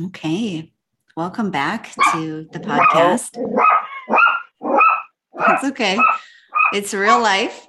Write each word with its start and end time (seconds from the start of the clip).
Okay. 0.00 0.72
Welcome 1.16 1.52
back 1.52 1.94
to 2.10 2.48
the 2.52 2.58
podcast. 2.58 3.38
It's 5.38 5.64
okay. 5.64 5.96
It's 6.72 6.92
real 6.92 7.20
life. 7.20 7.64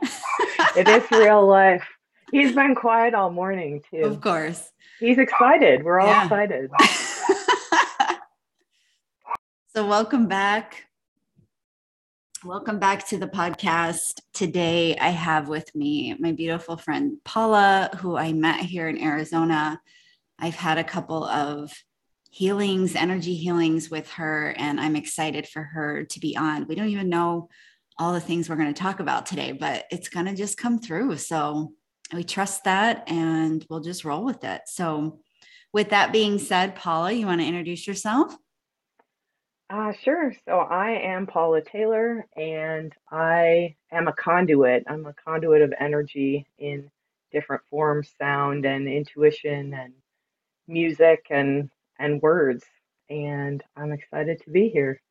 it 0.76 0.88
is 0.88 1.04
real 1.12 1.46
life. 1.46 1.88
He's 2.32 2.56
been 2.56 2.74
quiet 2.74 3.14
all 3.14 3.30
morning, 3.30 3.84
too. 3.92 4.02
Of 4.02 4.22
course. 4.22 4.72
He's 5.00 5.20
excited. 5.20 5.84
We're 5.84 6.00
all 6.00 6.08
yeah. 6.08 6.24
excited. 6.24 6.72
so, 9.76 9.86
welcome 9.86 10.28
back. 10.28 10.88
Welcome 12.44 12.80
back 12.80 13.08
to 13.10 13.20
the 13.20 13.28
podcast. 13.28 14.20
Today, 14.34 14.98
I 14.98 15.10
have 15.10 15.48
with 15.48 15.76
me 15.76 16.16
my 16.18 16.32
beautiful 16.32 16.76
friend 16.76 17.18
Paula, 17.24 17.92
who 18.00 18.18
I 18.18 18.34
met 18.34 18.62
here 18.62 18.90
in 18.90 19.00
Arizona. 19.00 19.80
I've 20.40 20.56
had 20.56 20.80
a 20.80 20.84
couple 20.84 21.24
of 21.24 21.72
healings, 22.36 22.98
energy 22.98 23.34
healings 23.34 23.90
with 23.90 24.12
her, 24.12 24.54
and 24.58 24.78
I'm 24.78 24.98
excited 24.98 25.48
for 25.48 25.64
her 25.64 26.04
to 26.04 26.20
be 26.20 26.36
on. 26.36 26.68
We 26.68 26.76
don't 26.76 26.90
even 26.90 27.08
know 27.08 27.48
all 27.98 28.12
the 28.12 28.20
things 28.20 28.50
we're 28.50 28.58
going 28.58 28.74
to 28.74 28.82
talk 28.82 29.00
about 29.00 29.26
today, 29.26 29.54
but 29.54 29.86
it's 29.90 30.10
going 30.10 30.26
to 30.26 30.36
just 30.36 30.58
come 30.58 30.78
through. 30.78 31.16
So 31.16 31.72
we 32.14 32.26
trust 32.26 32.66
that 32.66 33.10
and 33.10 33.66
we'll 33.70 33.80
just 33.80 34.04
roll 34.04 34.26
with 34.26 34.44
it. 34.44 34.64
So, 34.66 35.22
with 35.72 35.92
that 35.92 36.12
being 36.12 36.38
said, 36.38 36.76
Paula, 36.76 37.14
you 37.14 37.26
want 37.26 37.40
to 37.40 37.48
introduce 37.48 37.88
yourself? 37.88 38.36
Uh, 39.70 39.94
sure. 40.04 40.34
So 40.46 40.60
I 40.60 40.92
am 40.92 41.28
Paula 41.28 41.62
Taylor 41.62 42.28
and 42.36 42.94
I 43.10 43.78
am 43.94 44.10
a 44.10 44.14
conduit. 44.14 44.84
I'm 44.88 45.06
a 45.06 45.14
conduit 45.14 45.62
of 45.62 45.74
energy 45.80 46.48
in 46.58 46.92
different 47.32 47.64
forms, 47.70 48.10
sound 48.20 48.66
and 48.66 48.90
intuition 48.90 49.74
and 49.74 49.94
music 50.68 51.28
and 51.30 51.70
and 52.00 52.22
words. 52.22 52.64
And 53.10 53.64
I'm 53.76 53.92
excited 53.92 54.42
to 54.44 54.50
be 54.50 54.70
here. 54.70 55.02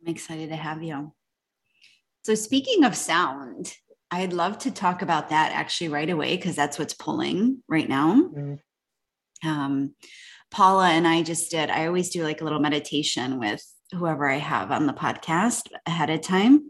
I'm 0.00 0.12
excited 0.12 0.50
to 0.50 0.56
have 0.56 0.82
you. 0.82 1.12
So, 2.24 2.34
speaking 2.34 2.84
of 2.84 2.96
sound, 2.96 3.74
I'd 4.10 4.32
love 4.32 4.58
to 4.58 4.70
talk 4.70 5.02
about 5.02 5.30
that 5.30 5.52
actually 5.52 5.88
right 5.88 6.10
away 6.10 6.36
because 6.36 6.54
that's 6.54 6.78
what's 6.78 6.94
pulling 6.94 7.62
right 7.68 7.88
now. 7.88 8.14
Mm-hmm. 8.14 9.48
Um, 9.48 9.94
Paula 10.50 10.90
and 10.90 11.08
I 11.08 11.22
just 11.22 11.50
did, 11.50 11.70
I 11.70 11.86
always 11.86 12.10
do 12.10 12.22
like 12.22 12.42
a 12.42 12.44
little 12.44 12.60
meditation 12.60 13.38
with 13.38 13.64
whoever 13.92 14.28
I 14.28 14.36
have 14.36 14.70
on 14.70 14.86
the 14.86 14.92
podcast 14.92 15.68
ahead 15.86 16.10
of 16.10 16.20
time. 16.20 16.68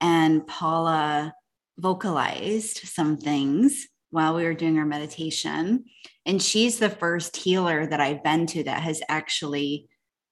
And 0.00 0.46
Paula 0.46 1.32
vocalized 1.78 2.78
some 2.78 3.16
things 3.16 3.86
while 4.14 4.36
we 4.36 4.44
were 4.44 4.54
doing 4.54 4.78
our 4.78 4.86
meditation. 4.86 5.84
And 6.24 6.40
she's 6.40 6.78
the 6.78 6.88
first 6.88 7.36
healer 7.36 7.84
that 7.84 8.00
I've 8.00 8.22
been 8.22 8.46
to 8.46 8.62
that 8.62 8.82
has 8.82 9.02
actually, 9.08 9.88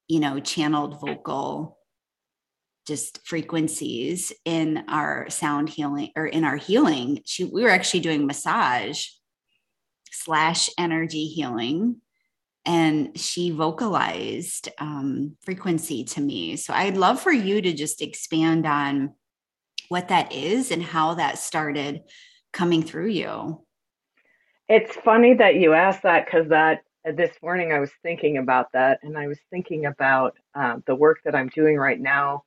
you 0.07 0.21
know, 0.21 0.39
channeled 0.39 1.01
vocal 1.01 1.77
just 2.87 3.25
frequencies 3.27 4.31
in 4.45 4.85
our 4.87 5.29
sound 5.29 5.67
healing 5.69 6.11
or 6.15 6.25
in 6.25 6.45
our 6.45 6.55
healing. 6.55 7.21
She 7.25 7.43
we 7.43 7.63
were 7.63 7.69
actually 7.69 7.99
doing 7.99 8.25
massage 8.25 9.05
slash 10.11 10.69
energy 10.77 11.25
healing 11.27 11.97
and 12.65 13.19
she 13.19 13.51
vocalized 13.51 14.69
um, 14.77 15.35
frequency 15.43 16.05
to 16.05 16.21
me. 16.21 16.55
So 16.55 16.73
I'd 16.73 16.95
love 16.95 17.19
for 17.21 17.33
you 17.33 17.61
to 17.61 17.73
just 17.73 18.01
expand 18.01 18.65
on 18.65 19.13
what 19.89 20.07
that 20.07 20.31
is 20.31 20.71
and 20.71 20.81
how 20.81 21.15
that 21.15 21.37
started 21.37 22.01
coming 22.53 22.83
through 22.83 23.09
you. 23.09 23.62
It's 24.69 24.95
funny 24.97 25.35
that 25.35 25.55
you 25.55 25.73
asked 25.73 26.03
that 26.03 26.25
because 26.25 26.49
that 26.49 26.83
this 27.05 27.31
morning 27.43 27.73
I 27.73 27.79
was 27.79 27.91
thinking 28.01 28.37
about 28.37 28.71
that, 28.73 28.99
and 29.03 29.17
I 29.17 29.27
was 29.27 29.39
thinking 29.51 29.85
about 29.85 30.37
uh, 30.55 30.77
the 30.87 30.95
work 30.95 31.19
that 31.25 31.35
I'm 31.35 31.49
doing 31.49 31.77
right 31.77 31.99
now 31.99 32.43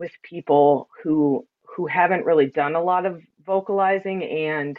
with 0.00 0.12
people 0.24 0.88
who 1.02 1.46
who 1.76 1.86
haven't 1.86 2.26
really 2.26 2.46
done 2.48 2.76
a 2.76 2.82
lot 2.82 3.06
of 3.06 3.22
vocalizing, 3.46 4.24
and 4.24 4.78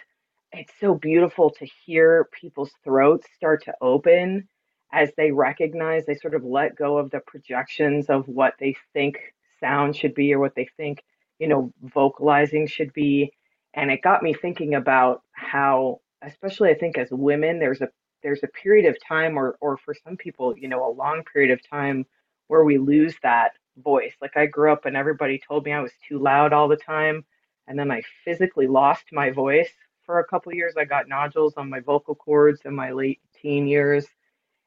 it's 0.53 0.73
so 0.79 0.95
beautiful 0.95 1.51
to 1.51 1.67
hear 1.85 2.29
people's 2.33 2.71
throats 2.83 3.27
start 3.35 3.63
to 3.65 3.75
open 3.81 4.47
as 4.93 5.11
they 5.17 5.31
recognize 5.31 6.05
they 6.05 6.15
sort 6.15 6.35
of 6.35 6.43
let 6.45 6.75
go 6.77 6.97
of 6.97 7.11
the 7.11 7.21
projections 7.21 8.07
of 8.09 8.27
what 8.27 8.55
they 8.59 8.75
think 8.93 9.17
sound 9.61 9.95
should 9.95 10.15
be 10.15 10.33
or 10.33 10.39
what 10.39 10.55
they 10.55 10.69
think 10.77 11.03
you 11.39 11.47
know 11.47 11.73
vocalizing 11.83 12.67
should 12.67 12.93
be 12.93 13.31
and 13.75 13.91
it 13.91 14.01
got 14.03 14.23
me 14.23 14.33
thinking 14.33 14.75
about 14.75 15.23
how 15.33 16.00
especially 16.21 16.69
I 16.69 16.75
think 16.75 16.97
as 16.97 17.09
women, 17.11 17.59
there's 17.59 17.81
a 17.81 17.89
there's 18.23 18.43
a 18.43 18.47
period 18.47 18.85
of 18.85 18.97
time 19.05 19.37
or 19.37 19.57
or 19.61 19.77
for 19.77 19.93
some 19.93 20.17
people, 20.17 20.57
you 20.57 20.67
know, 20.67 20.87
a 20.87 20.93
long 20.93 21.23
period 21.23 21.51
of 21.51 21.67
time 21.67 22.05
where 22.47 22.63
we 22.63 22.77
lose 22.77 23.15
that 23.23 23.51
voice. 23.77 24.13
Like 24.21 24.37
I 24.37 24.45
grew 24.45 24.71
up 24.71 24.85
and 24.85 24.95
everybody 24.95 25.39
told 25.39 25.65
me 25.65 25.71
I 25.73 25.81
was 25.81 25.93
too 26.07 26.19
loud 26.19 26.53
all 26.53 26.67
the 26.67 26.77
time. 26.77 27.25
And 27.67 27.77
then 27.79 27.91
I 27.91 28.01
physically 28.25 28.67
lost 28.67 29.05
my 29.11 29.31
voice 29.31 29.71
for 30.05 30.19
a 30.19 30.27
couple 30.27 30.53
years. 30.53 30.73
I 30.77 30.85
got 30.85 31.07
nodules 31.07 31.53
on 31.57 31.69
my 31.69 31.79
vocal 31.79 32.15
cords 32.15 32.61
in 32.65 32.75
my 32.75 32.91
late 32.91 33.21
teen 33.41 33.67
years. 33.67 34.05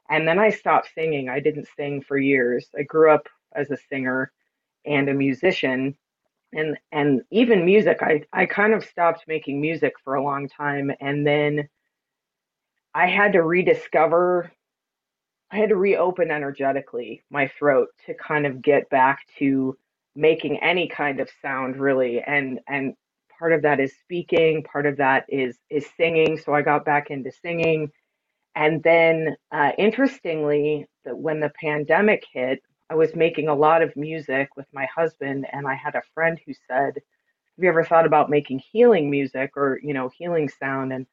And 0.08 0.26
then 0.26 0.38
I 0.38 0.50
stopped 0.50 0.90
singing. 0.94 1.28
I 1.28 1.40
didn't 1.40 1.68
sing 1.76 2.02
for 2.02 2.16
years. 2.16 2.68
I 2.78 2.82
grew 2.82 3.10
up 3.10 3.28
as 3.54 3.70
a 3.70 3.76
singer 3.90 4.32
and 4.86 5.08
a 5.08 5.14
musician 5.14 5.96
and 6.54 6.76
and 6.92 7.22
even 7.30 7.64
music 7.64 7.98
i 8.02 8.22
i 8.32 8.46
kind 8.46 8.72
of 8.72 8.84
stopped 8.84 9.24
making 9.28 9.60
music 9.60 9.94
for 10.02 10.14
a 10.14 10.24
long 10.24 10.48
time 10.48 10.90
and 11.00 11.26
then 11.26 11.68
i 12.94 13.06
had 13.06 13.32
to 13.32 13.42
rediscover 13.42 14.50
i 15.50 15.56
had 15.56 15.68
to 15.68 15.76
reopen 15.76 16.30
energetically 16.30 17.22
my 17.30 17.50
throat 17.58 17.88
to 18.06 18.14
kind 18.14 18.46
of 18.46 18.62
get 18.62 18.88
back 18.90 19.20
to 19.38 19.76
making 20.16 20.58
any 20.62 20.88
kind 20.88 21.20
of 21.20 21.28
sound 21.42 21.76
really. 21.76 22.20
And 22.20 22.60
and 22.68 22.94
part 23.38 23.52
of 23.52 23.62
that 23.62 23.80
is 23.80 23.92
speaking 24.02 24.62
part 24.62 24.86
of 24.86 24.96
that 24.98 25.24
is 25.28 25.58
is 25.70 25.86
singing. 25.96 26.38
So 26.38 26.54
i 26.54 26.62
got 26.62 26.84
back 26.84 27.10
into 27.10 27.32
singing. 27.32 27.90
And 28.56 28.82
then 28.84 29.36
uh, 29.50 29.72
interestingly 29.78 30.86
when 31.04 31.40
the 31.40 31.50
pandemic 31.60 32.24
hit 32.32 32.60
I 32.90 32.94
was 32.96 33.14
making 33.16 33.48
a 33.48 33.54
lot 33.54 33.82
of 33.82 33.96
music 33.96 34.50
with 34.56 34.66
my 34.72 34.86
husband, 34.94 35.46
and 35.52 35.66
I 35.66 35.74
had 35.74 35.94
a 35.94 36.02
friend 36.14 36.38
who 36.44 36.52
said, 36.68 36.94
Have 36.96 37.02
you 37.58 37.68
ever 37.68 37.84
thought 37.84 38.06
about 38.06 38.30
making 38.30 38.60
healing 38.72 39.10
music 39.10 39.52
or, 39.56 39.80
you 39.82 39.94
know, 39.94 40.10
healing 40.16 40.48
sound? 40.48 40.92
And 40.92 41.06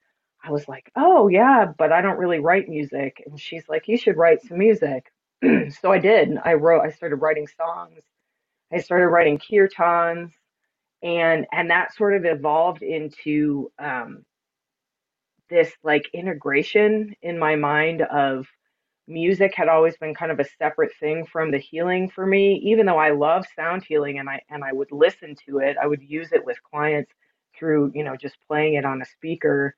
I 0.44 0.52
was 0.52 0.68
like, 0.68 0.92
Oh, 0.96 1.28
yeah, 1.28 1.66
but 1.78 1.92
I 1.92 2.02
don't 2.02 2.18
really 2.18 2.40
write 2.40 2.70
music. 2.70 3.24
And 3.26 3.40
she's 3.40 3.68
like, 3.70 3.88
You 3.88 3.98
should 3.98 4.18
write 4.18 4.42
some 4.44 4.58
music. 4.60 5.12
so 5.82 5.92
I 5.92 6.00
did. 6.00 6.38
I 6.44 6.54
wrote, 6.54 6.82
I 6.82 6.92
started 6.92 7.18
writing 7.18 7.48
songs. 7.58 8.02
I 8.72 8.80
started 8.80 9.08
writing 9.08 9.40
kirtans 9.40 10.32
and 11.04 11.46
and 11.52 11.70
that 11.70 11.96
sort 11.96 12.16
of 12.16 12.26
evolved 12.26 12.84
into 12.84 13.72
um, 13.80 14.26
this 15.50 15.72
like 15.84 16.10
integration 16.14 17.16
in 17.22 17.40
my 17.40 17.56
mind 17.56 18.02
of 18.02 18.48
music 19.08 19.54
had 19.56 19.68
always 19.68 19.98
been 19.98 20.14
kind 20.16 20.32
of 20.32 20.40
a 20.40 20.46
separate 20.58 20.92
thing 21.00 21.26
from 21.26 21.52
the 21.52 21.58
healing 21.60 22.10
for 22.10 22.26
me. 22.26 22.56
Even 22.64 22.86
though 22.86 22.98
i 23.00 23.12
love 23.12 23.46
sound 23.56 23.84
healing 23.84 24.20
and 24.20 24.30
i 24.30 24.42
and 24.50 24.64
i 24.64 24.72
would 24.74 24.92
listen 24.92 25.36
to 25.48 25.60
it 25.60 25.78
i 25.82 25.88
would 25.88 26.02
use 26.04 26.32
it 26.32 26.46
with 26.46 26.58
clients 26.64 27.12
through 27.58 27.92
you 27.96 28.04
know 28.04 28.16
just 28.16 28.38
playing 28.48 28.76
it 28.76 28.86
on 28.86 29.02
a 29.02 29.06
speaker. 29.06 29.76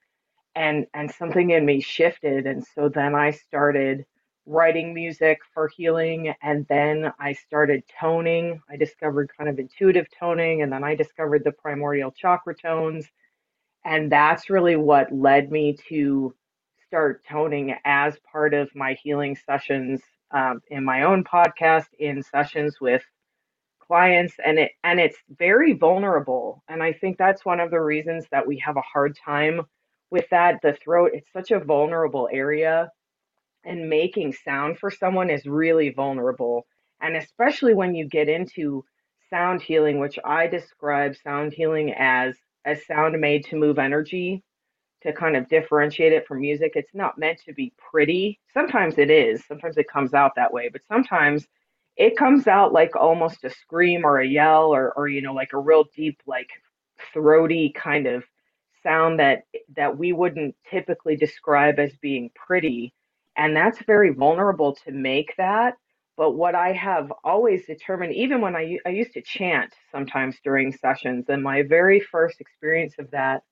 And 0.56 0.88
and 0.94 1.12
something 1.12 1.52
in 1.52 1.66
me 1.66 1.82
shifted. 1.82 2.48
And 2.48 2.66
so 2.76 2.90
then 2.90 3.16
i 3.16 3.32
started 3.32 4.06
writing 4.46 4.94
music 4.94 5.40
for 5.54 5.70
healing 5.70 6.34
and 6.44 6.66
then 6.70 7.12
i 7.20 7.34
started 7.34 7.84
toning. 8.00 8.62
I 8.70 8.78
discovered 8.78 9.32
kind 9.38 9.50
of 9.50 9.60
intuitive 9.60 10.08
toning 10.20 10.62
and 10.64 10.72
then 10.72 10.84
i 10.84 10.96
discovered 10.96 11.44
the 11.46 11.52
primordial 11.54 12.12
chakra 12.12 12.56
tones. 12.56 13.08
And 13.86 14.12
that's 14.12 14.50
really 14.50 14.76
what 14.78 15.12
led 15.14 15.52
me 15.52 15.78
to 15.90 16.36
start 16.94 17.26
toning 17.28 17.74
as 17.86 18.16
part 18.32 18.54
of 18.54 18.70
my 18.76 18.96
healing 19.02 19.36
sessions 19.48 20.00
um, 20.30 20.62
in 20.68 20.86
my 20.86 21.02
own 21.02 21.24
podcast, 21.24 21.88
in 21.98 22.22
sessions 22.22 22.76
with 22.80 23.02
clients, 23.82 24.36
and 24.46 24.60
it 24.60 24.74
and 24.84 25.00
it's 25.00 25.18
very 25.40 25.74
vulnerable. 25.74 26.62
And 26.68 26.84
I 26.84 26.94
think 26.94 27.18
that's 27.18 27.44
one 27.44 27.60
of 27.60 27.72
the 27.72 27.82
reasons 27.82 28.28
that 28.30 28.46
we 28.46 28.60
have 28.60 28.78
a 28.78 28.82
hard 28.82 29.18
time 29.26 29.62
with 30.12 30.26
that. 30.30 30.60
The 30.62 30.78
throat, 30.84 31.14
it's 31.16 31.34
such 31.34 31.50
a 31.50 31.60
vulnerable 31.60 32.30
area, 32.32 32.92
and 33.66 33.90
making 33.90 34.34
sound 34.46 34.78
for 34.78 34.92
someone 34.92 35.32
is 35.32 35.48
really 35.48 35.90
vulnerable. 35.90 36.68
And 37.02 37.16
especially 37.18 37.74
when 37.74 37.96
you 37.96 38.08
get 38.08 38.30
into 38.30 38.86
sound 39.32 39.64
healing, 39.64 39.98
which 39.98 40.20
I 40.24 40.46
describe 40.46 41.16
sound 41.16 41.54
healing 41.54 41.92
as 41.98 42.36
a 42.68 42.76
sound 42.76 43.20
made 43.20 43.46
to 43.46 43.56
move 43.56 43.80
energy 43.80 44.44
to 45.04 45.14
kind 45.14 45.36
of 45.38 45.48
differentiate 45.50 46.14
it 46.14 46.28
from 46.28 46.42
music. 46.42 46.74
It's 46.76 46.94
not 46.96 47.18
meant 47.18 47.40
to 47.46 47.54
be 47.54 47.74
pretty. 47.78 48.40
Sometimes 48.54 48.98
it 48.98 49.10
is. 49.10 49.46
Sometimes 49.46 49.78
it 49.78 49.88
comes 49.90 50.14
out 50.14 50.34
that 50.36 50.54
way, 50.54 50.70
but 50.72 50.82
sometimes 50.88 51.48
it 51.98 52.18
comes 52.18 52.48
out 52.48 52.74
like 52.74 52.96
almost 52.96 53.44
a 53.44 53.50
scream 53.50 54.06
or 54.06 54.20
a 54.20 54.28
yell 54.28 54.74
or 54.74 54.94
or 54.94 55.08
you 55.08 55.22
know 55.22 55.34
like 55.34 55.54
a 55.54 55.60
real 55.60 55.86
deep 55.96 56.20
like 56.28 56.50
throaty 57.14 57.72
kind 57.76 58.08
of 58.08 58.24
sound 58.84 59.20
that 59.20 59.44
that 59.76 59.98
we 59.98 60.14
wouldn't 60.14 60.56
typically 60.70 61.16
describe 61.16 61.80
as 61.80 61.96
being 62.02 62.30
pretty 62.36 62.94
And 63.36 63.56
that's 63.56 63.80
very 63.88 64.12
vulnerable 64.14 64.76
to 64.86 64.92
make 64.92 65.36
that. 65.38 65.76
But 66.18 66.34
what 66.34 66.56
I 66.56 66.74
have 66.74 67.12
always 67.24 67.66
determined, 67.66 68.14
even 68.14 68.42
when 68.42 68.56
I, 68.56 68.78
I 68.86 68.90
used 68.90 69.14
to 69.14 69.22
chant 69.22 69.74
sometimes 69.92 70.38
during 70.44 70.72
sessions, 70.72 71.26
and 71.30 71.42
my 71.44 71.64
very 71.64 72.00
first 72.00 72.40
experience 72.42 72.96
of 73.00 73.10
that, 73.12 73.44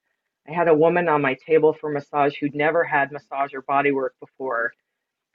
I 0.48 0.54
had 0.54 0.68
a 0.68 0.76
woman 0.76 1.08
on 1.08 1.22
my 1.22 1.36
table 1.46 1.74
for 1.74 1.90
massage 1.90 2.36
who'd 2.36 2.56
never 2.56 2.84
had 2.84 3.12
massage 3.12 3.54
or 3.54 3.62
body 3.62 3.92
work 3.92 4.16
before. 4.20 4.74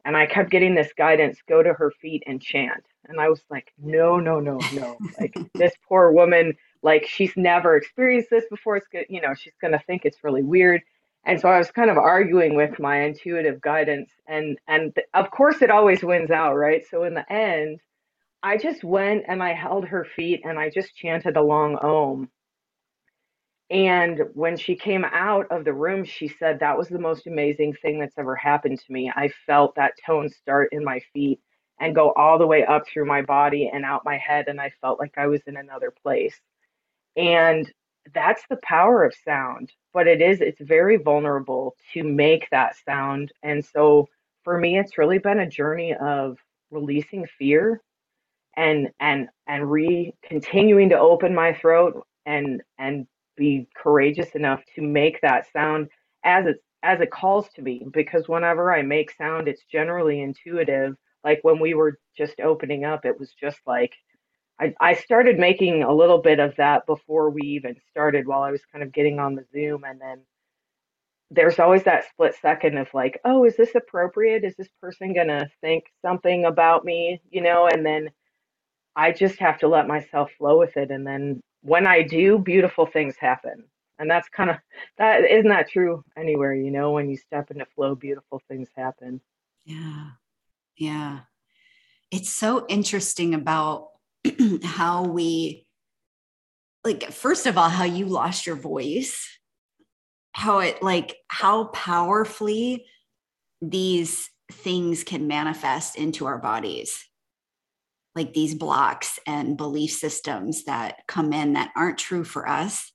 And 0.05 0.17
I 0.17 0.27
kept 0.27 0.51
getting 0.51 0.75
this 0.75 0.93
guidance 0.97 1.39
go 1.49 1.63
to 1.63 1.73
her 1.73 1.91
feet 1.91 2.23
and 2.27 2.41
chant. 2.41 2.85
And 3.09 3.21
I 3.21 3.29
was 3.29 3.43
like, 3.51 3.73
no, 3.79 4.19
no, 4.19 4.41
no, 4.41 4.59
no. 4.73 4.99
like 5.21 5.35
this 5.55 5.73
poor 5.89 6.13
woman, 6.13 6.55
like 6.83 7.07
she's 7.07 7.37
never 7.37 7.77
experienced 7.77 8.31
this 8.31 8.45
before. 8.51 8.77
It's 8.77 8.87
good, 8.89 9.07
you 9.09 9.21
know, 9.21 9.35
she's 9.35 9.55
going 9.61 9.73
to 9.73 9.83
think 9.87 10.05
it's 10.05 10.23
really 10.23 10.43
weird 10.43 10.83
and 11.27 11.41
so 11.41 11.49
I 11.49 11.59
was 11.59 11.73
kind 11.73 11.91
of 11.91 11.99
arguing 11.99 12.55
with 12.55 12.79
my 12.79 13.03
intuitive 13.03 13.61
guidance 13.61 14.11
and 14.27 14.59
and 14.67 14.97
of 15.13 15.31
course 15.31 15.61
it 15.61 15.71
always 15.71 16.03
wins 16.03 16.31
out 16.31 16.55
right 16.55 16.85
so 16.89 17.03
in 17.03 17.15
the 17.15 17.31
end 17.31 17.81
I 18.43 18.57
just 18.57 18.85
went 18.85 19.25
and 19.27 19.43
I 19.43 19.53
held 19.53 19.87
her 19.87 20.05
feet 20.05 20.43
and 20.45 20.59
I 20.59 20.71
just 20.71 20.95
chanted 20.95 21.37
a 21.37 21.43
long 21.43 21.77
om 21.77 22.31
and 23.71 24.21
when 24.35 24.57
she 24.57 24.77
came 24.77 25.05
out 25.05 25.47
of 25.51 25.65
the 25.65 25.73
room 25.73 26.05
she 26.05 26.29
said 26.29 26.61
that 26.61 26.79
was 26.79 26.89
the 26.89 26.99
most 26.99 27.27
amazing 27.27 27.75
thing 27.83 27.99
that's 27.99 28.19
ever 28.19 28.37
happened 28.37 28.79
to 28.79 28.93
me. 28.93 29.11
I 29.15 29.29
felt 29.47 29.75
that 29.77 29.95
tone 30.07 30.29
start 30.31 30.69
in 30.73 30.85
my 30.85 31.01
feet 31.13 31.41
and 31.81 31.95
go 31.95 32.13
all 32.13 32.39
the 32.39 32.47
way 32.47 32.65
up 32.65 32.85
through 32.89 33.07
my 33.07 33.23
body 33.23 33.71
and 33.73 33.85
out 33.85 34.05
my 34.05 34.17
head 34.19 34.47
and 34.49 34.61
I 34.61 34.73
felt 34.81 35.01
like 35.01 35.15
I 35.19 35.27
was 35.27 35.43
in 35.47 35.57
another 35.57 35.93
place. 36.03 36.41
And 37.17 37.71
that's 38.15 38.43
the 38.49 38.59
power 38.63 39.05
of 39.05 39.15
sound 39.25 39.73
but 39.97 40.07
it 40.07 40.21
is 40.21 40.43
it's 40.43 40.61
very 40.61 40.99
vulnerable 40.99 41.75
to 41.95 42.05
make 42.05 42.49
that 42.51 42.77
sound. 42.85 43.33
And 43.43 43.65
so 43.65 44.07
for 44.45 44.59
me 44.59 44.79
it's 44.79 44.99
really 44.99 45.19
been 45.19 45.41
a 45.41 45.49
journey 45.49 45.95
of 45.95 46.37
releasing 46.71 47.27
fear 47.39 47.81
and 48.57 48.91
and 49.01 49.29
and 49.47 49.71
re 49.71 50.15
continuing 50.23 50.91
to 50.91 50.99
open 50.99 51.35
my 51.35 51.55
throat 51.55 52.07
and 52.27 52.63
and 52.79 53.07
be 53.37 53.69
courageous 53.77 54.31
enough 54.35 54.63
to 54.75 54.83
make 54.83 55.21
that 55.23 55.47
sound 55.53 55.89
as 56.25 56.47
it 56.47 56.57
as 56.83 57.01
it 57.01 57.11
calls 57.11 57.49
to 57.55 57.63
me 57.63 57.87
because 57.93 58.29
whenever 58.29 58.73
i 58.73 58.83
make 58.83 59.11
sound 59.13 59.49
it's 59.49 59.65
generally 59.71 60.21
intuitive 60.21 60.95
like 61.25 61.41
when 61.43 61.59
we 61.61 61.75
were 61.75 61.99
just 62.17 62.41
opening 62.41 62.85
up 62.85 63.05
it 63.05 63.19
was 63.19 63.33
just 63.41 63.59
like 63.67 63.93
I, 64.61 64.75
I 64.81 64.95
started 64.95 65.39
making 65.39 65.83
a 65.83 65.95
little 65.95 66.19
bit 66.19 66.41
of 66.41 66.57
that 66.57 66.87
before 66.87 67.31
we 67.31 67.43
even 67.43 67.77
started 67.91 68.27
while 68.27 68.43
I 68.43 68.51
was 68.51 68.63
kind 68.73 68.83
of 68.83 68.93
getting 68.93 69.19
on 69.19 69.35
the 69.35 69.45
Zoom. 69.53 69.85
And 69.85 70.01
then 70.01 70.23
there's 71.31 71.59
always 71.59 71.85
that 71.85 72.09
split 72.11 72.35
second 72.41 72.79
of 72.79 72.89
like, 72.95 73.21
oh, 73.25 73.45
is 73.45 73.57
this 73.57 73.75
appropriate? 73.75 74.45
Is 74.45 74.57
this 74.57 74.69
person 74.81 75.13
going 75.13 75.29
to 75.29 75.49
think 75.61 75.85
something 76.03 76.45
about 76.47 76.85
me? 76.85 77.21
You 77.31 77.43
know, 77.43 77.69
and 77.69 77.85
then 77.85 78.11
I 78.97 79.13
just 79.13 79.39
have 79.41 79.59
to 79.59 79.69
let 79.69 79.89
myself 79.89 80.31
flow 80.39 80.59
with 80.59 80.77
it. 80.77 80.91
And 80.91 81.07
then 81.07 81.43
when 81.67 81.87
I 81.87 82.03
do, 82.03 82.39
beautiful 82.39 82.87
things 82.87 83.17
happen. 83.17 83.65
And 83.99 84.11
that's 84.11 84.29
kind 84.29 84.51
of 84.51 84.57
that 84.99 85.25
isn't 85.25 85.49
that 85.49 85.71
true 85.71 86.05
anywhere, 86.17 86.55
you 86.55 86.71
know, 86.71 86.93
when 86.93 87.09
you 87.09 87.17
step 87.17 87.51
into 87.51 87.67
flow, 87.75 87.95
beautiful 87.95 88.41
things 88.49 88.69
happen. 88.77 89.21
Yeah. 89.65 90.11
Yeah. 90.77 91.21
It's 92.11 92.31
so 92.31 92.67
interesting 92.69 93.35
about 93.35 93.89
how 94.63 95.05
we 95.05 95.67
like 96.85 97.11
first 97.11 97.47
of 97.47 97.59
all 97.59 97.69
how 97.69 97.85
you 97.85 98.07
lost 98.07 98.47
your 98.47 98.55
voice 98.55 99.29
how 100.31 100.61
it 100.61 100.81
like 100.83 101.17
how 101.29 101.65
powerfully 101.65 102.85
these 103.61 104.31
things 104.53 105.03
can 105.03 105.27
manifest 105.27 105.97
into 105.97 106.27
our 106.27 106.39
bodies 106.39 107.09
like 108.17 108.33
these 108.33 108.55
blocks 108.55 109.19
and 109.27 109.57
belief 109.57 109.93
systems 109.93 110.65
that 110.65 111.07
come 111.07 111.33
in 111.33 111.53
that 111.53 111.71
aren't 111.77 111.99
true 111.99 112.25
for 112.25 112.49
us 112.49 112.93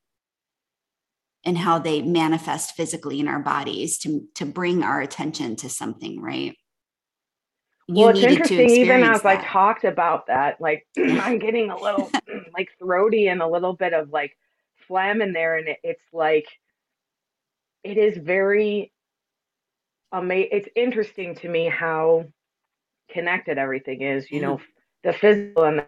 and 1.45 1.57
how 1.57 1.79
they 1.79 2.01
manifest 2.01 2.75
physically 2.75 3.19
in 3.19 3.27
our 3.27 3.39
bodies 3.39 3.97
to 3.99 4.27
to 4.35 4.45
bring 4.45 4.83
our 4.83 4.99
attention 5.01 5.55
to 5.55 5.69
something 5.69 6.21
right 6.21 6.55
well, 7.87 8.09
it's 8.09 8.19
interesting. 8.19 8.69
Even 8.69 9.03
as 9.03 9.23
that. 9.23 9.39
I 9.39 9.43
talked 9.43 9.83
about 9.83 10.27
that, 10.27 10.61
like 10.61 10.87
I'm 10.97 11.39
getting 11.39 11.69
a 11.69 11.77
little 11.77 12.09
like 12.53 12.69
throaty 12.79 13.27
and 13.27 13.41
a 13.41 13.47
little 13.47 13.73
bit 13.73 13.93
of 13.93 14.09
like 14.11 14.37
phlegm 14.87 15.21
in 15.21 15.33
there, 15.33 15.57
and 15.57 15.67
it, 15.67 15.77
it's 15.83 16.03
like 16.13 16.47
it 17.83 17.97
is 17.97 18.17
very 18.17 18.93
amazing. 20.11 20.49
It's 20.51 20.69
interesting 20.75 21.35
to 21.35 21.49
me 21.49 21.67
how 21.67 22.25
connected 23.09 23.57
everything 23.57 24.01
is. 24.01 24.29
You 24.31 24.39
mm-hmm. 24.39 24.47
know, 24.47 24.61
the 25.03 25.13
physical 25.13 25.65
and 25.65 25.79
the 25.79 25.87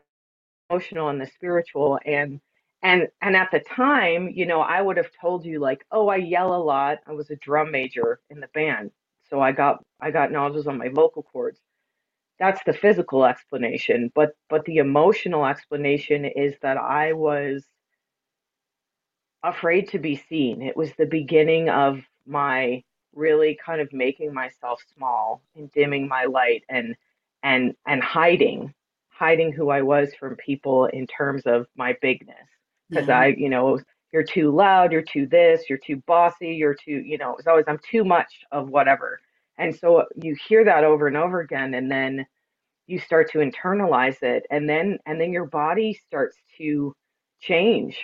emotional 0.69 1.10
and 1.10 1.21
the 1.21 1.27
spiritual, 1.27 2.00
and 2.06 2.42
and 2.83 3.07
and 3.21 3.36
at 3.36 3.51
the 3.51 3.62
time, 3.62 4.30
you 4.30 4.45
know, 4.45 4.62
I 4.62 4.81
would 4.81 4.98
have 4.98 5.12
told 5.21 5.45
you 5.45 5.60
like, 5.60 5.86
oh, 5.92 6.10
I 6.10 6.18
yell 6.18 6.56
a 6.56 6.63
lot. 6.63 7.00
I 7.07 7.13
was 7.13 7.30
a 7.31 7.38
drum 7.38 7.71
major 7.71 8.19
in 8.30 8.39
the 8.42 8.50
band, 8.54 8.92
so 9.30 9.42
I 9.42 9.51
got 9.54 9.83
I 10.01 10.12
got 10.12 10.31
nodules 10.31 10.68
on 10.68 10.77
my 10.80 10.89
vocal 10.89 11.24
cords 11.24 11.62
that's 12.39 12.63
the 12.65 12.74
physical 12.74 13.25
explanation 13.25 14.12
but 14.15 14.31
but 14.50 14.65
the 14.65 14.77
emotional 14.77 15.45
explanation 15.45 16.25
is 16.25 16.56
that 16.62 16.77
i 16.77 17.13
was 17.13 17.66
afraid 19.44 19.88
to 19.89 20.00
be 20.00 20.16
seen 20.16 20.62
it 20.62 20.75
was 20.77 20.92
the 20.98 21.06
beginning 21.06 21.69
of 21.69 22.00
my 22.25 22.83
really 23.13 23.57
kind 23.66 23.81
of 23.81 23.92
making 23.94 24.33
myself 24.33 24.81
small 24.95 25.42
and 25.56 25.71
dimming 25.71 26.07
my 26.07 26.25
light 26.25 26.63
and 26.69 26.95
and 27.44 27.75
and 27.88 28.01
hiding 28.04 28.74
hiding 29.18 29.51
who 29.51 29.69
i 29.69 29.81
was 29.81 30.13
from 30.19 30.36
people 30.38 30.86
in 30.88 31.07
terms 31.07 31.44
of 31.45 31.65
my 31.75 31.95
bigness 32.01 32.48
because 32.89 33.07
yeah. 33.07 33.19
i 33.19 33.27
you 33.27 33.50
know 33.50 33.80
you're 34.12 34.24
too 34.24 34.51
loud 34.51 34.92
you're 34.92 35.01
too 35.01 35.25
this 35.27 35.63
you're 35.69 35.80
too 35.80 36.01
bossy 36.07 36.50
you're 36.56 36.75
too 36.75 37.01
you 37.06 37.18
know 37.18 37.36
it's 37.38 37.48
always 37.48 37.65
i'm 37.68 37.80
too 37.89 38.04
much 38.04 38.42
of 38.51 38.69
whatever 38.69 39.19
and 39.57 39.75
so 39.75 39.98
uh, 39.98 40.06
you 40.15 40.36
hear 40.48 40.65
that 40.65 40.83
over 40.83 41.07
and 41.07 41.18
over 41.18 41.42
again 41.42 41.74
and 41.74 41.92
then 41.92 42.25
you 42.88 43.00
start 43.00 43.31
to 43.31 43.39
internalize 43.39 44.21
it 44.24 44.45
and 44.51 44.68
then 44.69 44.98
and 45.06 45.19
then 45.19 45.31
your 45.31 45.45
body 45.45 45.94
starts 46.07 46.38
to 46.57 46.94
change. 47.39 47.98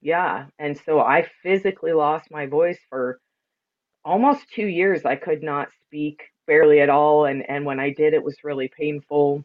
Yeah. 0.00 0.46
And 0.58 0.78
so 0.86 1.00
I 1.00 1.26
physically 1.42 1.92
lost 1.92 2.30
my 2.30 2.46
voice 2.46 2.78
for 2.88 3.20
almost 4.04 4.46
2 4.54 4.66
years. 4.66 5.04
I 5.04 5.16
could 5.16 5.42
not 5.42 5.68
speak 5.86 6.22
barely 6.46 6.80
at 6.80 6.88
all 6.90 7.26
and 7.26 7.48
and 7.50 7.64
when 7.66 7.80
I 7.80 7.90
did 7.92 8.14
it 8.14 8.22
was 8.24 8.36
really 8.44 8.70
painful. 8.76 9.44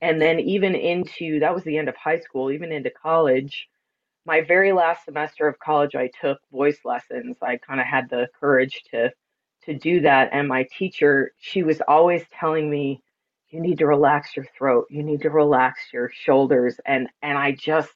And 0.00 0.20
then 0.20 0.38
even 0.40 0.74
into 0.74 1.40
that 1.40 1.54
was 1.54 1.64
the 1.64 1.78
end 1.78 1.88
of 1.88 1.96
high 1.96 2.20
school, 2.20 2.50
even 2.50 2.72
into 2.72 2.90
college. 2.90 3.68
My 4.24 4.42
very 4.42 4.72
last 4.72 5.04
semester 5.04 5.48
of 5.48 5.58
college 5.58 5.94
I 5.94 6.10
took 6.20 6.38
voice 6.52 6.78
lessons. 6.84 7.38
I 7.42 7.56
kind 7.56 7.80
of 7.80 7.86
had 7.86 8.08
the 8.10 8.28
courage 8.38 8.82
to 8.90 9.10
to 9.64 9.74
do 9.74 10.00
that. 10.02 10.30
And 10.32 10.48
my 10.48 10.66
teacher, 10.78 11.32
she 11.38 11.62
was 11.62 11.82
always 11.88 12.22
telling 12.38 12.70
me, 12.70 13.02
you 13.50 13.60
need 13.60 13.78
to 13.78 13.86
relax 13.86 14.36
your 14.36 14.46
throat. 14.56 14.86
You 14.90 15.02
need 15.02 15.22
to 15.22 15.30
relax 15.30 15.80
your 15.92 16.10
shoulders. 16.12 16.78
And 16.86 17.08
and 17.22 17.36
I 17.36 17.52
just 17.52 17.94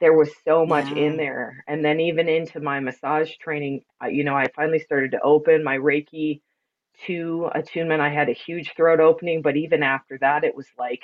there 0.00 0.12
was 0.12 0.30
so 0.44 0.66
much 0.66 0.88
yeah. 0.90 1.04
in 1.04 1.16
there. 1.16 1.64
And 1.66 1.84
then 1.84 2.00
even 2.00 2.28
into 2.28 2.60
my 2.60 2.80
massage 2.80 3.32
training, 3.36 3.82
you 4.08 4.24
know, 4.24 4.34
I 4.34 4.46
finally 4.54 4.78
started 4.78 5.12
to 5.12 5.20
open 5.22 5.64
my 5.64 5.76
Reiki 5.78 6.40
two 7.06 7.48
attunement. 7.54 8.00
I 8.00 8.10
had 8.10 8.28
a 8.28 8.32
huge 8.32 8.72
throat 8.76 9.00
opening, 9.00 9.42
but 9.42 9.56
even 9.56 9.82
after 9.82 10.18
that, 10.18 10.44
it 10.44 10.54
was 10.54 10.66
like 10.78 11.02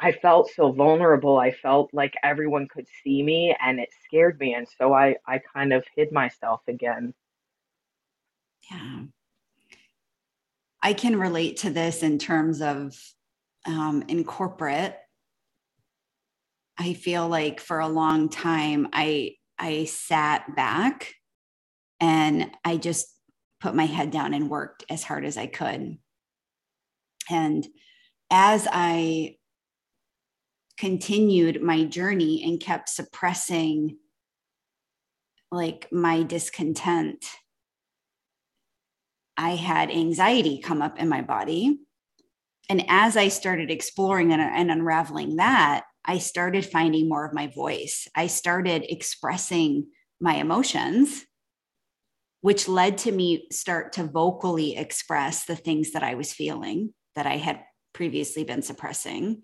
I 0.00 0.12
felt 0.12 0.50
so 0.54 0.70
vulnerable. 0.70 1.38
I 1.38 1.50
felt 1.50 1.90
like 1.92 2.14
everyone 2.22 2.68
could 2.68 2.86
see 3.02 3.22
me 3.22 3.56
and 3.60 3.80
it 3.80 3.88
scared 4.04 4.38
me. 4.38 4.54
And 4.54 4.66
so 4.78 4.92
I, 4.92 5.16
I 5.26 5.40
kind 5.54 5.72
of 5.72 5.84
hid 5.96 6.12
myself 6.12 6.60
again. 6.68 7.14
Yeah. 8.70 9.00
I 10.82 10.92
can 10.92 11.18
relate 11.18 11.58
to 11.58 11.70
this 11.70 12.02
in 12.02 12.18
terms 12.18 12.62
of 12.62 12.96
um, 13.66 14.04
in 14.06 14.24
corporate. 14.24 14.96
I 16.78 16.92
feel 16.92 17.28
like 17.28 17.58
for 17.60 17.80
a 17.80 17.88
long 17.88 18.28
time 18.28 18.88
I 18.92 19.34
I 19.58 19.86
sat 19.86 20.54
back 20.54 21.14
and 21.98 22.52
I 22.64 22.76
just 22.76 23.08
put 23.60 23.74
my 23.74 23.86
head 23.86 24.12
down 24.12 24.34
and 24.34 24.48
worked 24.48 24.84
as 24.88 25.02
hard 25.02 25.24
as 25.24 25.36
I 25.36 25.48
could. 25.48 25.98
And 27.28 27.66
as 28.30 28.68
I 28.70 29.37
continued 30.78 31.62
my 31.62 31.84
journey 31.84 32.42
and 32.44 32.60
kept 32.60 32.88
suppressing 32.88 33.98
like 35.50 35.88
my 35.90 36.22
discontent 36.22 37.24
I 39.40 39.50
had 39.50 39.90
anxiety 39.90 40.60
come 40.60 40.82
up 40.82 40.98
in 40.98 41.08
my 41.08 41.22
body. 41.22 41.78
And 42.68 42.84
as 42.88 43.16
I 43.16 43.28
started 43.28 43.70
exploring 43.70 44.32
and, 44.32 44.42
and 44.42 44.68
unraveling 44.68 45.36
that, 45.36 45.84
I 46.04 46.18
started 46.18 46.66
finding 46.66 47.08
more 47.08 47.24
of 47.24 47.32
my 47.32 47.46
voice. 47.46 48.08
I 48.16 48.26
started 48.26 48.84
expressing 48.92 49.86
my 50.20 50.34
emotions 50.34 51.24
which 52.40 52.68
led 52.68 52.98
to 52.98 53.12
me 53.12 53.46
start 53.50 53.92
to 53.94 54.04
vocally 54.04 54.76
express 54.76 55.44
the 55.44 55.56
things 55.56 55.92
that 55.92 56.02
I 56.02 56.14
was 56.14 56.32
feeling 56.32 56.94
that 57.16 57.26
I 57.26 57.36
had 57.36 57.64
previously 57.92 58.44
been 58.44 58.62
suppressing. 58.62 59.42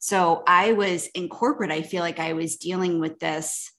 So 0.00 0.42
I 0.46 0.72
was 0.72 1.06
in 1.08 1.28
corporate, 1.28 1.70
I 1.70 1.82
feel 1.82 2.02
like 2.02 2.18
I 2.18 2.32
was 2.32 2.56
dealing 2.56 3.00
with 3.00 3.20
this, 3.20 3.70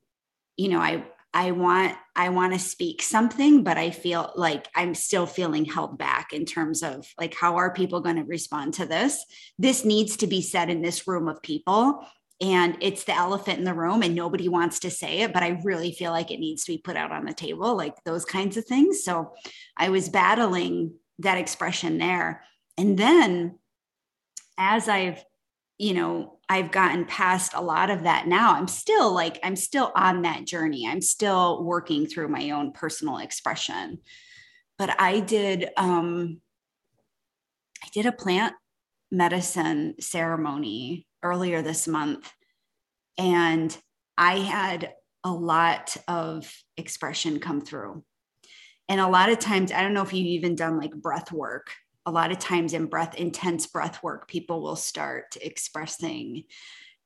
you 0.55 0.69
know, 0.69 0.79
I 0.79 1.03
I 1.33 1.51
want 1.51 1.97
I 2.15 2.29
want 2.29 2.53
to 2.53 2.59
speak 2.59 3.01
something, 3.01 3.63
but 3.63 3.77
I 3.77 3.89
feel 3.89 4.31
like 4.35 4.67
I'm 4.75 4.93
still 4.93 5.25
feeling 5.25 5.65
held 5.65 5.97
back 5.97 6.33
in 6.33 6.45
terms 6.45 6.83
of 6.83 7.07
like 7.19 7.33
how 7.33 7.55
are 7.55 7.73
people 7.73 8.01
going 8.01 8.17
to 8.17 8.23
respond 8.23 8.75
to 8.75 8.85
this? 8.85 9.25
This 9.57 9.83
needs 9.83 10.17
to 10.17 10.27
be 10.27 10.41
said 10.41 10.69
in 10.69 10.81
this 10.81 11.07
room 11.07 11.27
of 11.27 11.41
people 11.41 12.05
and 12.41 12.75
it's 12.81 13.03
the 13.03 13.15
elephant 13.15 13.59
in 13.59 13.65
the 13.65 13.73
room 13.73 14.01
and 14.01 14.15
nobody 14.15 14.49
wants 14.49 14.79
to 14.79 14.89
say 14.89 15.19
it 15.19 15.31
but 15.31 15.43
i 15.43 15.61
really 15.63 15.91
feel 15.91 16.11
like 16.11 16.31
it 16.31 16.39
needs 16.39 16.63
to 16.63 16.71
be 16.71 16.77
put 16.77 16.97
out 16.97 17.11
on 17.11 17.25
the 17.25 17.33
table 17.33 17.77
like 17.77 18.03
those 18.03 18.25
kinds 18.25 18.57
of 18.57 18.65
things 18.65 19.03
so 19.03 19.33
i 19.77 19.89
was 19.89 20.09
battling 20.09 20.93
that 21.19 21.37
expression 21.37 21.99
there 21.99 22.43
and 22.77 22.97
then 22.97 23.57
as 24.57 24.89
i've 24.89 25.23
you 25.81 25.93
know 25.93 26.37
i've 26.49 26.71
gotten 26.71 27.05
past 27.05 27.53
a 27.55 27.61
lot 27.61 27.89
of 27.89 28.03
that 28.03 28.27
now 28.27 28.53
i'm 28.53 28.67
still 28.67 29.13
like 29.13 29.39
i'm 29.43 29.55
still 29.55 29.91
on 29.95 30.21
that 30.21 30.45
journey 30.45 30.87
i'm 30.87 31.01
still 31.01 31.63
working 31.63 32.05
through 32.05 32.27
my 32.27 32.51
own 32.51 32.71
personal 32.71 33.17
expression 33.17 33.97
but 34.77 34.99
i 34.99 35.19
did 35.19 35.69
um 35.77 36.39
i 37.83 37.87
did 37.93 38.05
a 38.05 38.11
plant 38.11 38.53
medicine 39.11 39.95
ceremony 39.99 41.05
earlier 41.21 41.61
this 41.61 41.87
month. 41.87 42.31
And 43.17 43.75
I 44.17 44.39
had 44.39 44.93
a 45.23 45.31
lot 45.31 45.95
of 46.07 46.51
expression 46.77 47.39
come 47.39 47.61
through. 47.61 48.03
And 48.89 48.99
a 48.99 49.07
lot 49.07 49.29
of 49.29 49.39
times, 49.39 49.71
I 49.71 49.81
don't 49.81 49.93
know 49.93 50.01
if 50.01 50.13
you've 50.13 50.25
even 50.25 50.55
done 50.55 50.77
like 50.77 50.93
breath 50.93 51.31
work. 51.31 51.71
A 52.05 52.11
lot 52.11 52.31
of 52.31 52.39
times 52.39 52.73
in 52.73 52.87
breath, 52.87 53.15
intense 53.15 53.67
breath 53.67 54.01
work, 54.01 54.27
people 54.27 54.61
will 54.61 54.75
start 54.75 55.37
expressing. 55.41 56.43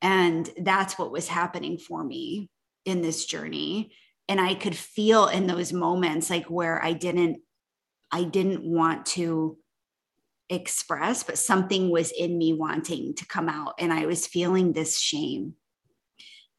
And 0.02 0.50
that's 0.58 0.98
what 0.98 1.12
was 1.12 1.28
happening 1.28 1.78
for 1.78 2.04
me 2.04 2.50
in 2.86 3.02
this 3.02 3.26
journey. 3.26 3.92
And 4.30 4.40
I 4.40 4.56
could 4.56 4.76
feel 4.76 5.28
in 5.28 5.48
those 5.48 5.74
moments 5.74 6.30
like 6.30 6.46
where 6.46 6.84
I 6.84 6.94
didn't, 6.94 7.40
I 8.12 8.24
didn't 8.24 8.64
want 8.64 9.06
to 9.08 9.58
express, 10.50 11.24
but 11.24 11.38
something 11.38 11.90
was 11.90 12.12
in 12.12 12.38
me 12.38 12.54
wanting 12.54 13.16
to 13.16 13.26
come 13.26 13.50
out. 13.50 13.74
And 13.80 13.92
I 13.92 14.06
was 14.06 14.28
feeling 14.28 14.74
this 14.74 15.00
shame. 15.00 15.56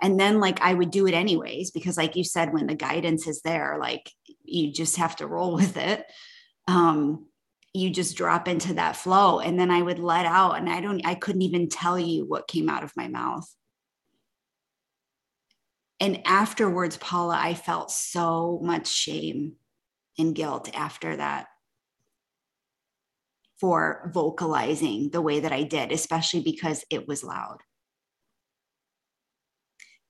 And 0.02 0.20
then, 0.20 0.40
like, 0.40 0.60
I 0.60 0.74
would 0.74 0.90
do 0.90 1.06
it 1.06 1.14
anyways, 1.14 1.70
because, 1.70 1.96
like 1.96 2.16
you 2.16 2.24
said, 2.24 2.52
when 2.52 2.66
the 2.66 2.74
guidance 2.74 3.26
is 3.26 3.40
there, 3.42 3.78
like, 3.80 4.10
you 4.44 4.70
just 4.72 4.96
have 4.96 5.16
to 5.16 5.26
roll 5.26 5.54
with 5.56 5.76
it. 5.76 6.04
Um, 6.68 7.26
you 7.76 7.90
just 7.90 8.16
drop 8.16 8.48
into 8.48 8.74
that 8.74 8.96
flow. 8.96 9.40
And 9.40 9.58
then 9.58 9.70
I 9.70 9.82
would 9.82 9.98
let 9.98 10.26
out, 10.26 10.58
and 10.58 10.68
I 10.68 10.80
don't, 10.80 11.06
I 11.06 11.14
couldn't 11.14 11.42
even 11.42 11.68
tell 11.68 11.98
you 11.98 12.24
what 12.24 12.48
came 12.48 12.68
out 12.68 12.84
of 12.84 12.96
my 12.96 13.08
mouth. 13.08 13.48
And 16.00 16.26
afterwards, 16.26 16.96
Paula, 16.96 17.38
I 17.38 17.54
felt 17.54 17.90
so 17.90 18.60
much 18.62 18.86
shame 18.88 19.54
and 20.18 20.34
guilt 20.34 20.70
after 20.74 21.16
that 21.16 21.46
for 23.60 24.10
vocalizing 24.12 25.10
the 25.10 25.22
way 25.22 25.40
that 25.40 25.52
I 25.52 25.62
did, 25.62 25.92
especially 25.92 26.40
because 26.40 26.84
it 26.90 27.08
was 27.08 27.24
loud. 27.24 27.58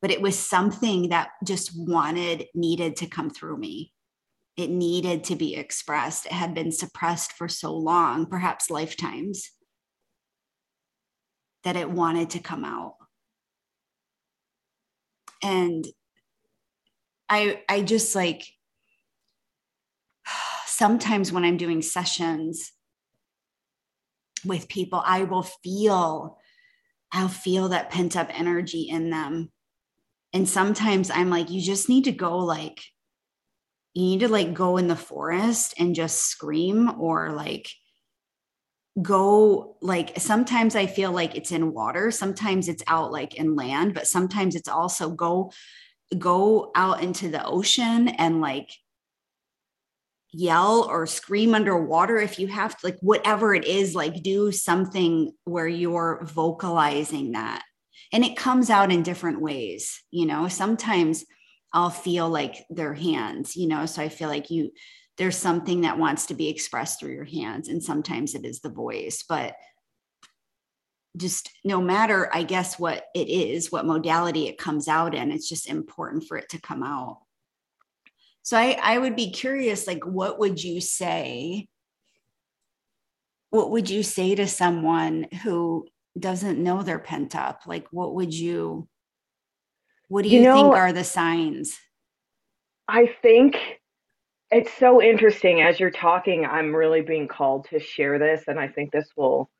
But 0.02 0.10
it 0.10 0.20
was 0.20 0.38
something 0.38 1.10
that 1.10 1.30
just 1.44 1.70
wanted, 1.74 2.46
needed 2.54 2.96
to 2.96 3.06
come 3.06 3.30
through 3.30 3.56
me. 3.58 3.92
It 4.56 4.70
needed 4.70 5.24
to 5.24 5.36
be 5.36 5.54
expressed. 5.54 6.26
It 6.26 6.32
had 6.32 6.54
been 6.54 6.72
suppressed 6.72 7.32
for 7.32 7.48
so 7.48 7.74
long, 7.74 8.26
perhaps 8.26 8.70
lifetimes, 8.70 9.50
that 11.64 11.76
it 11.76 11.90
wanted 11.90 12.30
to 12.30 12.38
come 12.38 12.64
out. 12.64 12.94
And 15.42 15.86
I, 17.28 17.62
I 17.68 17.82
just 17.82 18.14
like, 18.14 18.46
sometimes 20.66 21.32
when 21.32 21.44
I'm 21.44 21.58
doing 21.58 21.82
sessions, 21.82 22.72
with 24.46 24.68
people, 24.68 25.02
I 25.04 25.24
will 25.24 25.42
feel, 25.42 26.38
I'll 27.12 27.28
feel 27.28 27.68
that 27.68 27.90
pent 27.90 28.16
up 28.16 28.28
energy 28.32 28.82
in 28.82 29.10
them. 29.10 29.50
And 30.32 30.48
sometimes 30.48 31.10
I'm 31.10 31.30
like, 31.30 31.50
you 31.50 31.60
just 31.60 31.88
need 31.88 32.04
to 32.04 32.12
go 32.12 32.38
like, 32.38 32.80
you 33.96 34.02
need 34.02 34.20
to 34.20 34.28
like 34.28 34.52
go 34.52 34.76
in 34.76 34.88
the 34.88 34.94
forest 34.94 35.72
and 35.78 35.94
just 35.94 36.26
scream 36.26 37.00
or 37.00 37.32
like 37.32 37.70
go 39.00 39.76
like 39.80 40.18
sometimes 40.18 40.76
I 40.76 40.86
feel 40.86 41.12
like 41.12 41.34
it's 41.34 41.50
in 41.50 41.72
water, 41.72 42.10
sometimes 42.10 42.68
it's 42.68 42.82
out 42.86 43.10
like 43.10 43.36
in 43.36 43.56
land, 43.56 43.94
but 43.94 44.06
sometimes 44.06 44.54
it's 44.54 44.68
also 44.68 45.08
go 45.08 45.50
go 46.18 46.72
out 46.74 47.02
into 47.02 47.30
the 47.30 47.44
ocean 47.44 48.08
and 48.08 48.42
like 48.42 48.70
yell 50.30 50.86
or 50.90 51.06
scream 51.06 51.54
underwater 51.54 52.18
if 52.18 52.38
you 52.38 52.48
have 52.48 52.76
to 52.76 52.86
like 52.86 52.98
whatever 53.00 53.54
it 53.54 53.64
is 53.64 53.94
like 53.94 54.22
do 54.22 54.52
something 54.52 55.32
where 55.44 55.68
you're 55.68 56.22
vocalizing 56.26 57.32
that. 57.32 57.62
And 58.12 58.26
it 58.26 58.36
comes 58.36 58.68
out 58.68 58.92
in 58.92 59.02
different 59.02 59.40
ways 59.40 60.02
you 60.10 60.26
know? 60.26 60.48
Sometimes 60.48 61.24
i'll 61.72 61.90
feel 61.90 62.28
like 62.28 62.64
their 62.70 62.94
hands 62.94 63.56
you 63.56 63.66
know 63.66 63.86
so 63.86 64.02
i 64.02 64.08
feel 64.08 64.28
like 64.28 64.50
you 64.50 64.70
there's 65.18 65.36
something 65.36 65.82
that 65.82 65.98
wants 65.98 66.26
to 66.26 66.34
be 66.34 66.48
expressed 66.48 67.00
through 67.00 67.12
your 67.12 67.24
hands 67.24 67.68
and 67.68 67.82
sometimes 67.82 68.34
it 68.34 68.44
is 68.44 68.60
the 68.60 68.70
voice 68.70 69.24
but 69.28 69.54
just 71.16 71.50
no 71.64 71.80
matter 71.80 72.28
i 72.34 72.42
guess 72.42 72.78
what 72.78 73.06
it 73.14 73.28
is 73.28 73.72
what 73.72 73.86
modality 73.86 74.48
it 74.48 74.58
comes 74.58 74.88
out 74.88 75.14
in 75.14 75.30
it's 75.30 75.48
just 75.48 75.68
important 75.68 76.24
for 76.24 76.36
it 76.36 76.48
to 76.48 76.60
come 76.60 76.82
out 76.82 77.18
so 78.46 78.56
I, 78.56 78.78
I 78.80 78.98
would 78.98 79.16
be 79.16 79.32
curious, 79.32 79.88
like, 79.88 80.06
what 80.06 80.38
would 80.38 80.62
you 80.62 80.80
say? 80.80 81.66
What 83.50 83.72
would 83.72 83.90
you 83.90 84.04
say 84.04 84.36
to 84.36 84.46
someone 84.46 85.26
who 85.42 85.88
doesn't 86.16 86.62
know 86.62 86.84
they're 86.84 87.00
pent 87.00 87.34
up? 87.34 87.62
Like, 87.66 87.88
what 87.90 88.14
would 88.14 88.32
you, 88.32 88.86
what 90.08 90.22
do 90.22 90.28
you, 90.28 90.40
you 90.40 90.44
know, 90.44 90.54
think 90.54 90.74
are 90.74 90.92
the 90.92 91.04
signs? 91.04 91.78
I 92.88 93.14
think 93.22 93.56
it's 94.50 94.72
so 94.78 95.02
interesting 95.02 95.60
as 95.60 95.80
you're 95.80 95.90
talking. 95.90 96.46
I'm 96.46 96.74
really 96.74 97.00
being 97.00 97.28
called 97.28 97.66
to 97.70 97.80
share 97.80 98.18
this, 98.18 98.44
and 98.46 98.60
I 98.60 98.68
think 98.68 98.92
this 98.92 99.08
will 99.16 99.50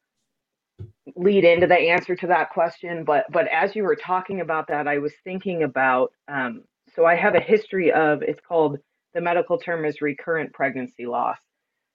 lead 1.14 1.44
into 1.44 1.66
the 1.66 1.76
answer 1.76 2.14
to 2.16 2.26
that 2.28 2.50
question. 2.50 3.04
But 3.04 3.26
but 3.30 3.48
as 3.48 3.74
you 3.74 3.82
were 3.82 3.96
talking 3.96 4.40
about 4.40 4.68
that, 4.68 4.86
I 4.86 4.98
was 4.98 5.12
thinking 5.24 5.62
about 5.64 6.12
um, 6.28 6.62
so 6.94 7.04
I 7.04 7.16
have 7.16 7.34
a 7.34 7.40
history 7.40 7.92
of 7.92 8.22
it's 8.22 8.40
called 8.46 8.78
the 9.14 9.20
medical 9.20 9.58
term 9.58 9.84
is 9.84 10.00
recurrent 10.00 10.52
pregnancy 10.52 11.06
loss. 11.06 11.38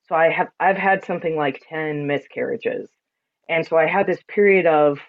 So 0.09 0.15
I 0.15 0.29
have 0.29 0.49
I've 0.59 0.77
had 0.77 1.05
something 1.05 1.37
like 1.37 1.63
10 1.69 2.05
miscarriages. 2.05 2.89
And 3.47 3.65
so 3.65 3.77
I 3.77 3.85
had 3.85 4.07
this 4.07 4.21
period 4.27 4.65
of 4.65 4.99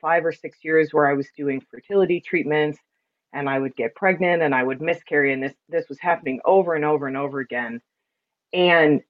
5 0.00 0.24
or 0.26 0.32
6 0.32 0.58
years 0.62 0.90
where 0.92 1.08
I 1.08 1.14
was 1.14 1.28
doing 1.36 1.60
fertility 1.70 2.20
treatments 2.20 2.78
and 3.32 3.48
I 3.48 3.58
would 3.58 3.76
get 3.76 3.94
pregnant 3.94 4.42
and 4.42 4.54
I 4.54 4.62
would 4.62 4.80
miscarry 4.80 5.32
and 5.32 5.42
this 5.42 5.54
this 5.68 5.88
was 5.88 5.98
happening 6.00 6.40
over 6.44 6.74
and 6.74 6.84
over 6.84 7.06
and 7.06 7.16
over 7.16 7.40
again. 7.40 7.80
And 8.52 9.02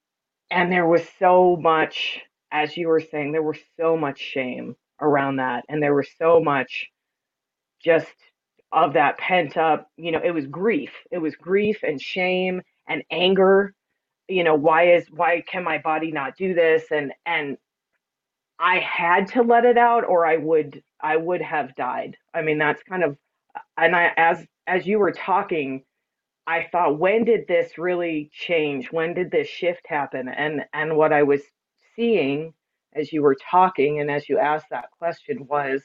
and 0.51 0.73
there 0.73 0.87
was 0.87 1.03
so 1.19 1.57
much 1.61 2.21
as 2.53 2.77
you 2.77 2.89
were 2.89 3.01
saying 3.01 3.33
there 3.33 3.43
was 3.43 3.59
so 3.79 3.97
much 3.97 4.19
shame 4.19 4.77
around 5.01 5.37
that 5.37 5.65
and 5.69 5.83
there 5.83 5.95
was 5.95 6.09
so 6.19 6.41
much 6.41 6.89
just 7.85 8.15
of 8.73 8.95
that 8.95 9.19
pent 9.19 9.57
up, 9.57 9.89
you 9.97 10.13
know, 10.13 10.21
it 10.23 10.33
was 10.33 10.47
grief. 10.47 10.93
It 11.11 11.19
was 11.19 11.37
grief 11.37 11.79
and 11.83 12.01
shame 12.01 12.61
and 12.89 13.03
anger. 13.11 13.75
You 14.29 14.45
know, 14.45 14.55
why 14.55 14.95
is 14.95 15.07
why 15.11 15.43
can 15.47 15.65
my 15.65 15.79
body 15.79 16.13
not 16.13 16.37
do 16.37 16.55
this? 16.55 16.85
And 16.91 17.13
and 17.25 17.57
I 18.59 18.79
had 18.81 19.29
to 19.29 19.43
let 19.43 19.65
it 19.65 19.79
out 19.79 20.05
or 20.05 20.27
I 20.27 20.37
would 20.37 20.83
I 21.01 21.17
would 21.17 21.41
have 21.43 21.75
died. 21.77 22.17
I 22.35 22.43
mean, 22.43 22.59
that's 22.59 22.83
kind 22.83 23.05
of 23.05 23.17
and 23.77 23.95
I 23.97 24.13
as 24.17 24.47
as 24.67 24.87
you 24.87 24.99
were 24.99 25.13
talking, 25.13 25.85
I 26.47 26.67
thought 26.73 26.99
when 26.99 27.25
did 27.25 27.47
this 27.49 27.79
really 27.79 28.31
change? 28.33 28.93
When 28.93 29.15
did 29.15 29.31
this 29.31 29.49
shift 29.49 29.87
happen? 29.87 30.29
And 30.29 30.65
and 30.73 30.97
what 30.97 31.13
I 31.13 31.23
was 31.23 31.43
seeing 31.97 32.55
as 32.95 33.13
you 33.13 33.23
were 33.23 33.37
talking 33.51 34.01
and 34.01 34.11
as 34.11 34.29
you 34.29 34.39
asked 34.39 34.67
that 34.71 34.91
question 34.99 35.47
was 35.47 35.83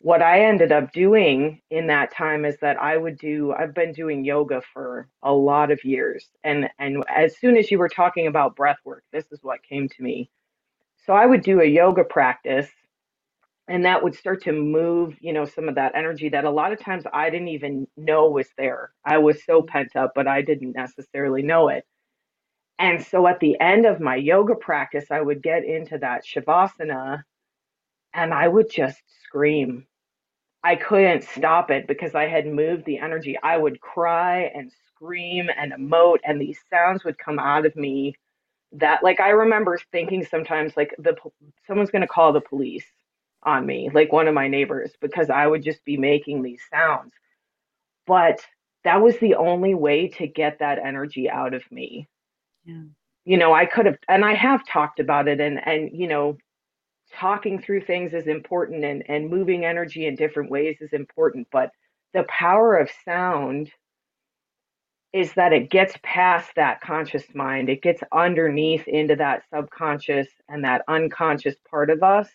what 0.00 0.22
I 0.22 0.44
ended 0.44 0.72
up 0.72 0.92
doing 0.92 1.60
in 1.70 1.86
that 1.88 2.12
time 2.12 2.44
is 2.44 2.56
that 2.60 2.78
I 2.80 2.96
would 2.96 3.18
do 3.18 3.52
I've 3.52 3.74
been 3.74 3.92
doing 3.92 4.24
yoga 4.24 4.62
for 4.72 5.08
a 5.22 5.32
lot 5.32 5.70
of 5.70 5.84
years 5.84 6.26
and 6.44 6.68
and 6.78 7.04
as 7.14 7.36
soon 7.38 7.56
as 7.56 7.70
you 7.70 7.78
were 7.78 7.88
talking 7.88 8.26
about 8.26 8.56
breath 8.56 8.78
work 8.84 9.04
this 9.12 9.26
is 9.32 9.40
what 9.42 9.62
came 9.62 9.88
to 9.88 10.02
me. 10.02 10.30
So 11.06 11.12
I 11.14 11.26
would 11.26 11.42
do 11.42 11.60
a 11.60 11.64
yoga 11.64 12.04
practice 12.04 12.68
and 13.70 13.84
that 13.84 14.02
would 14.02 14.16
start 14.16 14.42
to 14.42 14.52
move 14.52 15.16
you 15.20 15.32
know 15.32 15.44
some 15.46 15.68
of 15.68 15.76
that 15.76 15.94
energy 15.94 16.28
that 16.28 16.44
a 16.44 16.50
lot 16.50 16.72
of 16.72 16.80
times 16.80 17.04
i 17.14 17.30
didn't 17.30 17.48
even 17.48 17.86
know 17.96 18.28
was 18.28 18.48
there. 18.58 18.92
I 19.04 19.18
was 19.18 19.44
so 19.44 19.62
pent 19.62 19.96
up 19.96 20.12
but 20.14 20.26
i 20.26 20.42
didn't 20.42 20.72
necessarily 20.72 21.42
know 21.42 21.68
it. 21.68 21.86
And 22.78 23.02
so 23.04 23.26
at 23.26 23.40
the 23.40 23.58
end 23.60 23.86
of 23.86 24.00
my 24.00 24.16
yoga 24.16 24.56
practice 24.56 25.06
i 25.10 25.20
would 25.20 25.42
get 25.42 25.64
into 25.64 25.96
that 25.98 26.24
shavasana 26.26 27.22
and 28.12 28.34
i 28.34 28.46
would 28.48 28.70
just 28.70 29.00
scream. 29.24 29.86
I 30.62 30.74
couldn't 30.76 31.24
stop 31.24 31.70
it 31.70 31.86
because 31.86 32.14
i 32.14 32.26
had 32.26 32.46
moved 32.46 32.84
the 32.84 32.98
energy. 32.98 33.38
I 33.42 33.56
would 33.56 33.80
cry 33.80 34.50
and 34.54 34.72
scream 34.88 35.48
and 35.56 35.72
emote 35.72 36.18
and 36.24 36.40
these 36.40 36.58
sounds 36.68 37.04
would 37.04 37.18
come 37.18 37.38
out 37.38 37.64
of 37.66 37.76
me 37.76 38.14
that 38.72 39.02
like 39.02 39.20
i 39.20 39.30
remember 39.30 39.78
thinking 39.92 40.24
sometimes 40.24 40.76
like 40.76 40.94
the 40.98 41.16
someone's 41.66 41.90
going 41.90 42.02
to 42.02 42.08
call 42.08 42.32
the 42.32 42.40
police 42.40 42.84
on 43.42 43.66
me, 43.66 43.90
like 43.92 44.12
one 44.12 44.28
of 44.28 44.34
my 44.34 44.48
neighbors, 44.48 44.92
because 45.00 45.30
I 45.30 45.46
would 45.46 45.62
just 45.62 45.84
be 45.84 45.96
making 45.96 46.42
these 46.42 46.60
sounds. 46.70 47.12
But 48.06 48.44
that 48.84 49.00
was 49.00 49.18
the 49.18 49.34
only 49.34 49.74
way 49.74 50.08
to 50.08 50.26
get 50.26 50.58
that 50.58 50.78
energy 50.78 51.28
out 51.28 51.54
of 51.54 51.62
me. 51.70 52.08
Yeah. 52.64 52.82
You 53.24 53.38
know, 53.38 53.52
I 53.52 53.66
could 53.66 53.86
have, 53.86 53.98
and 54.08 54.24
I 54.24 54.34
have 54.34 54.66
talked 54.66 54.98
about 55.00 55.28
it, 55.28 55.40
and 55.40 55.64
and 55.66 55.90
you 55.92 56.08
know, 56.08 56.38
talking 57.12 57.60
through 57.60 57.82
things 57.82 58.12
is 58.14 58.26
important, 58.26 58.84
and 58.84 59.04
and 59.08 59.30
moving 59.30 59.64
energy 59.64 60.06
in 60.06 60.16
different 60.16 60.50
ways 60.50 60.78
is 60.80 60.92
important. 60.92 61.48
But 61.52 61.70
the 62.14 62.24
power 62.24 62.76
of 62.76 62.90
sound 63.04 63.70
is 65.12 65.32
that 65.34 65.52
it 65.52 65.70
gets 65.70 65.94
past 66.02 66.50
that 66.56 66.80
conscious 66.80 67.24
mind. 67.34 67.68
It 67.68 67.82
gets 67.82 68.00
underneath 68.12 68.86
into 68.86 69.16
that 69.16 69.42
subconscious 69.52 70.28
and 70.48 70.64
that 70.64 70.82
unconscious 70.88 71.56
part 71.68 71.90
of 71.90 72.02
us 72.02 72.28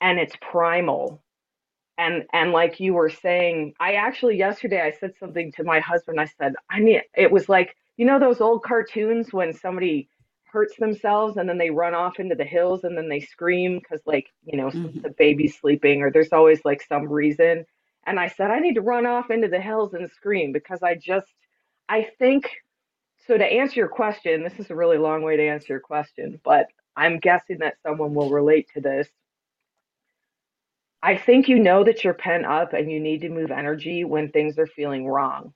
and 0.00 0.18
it's 0.18 0.34
primal. 0.40 1.22
And 1.96 2.24
and 2.32 2.50
like 2.50 2.80
you 2.80 2.94
were 2.94 3.08
saying 3.08 3.74
i 3.78 3.92
actually 3.94 4.36
yesterday 4.36 4.80
i 4.80 4.90
said 4.90 5.12
something 5.20 5.52
to 5.52 5.62
my 5.62 5.78
husband. 5.78 6.18
I 6.18 6.24
said 6.24 6.54
i 6.68 6.80
need 6.80 7.02
it 7.16 7.30
was 7.30 7.48
like 7.48 7.76
you 7.96 8.04
know 8.04 8.18
those 8.18 8.40
old 8.40 8.64
cartoons 8.64 9.32
when 9.32 9.52
somebody 9.52 10.08
hurts 10.54 10.76
themselves 10.76 11.36
and 11.36 11.48
then 11.48 11.58
they 11.58 11.70
run 11.70 11.94
off 11.94 12.20
into 12.20 12.36
the 12.36 12.44
hills 12.44 12.84
and 12.84 12.96
then 12.96 13.08
they 13.08 13.18
scream 13.18 13.80
because 13.80 14.00
like 14.06 14.28
you 14.44 14.56
know 14.56 14.68
mm-hmm. 14.68 15.00
the 15.00 15.12
baby's 15.18 15.58
sleeping 15.58 16.00
or 16.00 16.12
there's 16.12 16.32
always 16.32 16.64
like 16.64 16.80
some 16.80 17.08
reason 17.08 17.64
and 18.06 18.20
i 18.20 18.28
said 18.28 18.52
i 18.52 18.60
need 18.60 18.74
to 18.74 18.80
run 18.80 19.04
off 19.04 19.30
into 19.30 19.48
the 19.48 19.60
hills 19.60 19.94
and 19.94 20.08
scream 20.12 20.52
because 20.52 20.80
i 20.84 20.94
just 20.94 21.26
i 21.88 22.06
think 22.20 22.48
so 23.26 23.36
to 23.36 23.44
answer 23.44 23.80
your 23.80 23.88
question 23.88 24.44
this 24.44 24.60
is 24.60 24.70
a 24.70 24.76
really 24.76 24.96
long 24.96 25.22
way 25.22 25.36
to 25.36 25.42
answer 25.44 25.72
your 25.72 25.80
question 25.80 26.40
but 26.44 26.66
i'm 26.96 27.18
guessing 27.18 27.58
that 27.58 27.74
someone 27.82 28.14
will 28.14 28.30
relate 28.30 28.68
to 28.72 28.80
this 28.80 29.08
I 31.04 31.18
think 31.18 31.48
you 31.48 31.58
know 31.58 31.84
that 31.84 32.02
you're 32.02 32.14
pent 32.14 32.46
up 32.46 32.72
and 32.72 32.90
you 32.90 32.98
need 32.98 33.20
to 33.20 33.28
move 33.28 33.50
energy 33.50 34.04
when 34.04 34.30
things 34.30 34.58
are 34.58 34.66
feeling 34.66 35.06
wrong, 35.06 35.52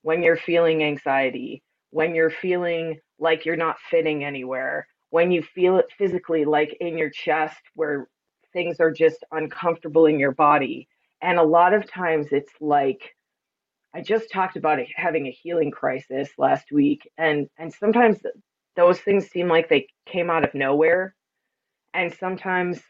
when 0.00 0.22
you're 0.22 0.38
feeling 0.38 0.82
anxiety, 0.82 1.62
when 1.90 2.14
you're 2.14 2.30
feeling 2.30 2.98
like 3.18 3.44
you're 3.44 3.54
not 3.54 3.76
fitting 3.90 4.24
anywhere, 4.24 4.88
when 5.10 5.30
you 5.30 5.42
feel 5.42 5.76
it 5.76 5.88
physically, 5.98 6.46
like 6.46 6.74
in 6.80 6.96
your 6.96 7.10
chest, 7.10 7.60
where 7.74 8.08
things 8.54 8.80
are 8.80 8.90
just 8.90 9.22
uncomfortable 9.32 10.06
in 10.06 10.18
your 10.18 10.32
body. 10.32 10.88
And 11.20 11.38
a 11.38 11.42
lot 11.42 11.74
of 11.74 11.86
times 11.86 12.28
it's 12.30 12.54
like, 12.58 13.14
I 13.94 14.00
just 14.00 14.32
talked 14.32 14.56
about 14.56 14.78
having 14.96 15.26
a 15.26 15.30
healing 15.30 15.70
crisis 15.70 16.30
last 16.38 16.72
week, 16.72 17.06
and 17.18 17.46
and 17.58 17.70
sometimes 17.74 18.20
those 18.74 18.98
things 19.00 19.28
seem 19.28 19.48
like 19.48 19.68
they 19.68 19.86
came 20.06 20.30
out 20.30 20.44
of 20.44 20.54
nowhere, 20.54 21.14
and 21.92 22.10
sometimes 22.14 22.80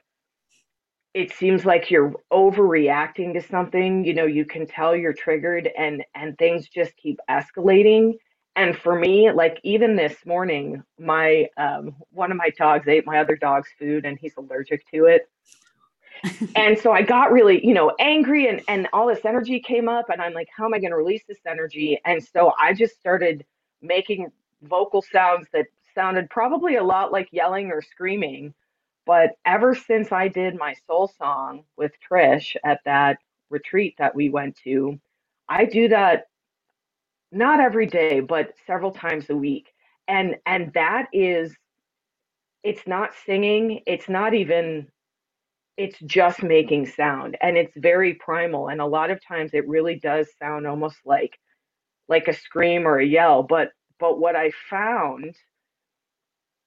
it 1.14 1.33
seems 1.33 1.64
like 1.64 1.90
you're 1.90 2.14
overreacting 2.33 3.35
to 3.35 3.42
something 3.42 4.04
you 4.04 4.14
know 4.14 4.25
you 4.25 4.45
can 4.45 4.66
tell 4.66 4.97
you're 4.97 5.12
triggered 5.12 5.69
and 5.76 6.04
and 6.14 6.37
things 6.38 6.69
just 6.69 6.97
keep 6.97 7.19
escalating. 7.28 8.14
And 8.57 8.76
for 8.76 8.99
me 8.99 9.31
like 9.31 9.61
even 9.62 9.97
this 9.97 10.14
morning 10.26 10.83
my 10.99 11.49
um 11.57 11.97
one 12.11 12.31
of 12.31 12.37
my 12.37 12.50
dogs 12.50 12.88
ate 12.88 13.07
my 13.07 13.19
other 13.19 13.37
dog's 13.37 13.69
food 13.78 14.04
and 14.04 14.19
he's 14.19 14.35
allergic 14.37 14.89
to 14.93 15.06
it. 15.06 15.28
And 16.54 16.78
so 16.78 16.93
i 16.93 17.02
got 17.02 17.32
really 17.32 17.65
you 17.67 17.75
know 17.75 17.93
angry 17.99 18.49
and 18.49 18.63
and 18.69 18.89
all 18.93 19.06
this 19.06 19.25
energy 19.25 19.58
came 19.60 19.89
up 19.89 20.08
and 20.08 20.23
i'm 20.23 20.32
like 20.32 20.49
how 20.56 20.67
am 20.67 20.75
i 20.75 20.78
going 20.78 20.91
to 20.91 20.97
release 20.97 21.25
this 21.26 21.41
energy? 21.47 22.00
And 22.04 22.23
so 22.23 22.52
i 22.60 22.73
just 22.73 22.99
started 22.99 23.45
making 23.80 24.30
vocal 24.63 25.02
sounds 25.02 25.49
that 25.52 25.67
sounded 25.95 26.30
probably 26.30 26.76
a 26.76 26.84
lot 26.84 27.13
like 27.13 27.28
yelling 27.32 27.71
or 27.71 27.82
screaming 27.82 28.54
but 29.06 29.32
ever 29.47 29.75
since 29.75 30.12
I 30.12 30.28
did 30.28 30.56
my 30.58 30.75
soul 30.86 31.12
song 31.19 31.65
with 31.76 31.93
Trish 32.10 32.56
at 32.65 32.80
that 32.84 33.19
retreat 33.50 33.95
that 33.99 34.15
we 34.15 34.30
went 34.30 34.56
to, 34.65 34.99
I 35.49 35.65
do 35.67 35.88
that 35.88 36.26
not 37.32 37.60
every 37.60 37.86
day, 37.86 38.21
but 38.21 38.54
several 38.67 38.93
times 38.93 39.30
a 39.30 39.36
week. 39.36 39.69
And 40.08 40.36
and 40.47 40.73
that 40.75 41.08
is 41.12 41.54
it's 42.65 42.86
not 42.86 43.12
singing, 43.26 43.80
it's 43.86 44.08
not 44.08 44.34
even 44.34 44.88
it's 45.76 45.99
just 46.06 46.43
making 46.43 46.86
sound 46.86 47.36
and 47.43 47.56
it's 47.58 47.73
very 47.76 48.15
primal 48.15 48.69
and 48.69 48.80
a 48.80 48.86
lot 48.86 49.10
of 49.10 49.21
times 49.26 49.52
it 49.54 49.69
really 49.69 49.97
does 49.97 50.28
sound 50.41 50.67
almost 50.67 50.97
like 51.06 51.38
like 52.08 52.28
a 52.28 52.34
scream 52.34 52.86
or 52.88 52.99
a 52.99 53.06
yell, 53.06 53.43
but 53.43 53.71
but 54.00 54.19
what 54.21 54.36
I 54.36 54.52
found 54.71 55.34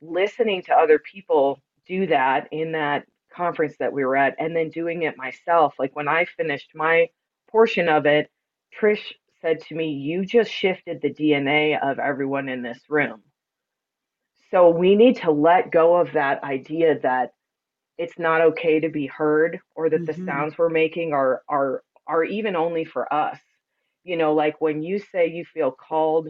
listening 0.01 0.63
to 0.63 0.73
other 0.73 0.99
people 0.99 1.59
do 1.87 2.07
that 2.07 2.47
in 2.51 2.71
that 2.73 3.05
conference 3.33 3.75
that 3.79 3.93
we 3.93 4.05
were 4.05 4.15
at 4.15 4.35
and 4.39 4.55
then 4.55 4.69
doing 4.69 5.03
it 5.03 5.17
myself. 5.17 5.75
Like 5.77 5.95
when 5.95 6.07
I 6.07 6.25
finished 6.25 6.71
my 6.73 7.09
portion 7.49 7.89
of 7.89 8.05
it, 8.05 8.29
Trish 8.79 9.13
said 9.41 9.61
to 9.67 9.75
me, 9.75 9.91
You 9.91 10.25
just 10.25 10.51
shifted 10.51 11.01
the 11.01 11.13
DNA 11.13 11.79
of 11.81 11.99
everyone 11.99 12.49
in 12.49 12.61
this 12.61 12.79
room. 12.89 13.21
So 14.51 14.69
we 14.69 14.95
need 14.95 15.17
to 15.17 15.31
let 15.31 15.71
go 15.71 15.95
of 15.95 16.13
that 16.13 16.43
idea 16.43 16.99
that 16.99 17.33
it's 17.97 18.17
not 18.19 18.41
okay 18.41 18.79
to 18.79 18.89
be 18.89 19.07
heard 19.07 19.59
or 19.75 19.89
that 19.89 20.01
mm-hmm. 20.01 20.25
the 20.25 20.25
sounds 20.25 20.57
we're 20.57 20.69
making 20.69 21.13
are 21.13 21.41
are 21.47 21.83
are 22.07 22.23
even 22.23 22.55
only 22.55 22.85
for 22.85 23.11
us. 23.13 23.39
You 24.03 24.17
know, 24.17 24.33
like 24.33 24.61
when 24.61 24.83
you 24.83 24.99
say 24.99 25.27
you 25.27 25.45
feel 25.45 25.71
called 25.71 26.29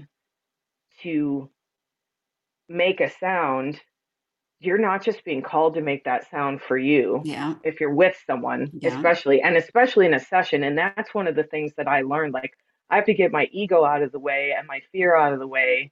to 1.01 1.49
make 2.69 3.01
a 3.01 3.11
sound, 3.19 3.79
you're 4.65 4.77
not 4.77 5.03
just 5.03 5.23
being 5.23 5.41
called 5.41 5.75
to 5.75 5.81
make 5.81 6.03
that 6.05 6.29
sound 6.29 6.61
for 6.61 6.77
you. 6.77 7.21
Yeah. 7.23 7.55
If 7.63 7.79
you're 7.79 7.93
with 7.93 8.15
someone, 8.25 8.69
yeah. 8.73 8.95
especially, 8.95 9.41
and 9.41 9.55
especially 9.55 10.05
in 10.05 10.13
a 10.13 10.19
session. 10.19 10.63
And 10.63 10.77
that's 10.77 11.13
one 11.13 11.27
of 11.27 11.35
the 11.35 11.43
things 11.43 11.73
that 11.77 11.87
I 11.87 12.01
learned. 12.01 12.33
Like, 12.33 12.53
I 12.89 12.95
have 12.95 13.05
to 13.05 13.13
get 13.13 13.31
my 13.31 13.49
ego 13.51 13.83
out 13.83 14.03
of 14.03 14.11
the 14.11 14.19
way 14.19 14.53
and 14.57 14.67
my 14.67 14.81
fear 14.91 15.15
out 15.15 15.33
of 15.33 15.39
the 15.39 15.47
way 15.47 15.91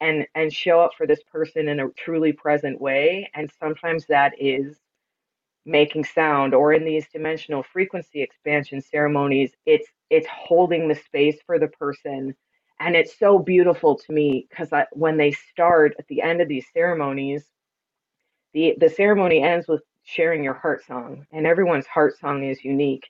and 0.00 0.26
and 0.34 0.52
show 0.52 0.80
up 0.80 0.92
for 0.96 1.06
this 1.06 1.22
person 1.30 1.68
in 1.68 1.80
a 1.80 1.88
truly 1.90 2.32
present 2.32 2.80
way 2.80 3.30
and 3.34 3.50
sometimes 3.60 4.06
that 4.06 4.32
is 4.38 4.78
making 5.66 6.04
sound 6.04 6.54
or 6.54 6.72
in 6.72 6.84
these 6.84 7.06
dimensional 7.12 7.62
frequency 7.62 8.22
expansion 8.22 8.80
ceremonies 8.80 9.52
it's 9.66 9.88
it's 10.08 10.26
holding 10.26 10.88
the 10.88 10.94
space 10.94 11.36
for 11.44 11.58
the 11.58 11.68
person 11.68 12.34
and 12.80 12.96
it's 12.96 13.18
so 13.18 13.38
beautiful 13.38 13.94
to 13.94 14.12
me 14.12 14.46
because 14.48 14.70
when 14.92 15.18
they 15.18 15.32
start 15.32 15.94
at 15.98 16.06
the 16.08 16.22
end 16.22 16.40
of 16.40 16.48
these 16.48 16.64
ceremonies 16.72 17.44
the 18.54 18.74
the 18.78 18.88
ceremony 18.88 19.42
ends 19.42 19.66
with 19.68 19.82
sharing 20.04 20.42
your 20.42 20.54
heart 20.54 20.84
song 20.86 21.26
and 21.32 21.46
everyone's 21.46 21.86
heart 21.86 22.18
song 22.18 22.44
is 22.44 22.64
unique. 22.64 23.08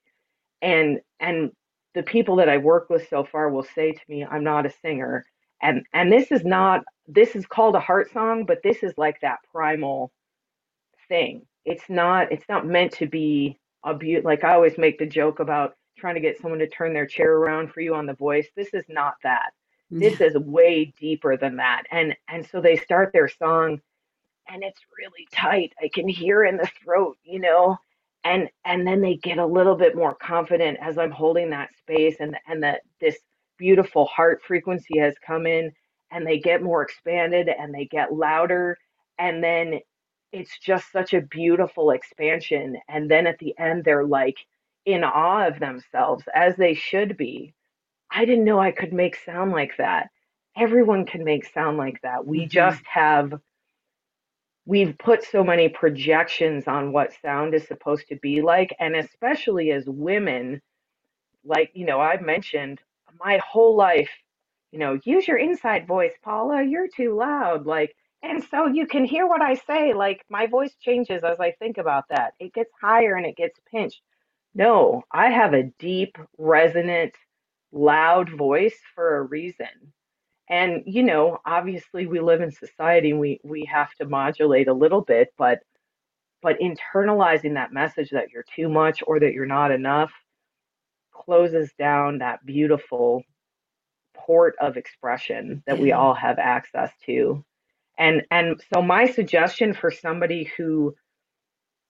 And 0.62 1.00
and 1.20 1.52
the 1.94 2.02
people 2.02 2.36
that 2.36 2.48
i 2.48 2.56
work 2.58 2.90
with 2.90 3.08
so 3.08 3.24
far 3.24 3.50
will 3.50 3.66
say 3.74 3.92
to 3.92 4.00
me 4.08 4.24
i'm 4.24 4.44
not 4.44 4.66
a 4.66 4.72
singer. 4.82 5.24
And 5.62 5.84
and 5.92 6.12
this 6.12 6.30
is 6.32 6.44
not 6.44 6.82
this 7.06 7.34
is 7.36 7.46
called 7.46 7.76
a 7.76 7.80
heart 7.80 8.12
song 8.12 8.44
but 8.46 8.62
this 8.62 8.82
is 8.82 8.94
like 8.96 9.20
that 9.20 9.38
primal 9.52 10.12
thing. 11.08 11.42
It's 11.64 11.88
not 11.88 12.32
it's 12.32 12.48
not 12.48 12.66
meant 12.66 12.92
to 12.92 13.06
be 13.06 13.58
a 13.84 13.94
beaut 13.94 14.24
like 14.24 14.44
i 14.44 14.52
always 14.52 14.76
make 14.76 14.98
the 14.98 15.06
joke 15.06 15.40
about 15.40 15.74
trying 16.00 16.14
to 16.14 16.20
get 16.20 16.40
someone 16.40 16.58
to 16.58 16.68
turn 16.68 16.92
their 16.92 17.06
chair 17.06 17.36
around 17.36 17.70
for 17.70 17.80
you 17.80 17.94
on 17.94 18.06
the 18.06 18.14
voice. 18.14 18.48
This 18.56 18.72
is 18.74 18.84
not 18.88 19.14
that. 19.22 19.52
This 19.90 20.16
mm. 20.16 20.26
is 20.26 20.36
way 20.36 20.92
deeper 20.98 21.36
than 21.36 21.56
that. 21.56 21.84
And 21.90 22.16
and 22.28 22.46
so 22.46 22.60
they 22.60 22.76
start 22.76 23.12
their 23.12 23.28
song 23.28 23.80
and 24.52 24.62
it's 24.62 24.80
really 24.98 25.26
tight. 25.32 25.72
I 25.82 25.88
can 25.92 26.08
hear 26.08 26.44
in 26.44 26.56
the 26.56 26.70
throat, 26.82 27.16
you 27.24 27.40
know, 27.40 27.78
and 28.24 28.48
and 28.64 28.86
then 28.86 29.00
they 29.00 29.16
get 29.16 29.38
a 29.38 29.46
little 29.46 29.76
bit 29.76 29.96
more 29.96 30.14
confident 30.14 30.78
as 30.80 30.98
I'm 30.98 31.10
holding 31.10 31.50
that 31.50 31.70
space 31.76 32.16
and 32.20 32.36
and 32.48 32.62
that 32.62 32.82
this 33.00 33.16
beautiful 33.58 34.06
heart 34.06 34.42
frequency 34.46 34.98
has 34.98 35.14
come 35.26 35.46
in 35.46 35.72
and 36.10 36.26
they 36.26 36.38
get 36.38 36.62
more 36.62 36.82
expanded 36.82 37.48
and 37.48 37.72
they 37.74 37.84
get 37.86 38.12
louder 38.12 38.76
and 39.18 39.42
then 39.42 39.80
it's 40.32 40.58
just 40.58 40.90
such 40.92 41.14
a 41.14 41.20
beautiful 41.20 41.90
expansion 41.90 42.76
and 42.88 43.10
then 43.10 43.26
at 43.26 43.38
the 43.38 43.54
end 43.58 43.84
they're 43.84 44.04
like 44.04 44.36
in 44.86 45.04
awe 45.04 45.46
of 45.46 45.60
themselves 45.60 46.24
as 46.34 46.56
they 46.56 46.74
should 46.74 47.16
be. 47.16 47.54
I 48.10 48.24
didn't 48.24 48.44
know 48.44 48.58
I 48.58 48.72
could 48.72 48.92
make 48.92 49.16
sound 49.16 49.52
like 49.52 49.76
that. 49.78 50.08
Everyone 50.56 51.06
can 51.06 51.22
make 51.22 51.44
sound 51.46 51.76
like 51.78 52.00
that. 52.02 52.26
We 52.26 52.40
mm-hmm. 52.40 52.48
just 52.48 52.82
have 52.86 53.32
we've 54.70 54.96
put 54.98 55.24
so 55.24 55.42
many 55.42 55.68
projections 55.68 56.68
on 56.68 56.92
what 56.92 57.12
sound 57.20 57.54
is 57.54 57.66
supposed 57.66 58.06
to 58.06 58.14
be 58.18 58.40
like 58.40 58.74
and 58.78 58.94
especially 58.94 59.72
as 59.72 59.84
women 59.88 60.62
like 61.44 61.72
you 61.74 61.84
know 61.84 62.00
i've 62.00 62.22
mentioned 62.22 62.80
my 63.18 63.38
whole 63.38 63.74
life 63.76 64.10
you 64.70 64.78
know 64.78 64.96
use 65.04 65.26
your 65.26 65.38
inside 65.38 65.88
voice 65.88 66.12
paula 66.22 66.62
you're 66.62 66.86
too 66.86 67.16
loud 67.16 67.66
like 67.66 67.96
and 68.22 68.44
so 68.44 68.68
you 68.68 68.86
can 68.86 69.04
hear 69.04 69.26
what 69.26 69.42
i 69.42 69.54
say 69.54 69.92
like 69.92 70.24
my 70.30 70.46
voice 70.46 70.76
changes 70.80 71.24
as 71.24 71.40
i 71.40 71.50
think 71.58 71.76
about 71.76 72.04
that. 72.08 72.34
It 72.38 72.54
gets 72.54 72.70
higher 72.80 73.16
and 73.16 73.26
it 73.26 73.36
gets 73.36 73.58
pinched. 73.72 74.02
No 74.54 75.02
i 75.10 75.30
have 75.30 75.52
a 75.52 75.70
deep 75.80 76.16
resonant 76.38 77.14
loud 77.72 78.30
voice 78.30 78.78
for 78.94 79.16
a 79.16 79.22
reason 79.22 79.92
and 80.50 80.82
you 80.84 81.02
know 81.02 81.38
obviously 81.46 82.06
we 82.06 82.20
live 82.20 82.42
in 82.42 82.50
society 82.50 83.10
and 83.10 83.20
we 83.20 83.40
we 83.42 83.64
have 83.64 83.94
to 83.94 84.04
modulate 84.04 84.68
a 84.68 84.74
little 84.74 85.00
bit 85.00 85.32
but 85.38 85.60
but 86.42 86.58
internalizing 86.60 87.54
that 87.54 87.72
message 87.72 88.10
that 88.10 88.30
you're 88.30 88.44
too 88.54 88.68
much 88.68 89.02
or 89.06 89.18
that 89.20 89.32
you're 89.32 89.46
not 89.46 89.70
enough 89.70 90.12
closes 91.12 91.72
down 91.78 92.18
that 92.18 92.44
beautiful 92.44 93.22
port 94.14 94.54
of 94.60 94.76
expression 94.76 95.62
that 95.66 95.78
we 95.78 95.90
mm-hmm. 95.90 96.00
all 96.00 96.14
have 96.14 96.38
access 96.38 96.90
to. 97.06 97.44
And 97.98 98.22
and 98.30 98.60
so 98.72 98.80
my 98.80 99.06
suggestion 99.10 99.74
for 99.74 99.90
somebody 99.90 100.50
who 100.56 100.94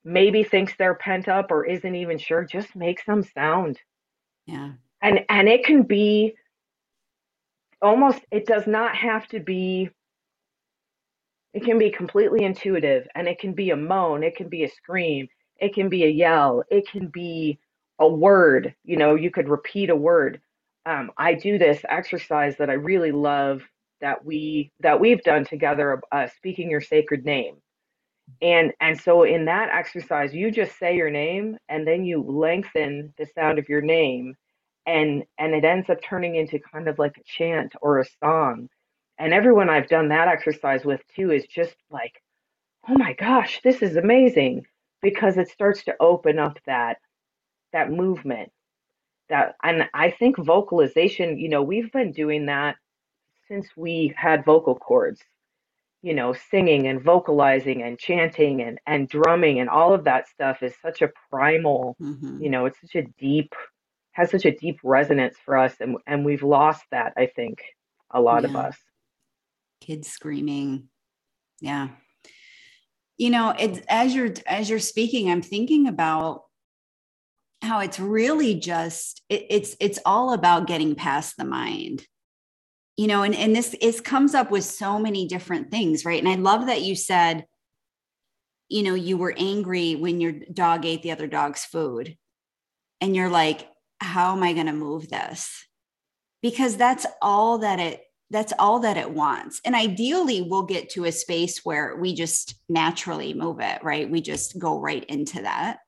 maybe 0.05 0.43
thinks 0.43 0.75
they're 0.77 0.95
pent 0.95 1.29
up 1.29 1.51
or 1.51 1.65
isn't 1.65 1.95
even 1.95 2.19
sure 2.19 2.45
just 2.45 2.75
make 2.75 3.03
some 3.05 3.23
sound. 3.23 3.79
Yeah. 4.47 4.73
And 5.03 5.21
and 5.29 5.49
it 5.49 5.65
can 5.65 5.83
be 5.83 6.35
almost 7.83 8.21
it 8.31 8.47
does 8.47 8.67
not 8.67 8.97
have 8.97 9.27
to 9.29 9.41
be 9.41 9.91
it 11.55 11.65
can 11.65 11.79
be 11.79 11.91
completely 11.91 12.45
intuitive 12.45 13.07
and 13.15 13.29
it 13.29 13.39
can 13.39 13.53
be 13.55 13.71
a 13.71 13.77
moan 13.77 14.23
it 14.23 14.37
can 14.37 14.49
be 14.49 14.65
a 14.65 14.69
scream 14.71 15.29
it 15.59 15.75
can 15.75 15.89
be 15.89 16.05
a 16.05 16.09
yell 16.11 16.63
it 16.71 16.89
can 16.89 17.09
be 17.09 17.59
a 18.01 18.09
word 18.09 18.75
you 18.85 18.97
know 18.97 19.15
you 19.15 19.31
could 19.31 19.49
repeat 19.49 19.91
a 19.91 19.97
word. 19.97 20.41
Um, 20.87 21.13
i 21.19 21.35
do 21.35 21.59
this 21.59 21.83
exercise 21.89 22.57
that 22.59 22.71
i 22.71 22.75
really 22.75 23.13
love 23.13 23.63
that 24.01 24.25
we 24.25 24.73
that 24.81 25.01
we've 25.01 25.23
done 25.23 25.45
together 25.45 26.01
uh, 26.13 26.29
speaking 26.37 26.71
your 26.71 26.81
sacred 26.81 27.25
name. 27.27 27.57
And 28.43 28.73
and 28.81 29.01
so 29.01 29.25
in 29.25 29.47
that 29.47 29.71
exercise 29.71 30.35
you 30.35 30.51
just 30.53 30.79
say 30.79 30.97
your 30.97 31.11
name 31.11 31.59
and 31.69 31.87
then 31.87 32.05
you 32.05 32.23
lengthen 32.23 33.15
the 33.19 33.27
sound 33.37 33.59
of 33.59 33.69
your 33.69 33.83
name 33.83 34.35
and 34.87 35.25
and 35.39 35.55
it 35.55 35.65
ends 35.65 35.91
up 35.91 35.99
turning 36.03 36.37
into 36.37 36.59
kind 36.59 36.89
of 36.89 36.99
like 36.99 37.17
a 37.17 37.25
chant 37.25 37.73
or 37.83 37.99
a 37.99 38.05
song 38.23 38.69
and 39.19 39.33
everyone 39.33 39.69
i've 39.69 39.89
done 39.89 40.09
that 40.09 40.29
exercise 40.29 40.85
with 40.85 41.01
too 41.15 41.31
is 41.31 41.47
just 41.47 41.75
like 41.91 42.23
oh 42.89 42.97
my 42.97 43.13
gosh 43.15 43.61
this 43.63 43.83
is 43.83 43.97
amazing 43.97 44.65
because 45.03 45.37
it 45.37 45.49
starts 45.49 45.85
to 45.85 45.95
open 46.01 46.39
up 46.39 46.59
that 46.67 46.99
that 47.73 47.91
movement 47.91 48.51
that 49.29 49.55
and 49.63 49.89
i 49.95 50.11
think 50.11 50.37
vocalization 50.39 51.39
you 51.39 51.49
know 51.49 51.63
we've 51.63 51.93
been 51.93 52.13
doing 52.13 52.47
that 52.47 52.77
since 53.49 53.67
we 53.77 54.15
had 54.17 54.45
vocal 54.45 54.75
cords 54.75 55.23
you 56.03 56.15
know 56.15 56.33
singing 56.51 56.87
and 56.87 57.03
vocalizing 57.03 57.83
and 57.83 57.99
chanting 57.99 58.63
and 58.63 58.79
and 58.87 59.09
drumming 59.09 59.61
and 59.61 59.69
all 59.69 59.93
of 59.93 60.05
that 60.05 60.29
stuff 60.29 60.63
is 60.63 60.73
such 60.81 61.03
a 61.03 61.11
primal 61.31 61.97
mm-hmm. 62.01 62.43
you 62.43 62.49
know 62.49 62.67
it's 62.67 62.81
such 62.81 62.95
a 62.95 63.07
deep 63.19 63.55
has 64.13 64.31
such 64.31 64.45
a 64.45 64.57
deep 64.57 64.79
resonance 64.83 65.37
for 65.45 65.57
us 65.57 65.75
and 65.81 65.97
and 66.07 66.25
we've 66.25 66.43
lost 66.43 66.83
that 66.91 67.13
i 67.17 67.27
think 67.27 67.63
a 68.11 68.21
lot 68.21 68.43
yeah. 68.43 68.49
of 68.49 68.57
us. 68.57 68.77
Kids 69.81 70.09
screaming. 70.09 70.89
Yeah. 71.61 71.89
You 73.17 73.31
know 73.31 73.55
it's 73.59 73.81
as 73.89 74.15
you're 74.15 74.33
as 74.47 74.71
you're 74.71 74.79
speaking 74.79 75.31
i'm 75.31 75.43
thinking 75.43 75.87
about 75.87 76.45
how 77.61 77.81
it's 77.81 78.01
really 78.01 78.55
just 78.55 79.21
it, 79.29 79.47
it's 79.51 79.77
it's 79.79 79.99
all 80.07 80.33
about 80.33 80.67
getting 80.67 80.95
past 80.95 81.37
the 81.37 81.45
mind. 81.45 82.07
You 82.97 83.09
know 83.09 83.23
and 83.23 83.35
and 83.35 83.55
this 83.55 83.75
is 83.75 84.01
comes 84.01 84.35
up 84.35 84.51
with 84.51 84.65
so 84.65 84.99
many 84.99 85.29
different 85.29 85.71
things 85.71 86.05
right? 86.05 86.19
And 86.19 86.29
i 86.29 86.37
love 86.37 86.67
that 86.67 86.83
you 86.83 86.97
said 86.97 87.45
you 88.71 88.83
know 88.83 88.95
you 88.95 89.19
were 89.19 89.35
angry 89.37 89.97
when 89.97 90.21
your 90.21 90.33
dog 90.33 90.87
ate 90.87 91.03
the 91.03 91.13
other 91.13 91.27
dog's 91.27 91.65
food. 91.65 92.17
And 93.03 93.17
you're 93.17 93.31
like 93.31 93.67
how 94.01 94.35
am 94.35 94.43
I 94.43 94.53
going 94.53 94.67
to 94.67 94.73
move 94.73 95.09
this? 95.09 95.67
Because 96.43 96.77
that's 96.77 97.07
all 97.21 97.59
that 97.59 97.79
it 97.79 98.03
that's 98.33 98.53
all 98.61 98.79
that 98.79 98.97
it 98.97 99.11
wants. 99.11 99.61
And 99.65 99.75
ideally 99.75 100.41
we'll 100.41 100.63
get 100.63 100.91
to 100.91 101.05
a 101.05 101.13
space 101.13 101.65
where 101.65 101.97
we 101.97 102.15
just 102.15 102.55
naturally 102.69 103.35
move 103.35 103.59
it, 103.59 103.83
right? 103.83 104.09
We 104.09 104.21
just 104.21 104.57
go 104.57 104.79
right 104.79 105.05
into 105.05 105.43
that. 105.43 105.79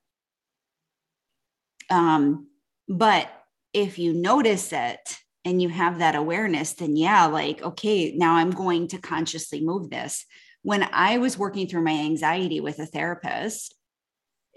Um 1.89 2.49
but 2.89 3.31
if 3.73 3.99
you 3.99 4.13
notice 4.13 4.73
it 4.73 5.19
and 5.45 5.63
you 5.63 5.69
have 5.69 6.01
that 6.01 6.17
awareness 6.17 6.73
then 6.73 6.97
yeah, 6.97 7.27
like 7.27 7.63
okay, 7.63 8.13
now 8.17 8.35
I'm 8.35 8.51
going 8.51 8.89
to 8.89 8.99
consciously 8.99 9.65
move 9.65 9.89
this. 9.89 10.27
When 10.63 10.83
I 10.93 11.19
was 11.19 11.39
working 11.39 11.69
through 11.69 11.85
my 11.85 11.93
anxiety 11.93 12.61
with 12.61 12.81
a 12.81 12.87
therapist, 12.87 13.75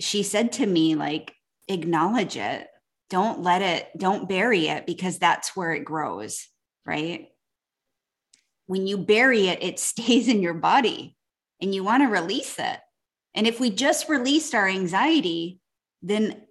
she 0.02 0.24
said 0.24 0.52
to 0.54 0.66
me 0.66 0.96
like 0.96 1.34
acknowledge 1.68 2.36
it 2.36 2.68
don't 3.10 3.42
let 3.42 3.62
it 3.62 3.90
don't 3.98 4.28
bury 4.28 4.68
it 4.68 4.86
because 4.86 5.20
that's 5.20 5.56
where 5.56 5.74
it 5.74 5.86
grows 5.86 6.48
right? 6.88 7.30
When 8.68 8.86
you 8.88 8.98
bury 8.98 9.48
it 9.48 9.64
it 9.64 9.80
stays 9.92 10.28
in 10.28 10.42
your 10.42 10.54
body 10.54 11.16
and 11.62 11.74
you 11.74 11.84
want 11.84 12.04
to 12.04 12.10
release 12.10 12.58
it. 12.60 12.80
And 13.34 13.48
if 13.48 13.60
we 13.60 13.70
just 13.70 14.10
released 14.10 14.56
our 14.56 14.68
anxiety 14.68 15.60
then 16.02 16.42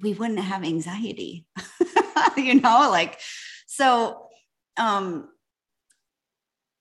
we 0.00 0.12
wouldn't 0.12 0.38
have 0.38 0.62
anxiety 0.64 1.46
you 2.36 2.60
know 2.60 2.88
like 2.90 3.18
so 3.66 4.28
um 4.76 5.28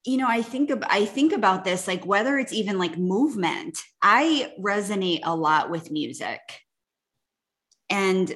you 0.06 0.18
know 0.18 0.28
i 0.28 0.42
think 0.42 0.70
of, 0.70 0.84
i 0.90 1.06
think 1.06 1.34
about 1.34 1.64
this 1.64 1.88
like 1.88 2.06
whether 2.06 2.38
it's 2.38 2.54
even 2.54 2.78
like 2.78 2.98
movement 2.98 3.80
i 4.02 4.52
resonate 4.60 5.22
a 5.24 5.36
lot 5.36 5.70
with 5.70 5.92
music 5.92 6.40
and 7.90 8.36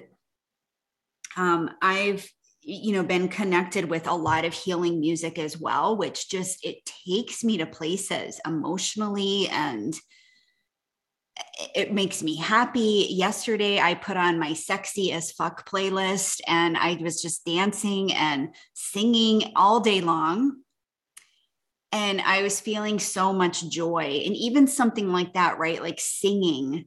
um, 1.38 1.70
I've 1.82 2.30
you 2.62 2.94
know 2.94 3.04
been 3.04 3.30
connected 3.30 3.86
with 3.86 4.08
a 4.08 4.14
lot 4.14 4.46
of 4.46 4.54
healing 4.54 5.00
music 5.00 5.40
as 5.40 5.58
well 5.58 5.96
which 5.98 6.30
just 6.30 6.64
it 6.64 6.78
takes 7.08 7.42
me 7.44 7.58
to 7.58 7.66
places 7.66 8.40
emotionally 8.46 9.48
and 9.48 9.96
it 11.76 11.94
makes 11.94 12.22
me 12.22 12.36
happy. 12.36 13.08
Yesterday 13.10 13.80
i 13.80 13.94
put 13.94 14.18
on 14.18 14.40
my 14.40 14.54
sexy 14.54 15.12
as 15.12 15.32
fuck 15.32 15.68
playlist 15.68 16.42
and 16.48 16.78
i 16.78 16.98
was 17.02 17.22
just 17.22 17.46
dancing 17.46 18.14
and 18.14 18.50
singing 18.74 19.52
all 19.56 19.80
day 19.80 20.02
long. 20.02 20.62
And 21.92 22.22
i 22.22 22.44
was 22.44 22.60
feeling 22.60 23.00
so 23.00 23.34
much 23.34 23.70
joy. 23.70 24.22
And 24.26 24.36
even 24.36 24.68
something 24.68 25.12
like 25.12 25.34
that 25.34 25.58
right? 25.60 25.82
Like 25.82 26.00
singing 26.00 26.86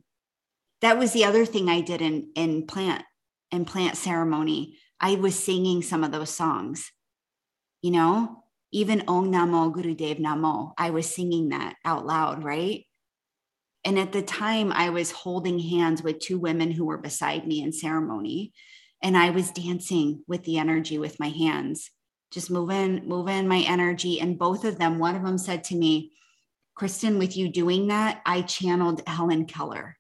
that 0.83 0.99
was 0.99 1.13
the 1.13 1.25
other 1.25 1.47
thing 1.47 1.69
I 1.69 1.81
did 1.81 2.03
in 2.03 2.31
in 2.35 2.67
plant 2.67 3.05
in 3.51 3.65
plant 3.65 3.97
ceremony. 3.97 4.79
I 5.01 5.17
was 5.17 5.39
singing 5.39 5.83
some 5.83 6.05
of 6.05 6.13
those 6.13 6.31
songs. 6.31 6.91
You 7.81 7.93
know, 7.93 8.45
even 8.73 9.05
Om 9.09 9.33
Namo 9.33 9.73
Gurudev 9.73 10.21
Namo, 10.21 10.73
I 10.79 10.91
was 10.91 11.13
singing 11.13 11.49
that 11.51 11.75
out 11.85 12.07
loud, 12.07 12.45
right? 12.45 12.85
And 13.85 13.99
at 13.99 14.13
the 14.13 14.23
time, 14.23 14.73
I 14.73 14.91
was 14.91 15.11
holding 15.11 15.59
hands 15.59 16.03
with 16.03 16.21
two 16.21 16.39
women 16.39 16.71
who 16.71 16.85
were 16.85 16.99
beside 16.99 17.47
me 17.47 17.63
in 17.63 17.73
ceremony. 17.73 18.53
And 19.03 19.17
I 19.17 19.31
was 19.31 19.51
dancing 19.51 20.23
with 20.29 20.45
the 20.45 20.59
energy 20.59 20.99
with 20.99 21.19
my 21.19 21.29
hands, 21.31 21.91
just 22.31 22.49
moving, 22.49 23.09
moving 23.09 23.49
my 23.49 23.65
energy. 23.67 24.21
And 24.21 24.39
both 24.39 24.65
of 24.65 24.79
them, 24.79 25.01
one 25.01 25.17
of 25.17 25.25
them 25.25 25.39
said 25.39 25.65
to 25.65 25.75
me, 25.75 26.13
Kristin, 26.79 27.19
with 27.19 27.37
you 27.37 27.49
doing 27.49 27.89
that, 27.89 28.23
I 28.25 28.43
channeled 28.43 29.03
Helen 29.09 29.47
Keller. 29.47 29.99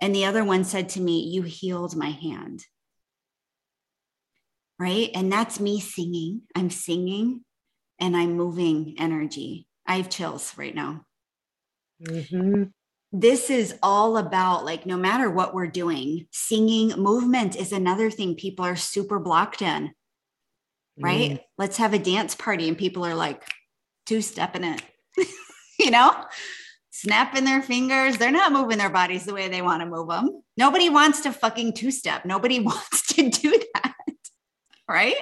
And 0.00 0.14
the 0.14 0.24
other 0.24 0.44
one 0.44 0.64
said 0.64 0.88
to 0.90 1.00
me, 1.00 1.28
You 1.30 1.42
healed 1.42 1.96
my 1.96 2.10
hand. 2.10 2.64
Right. 4.78 5.10
And 5.14 5.32
that's 5.32 5.60
me 5.60 5.80
singing. 5.80 6.42
I'm 6.54 6.70
singing 6.70 7.44
and 8.00 8.16
I'm 8.16 8.36
moving 8.36 8.96
energy. 8.98 9.68
I 9.86 9.96
have 9.96 10.10
chills 10.10 10.52
right 10.56 10.74
now. 10.74 11.04
Mm-hmm. 12.02 12.64
This 13.12 13.50
is 13.50 13.78
all 13.82 14.16
about 14.16 14.64
like, 14.64 14.84
no 14.84 14.96
matter 14.96 15.30
what 15.30 15.54
we're 15.54 15.68
doing, 15.68 16.26
singing 16.32 16.88
movement 16.96 17.54
is 17.54 17.70
another 17.70 18.10
thing 18.10 18.34
people 18.34 18.64
are 18.64 18.76
super 18.76 19.20
blocked 19.20 19.62
in. 19.62 19.92
Right. 20.98 21.32
Mm. 21.32 21.40
Let's 21.56 21.76
have 21.76 21.94
a 21.94 21.98
dance 21.98 22.34
party 22.34 22.68
and 22.68 22.76
people 22.76 23.04
are 23.06 23.14
like, 23.14 23.44
two 24.06 24.20
stepping 24.20 24.64
it, 24.64 24.82
you 25.78 25.90
know? 25.90 26.24
Snapping 26.94 27.44
their 27.44 27.60
fingers. 27.60 28.16
They're 28.18 28.30
not 28.30 28.52
moving 28.52 28.78
their 28.78 28.88
bodies 28.88 29.24
the 29.24 29.34
way 29.34 29.48
they 29.48 29.62
want 29.62 29.80
to 29.82 29.86
move 29.86 30.08
them. 30.08 30.42
Nobody 30.56 30.88
wants 30.88 31.22
to 31.22 31.32
fucking 31.32 31.72
two 31.72 31.90
step. 31.90 32.24
Nobody 32.24 32.60
wants 32.60 33.14
to 33.14 33.28
do 33.28 33.50
that. 33.74 33.94
Right. 34.88 35.16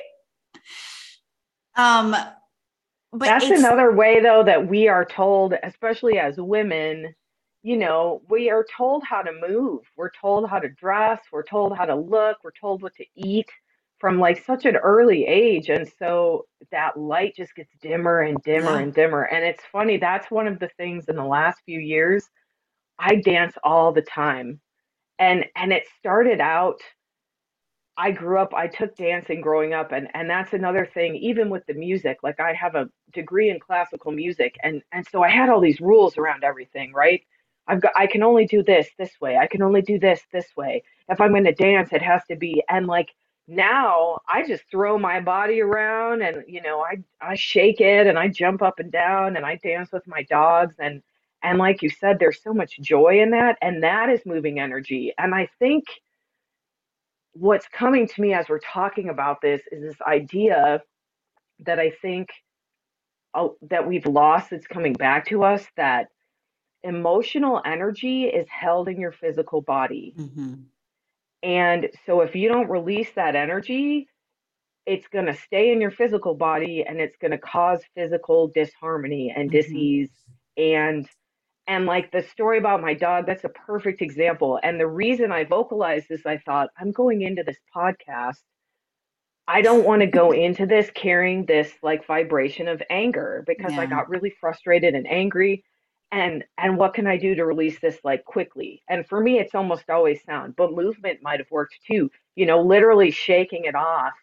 Um, 1.74 2.10
but 2.10 3.26
that's 3.26 3.46
another 3.46 3.90
way 3.92 4.20
though 4.20 4.42
that 4.44 4.68
we 4.68 4.88
are 4.88 5.06
told, 5.06 5.54
especially 5.62 6.18
as 6.18 6.36
women, 6.36 7.14
you 7.62 7.78
know, 7.78 8.20
we 8.28 8.50
are 8.50 8.66
told 8.76 9.02
how 9.04 9.22
to 9.22 9.32
move. 9.32 9.80
We're 9.96 10.10
told 10.10 10.50
how 10.50 10.58
to 10.58 10.68
dress. 10.68 11.20
We're 11.32 11.42
told 11.42 11.74
how 11.74 11.86
to 11.86 11.94
look. 11.94 12.38
We're 12.44 12.50
told 12.50 12.82
what 12.82 12.94
to 12.96 13.06
eat 13.14 13.48
from 14.02 14.20
like 14.20 14.44
such 14.44 14.66
an 14.66 14.76
early 14.76 15.26
age. 15.26 15.70
And 15.70 15.88
so 16.00 16.46
that 16.72 16.98
light 16.98 17.36
just 17.36 17.54
gets 17.54 17.70
dimmer 17.82 18.22
and 18.22 18.42
dimmer 18.42 18.72
yeah. 18.72 18.80
and 18.80 18.94
dimmer. 18.94 19.24
And 19.24 19.46
it's 19.46 19.64
funny, 19.72 19.98
that's 19.98 20.30
one 20.32 20.48
of 20.48 20.60
the 20.60 20.70
things 20.76 21.06
in 21.08 21.16
the 21.16 21.24
last 21.24 21.60
few 21.66 21.80
years. 21.80 22.28
I 22.98 23.16
dance 23.16 23.54
all 23.64 23.92
the 23.92 24.02
time. 24.02 24.60
And 25.20 25.46
and 25.56 25.72
it 25.72 25.84
started 26.00 26.40
out 26.42 26.80
I 27.96 28.10
grew 28.12 28.40
up, 28.40 28.54
I 28.54 28.68
took 28.68 28.96
dancing 28.96 29.40
growing 29.42 29.74
up, 29.74 29.92
and 29.92 30.08
and 30.14 30.28
that's 30.30 30.54
another 30.54 30.86
thing. 30.94 31.16
Even 31.16 31.50
with 31.50 31.64
the 31.68 31.74
music, 31.74 32.18
like 32.24 32.40
I 32.40 32.54
have 32.54 32.74
a 32.76 32.90
degree 33.14 33.50
in 33.50 33.60
classical 33.60 34.12
music, 34.12 34.56
and 34.64 34.82
and 34.92 35.06
so 35.12 35.22
I 35.22 35.30
had 35.30 35.50
all 35.50 35.60
these 35.60 35.80
rules 35.80 36.18
around 36.18 36.44
everything, 36.44 36.92
right? 36.94 37.22
I've 37.68 37.82
got, 37.82 37.92
I 37.96 38.08
can 38.08 38.24
only 38.24 38.46
do 38.46 38.64
this 38.64 38.88
this 38.98 39.12
way. 39.22 39.38
I 39.38 39.46
can 39.48 39.62
only 39.62 39.82
do 39.82 39.98
this 40.00 40.22
this 40.32 40.48
way. 40.58 40.84
If 41.08 41.22
I'm 41.22 41.30
going 41.32 41.44
to 41.44 41.54
dance, 41.54 41.90
it 41.94 42.02
has 42.02 42.22
to 42.30 42.36
be. 42.36 42.62
And 42.68 42.88
like 42.88 43.10
now, 43.48 44.20
I 44.28 44.46
just 44.46 44.64
throw 44.70 44.98
my 44.98 45.20
body 45.20 45.60
around, 45.60 46.22
and 46.22 46.44
you 46.48 46.62
know, 46.62 46.80
I 46.82 46.98
I 47.20 47.34
shake 47.36 47.80
it, 47.80 48.06
and 48.06 48.18
I 48.18 48.28
jump 48.28 48.62
up 48.62 48.78
and 48.80 48.92
down, 48.92 49.36
and 49.36 49.46
I 49.46 49.56
dance 49.56 49.92
with 49.92 50.06
my 50.06 50.22
dogs, 50.24 50.76
and 50.78 51.02
and 51.42 51.58
like 51.58 51.82
you 51.82 51.90
said, 51.90 52.18
there's 52.18 52.42
so 52.42 52.54
much 52.54 52.78
joy 52.80 53.20
in 53.20 53.30
that, 53.32 53.58
and 53.62 53.82
that 53.84 54.10
is 54.10 54.22
moving 54.26 54.60
energy. 54.60 55.12
And 55.18 55.34
I 55.34 55.48
think 55.58 55.84
what's 57.34 57.68
coming 57.68 58.08
to 58.08 58.20
me 58.22 58.34
as 58.34 58.48
we're 58.48 58.60
talking 58.60 59.10
about 59.10 59.40
this 59.42 59.62
is 59.72 59.82
this 59.82 60.00
idea 60.02 60.82
that 61.60 61.78
I 61.80 61.90
think 62.02 62.30
uh, 63.34 63.48
that 63.70 63.86
we've 63.88 64.06
lost 64.06 64.52
It's 64.52 64.66
coming 64.66 64.94
back 64.94 65.26
to 65.28 65.44
us 65.44 65.64
that 65.76 66.08
emotional 66.84 67.62
energy 67.66 68.24
is 68.26 68.48
held 68.48 68.88
in 68.88 69.00
your 69.00 69.12
physical 69.12 69.62
body. 69.62 70.16
And 71.42 71.88
so 72.06 72.20
if 72.20 72.34
you 72.34 72.48
don't 72.48 72.70
release 72.70 73.10
that 73.16 73.34
energy, 73.34 74.08
it's 74.86 75.06
going 75.08 75.26
to 75.26 75.34
stay 75.34 75.72
in 75.72 75.80
your 75.80 75.90
physical 75.90 76.34
body 76.34 76.84
and 76.86 77.00
it's 77.00 77.16
going 77.20 77.30
to 77.30 77.38
cause 77.38 77.80
physical 77.94 78.50
disharmony 78.54 79.32
and 79.34 79.50
mm-hmm. 79.50 79.58
disease 79.58 80.10
and 80.56 81.08
and 81.68 81.86
like 81.86 82.10
the 82.10 82.22
story 82.22 82.58
about 82.58 82.82
my 82.82 82.92
dog, 82.92 83.24
that's 83.24 83.44
a 83.44 83.48
perfect 83.48 84.02
example. 84.02 84.58
And 84.64 84.80
the 84.80 84.86
reason 84.86 85.30
I 85.30 85.44
vocalized 85.44 86.06
this, 86.08 86.26
I 86.26 86.38
thought, 86.38 86.70
I'm 86.76 86.90
going 86.90 87.22
into 87.22 87.44
this 87.44 87.58
podcast. 87.74 88.40
I 89.46 89.62
don't 89.62 89.84
want 89.84 90.00
to 90.00 90.06
go 90.06 90.32
into 90.32 90.66
this 90.66 90.90
carrying 90.92 91.46
this 91.46 91.72
like 91.80 92.06
vibration 92.06 92.66
of 92.66 92.82
anger 92.90 93.44
because 93.46 93.74
yeah. 93.74 93.82
I 93.82 93.86
got 93.86 94.08
really 94.08 94.34
frustrated 94.40 94.94
and 94.94 95.06
angry. 95.06 95.64
And 96.12 96.44
and 96.58 96.78
what 96.78 96.94
can 96.94 97.06
I 97.08 97.16
do 97.16 97.34
to 97.34 97.46
release 97.46 97.80
this 97.80 97.98
like 98.04 98.24
quickly? 98.24 98.82
And 98.88 99.06
for 99.06 99.20
me, 99.20 99.40
it's 99.40 99.54
almost 99.54 99.90
always 99.90 100.22
sound, 100.24 100.56
but 100.56 100.74
movement 100.74 101.20
might 101.22 101.40
have 101.40 101.50
worked 101.50 101.78
too. 101.86 102.10
You 102.36 102.46
know, 102.46 102.62
literally 102.62 103.10
shaking 103.10 103.64
it 103.64 103.74
off. 103.74 104.14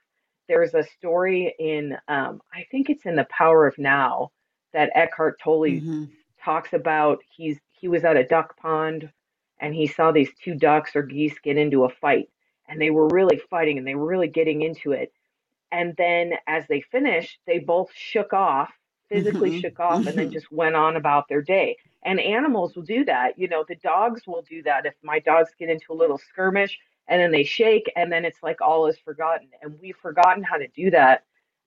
There's 0.48 0.76
a 0.76 0.84
story 0.84 1.56
in 1.60 1.98
um, 2.08 2.42
I 2.54 2.66
think 2.72 2.90
it's 2.90 3.06
in 3.06 3.16
The 3.16 3.28
Power 3.32 3.68
of 3.68 3.78
Now 3.80 4.32
that 4.74 4.92
Eckhart 4.96 5.40
Tolle 5.42 5.62
mm-hmm 5.62 6.06
talks 6.44 6.74
about 6.74 7.20
he's 7.36 7.60
he 7.72 7.88
was 7.88 8.04
at 8.04 8.18
a 8.18 8.26
duck 8.26 8.58
pond 8.58 9.12
and 9.60 9.76
he 9.76 9.88
saw 9.88 10.12
these 10.12 10.30
two 10.44 10.56
ducks 10.56 10.96
or 10.96 11.04
geese 11.04 11.36
get 11.44 11.58
into 11.58 11.86
a 11.86 11.90
fight 11.90 12.30
and 12.68 12.80
they 12.80 12.90
were 12.90 13.08
really 13.10 13.42
fighting 13.50 13.78
and 13.78 13.88
they 13.88 13.96
were 13.96 14.06
really 14.06 14.28
getting 14.28 14.62
into 14.62 14.92
it 14.92 15.12
and 15.72 15.94
then 15.98 16.34
as 16.48 16.66
they 16.68 16.82
finished 16.82 17.40
they 17.46 17.60
both 17.60 17.90
shook 17.94 18.34
off 18.34 18.72
physically 19.10 19.52
mm-hmm. 19.52 19.60
shook 19.60 19.80
off 19.80 20.06
and 20.06 20.18
then 20.18 20.26
mm-hmm. 20.26 20.34
just 20.34 20.52
went 20.52 20.76
on 20.76 20.96
about 20.96 21.28
their 21.28 21.42
day. 21.42 21.78
And 22.04 22.20
animals 22.20 22.76
will 22.76 22.84
do 22.84 23.04
that. 23.06 23.38
You 23.38 23.48
know 23.48 23.66
the 23.68 23.76
dogs 23.76 24.22
will 24.26 24.44
do 24.50 24.64
that. 24.64 24.86
If 24.86 24.94
my 25.04 25.20
dogs 25.20 25.50
get 25.60 25.70
into 25.70 25.92
a 25.92 25.96
little 25.96 26.18
skirmish 26.18 26.78
and 27.08 27.22
then 27.22 27.32
they 27.32 27.44
shake 27.44 27.92
and 27.96 28.12
then 28.12 28.26
it's 28.26 28.42
like 28.44 28.62
all 28.62 28.88
is 28.88 28.98
forgotten. 29.00 29.50
And 29.62 29.78
we've 29.82 29.98
forgotten 29.98 30.44
how 30.44 30.58
to 30.58 30.68
do 30.70 30.92
that 30.92 31.24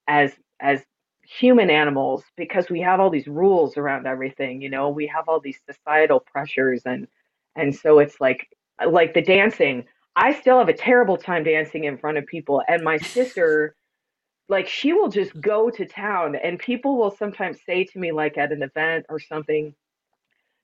as 0.09 0.33
as 0.61 0.81
human 1.25 1.71
animals 1.71 2.25
because 2.37 2.69
we 2.69 2.81
have 2.81 2.99
all 2.99 3.09
these 3.09 3.29
rules 3.29 3.77
around 3.77 4.09
everything 4.09 4.61
you 4.61 4.69
know 4.69 4.91
we 4.91 5.07
have 5.07 5.29
all 5.29 5.39
these 5.39 5.61
societal 5.71 6.19
pressures 6.19 6.83
and 6.85 7.07
and 7.55 7.75
so 7.75 7.99
it's 7.99 8.21
like 8.21 8.49
like 8.87 9.15
the 9.15 9.23
dancing. 9.23 9.85
I 10.17 10.35
still 10.35 10.59
have 10.59 10.69
a 10.69 10.75
terrible 10.75 11.17
time 11.17 11.45
dancing 11.45 11.85
in 11.85 11.97
front 11.97 12.19
of 12.19 12.27
people 12.27 12.63
and 12.69 12.83
my 12.83 12.99
sister 12.99 13.75
like 14.49 14.69
she 14.69 14.93
will 14.93 15.09
just 15.09 15.39
go 15.41 15.71
to 15.71 15.87
town 15.87 16.37
and 16.37 16.59
people 16.59 16.97
will 16.97 17.11
sometimes 17.11 17.59
say 17.65 17.85
to 17.85 17.99
me 17.99 18.13
like 18.13 18.37
at 18.37 18.53
an 18.53 18.63
event 18.63 19.07
or 19.09 19.19
something 19.19 19.75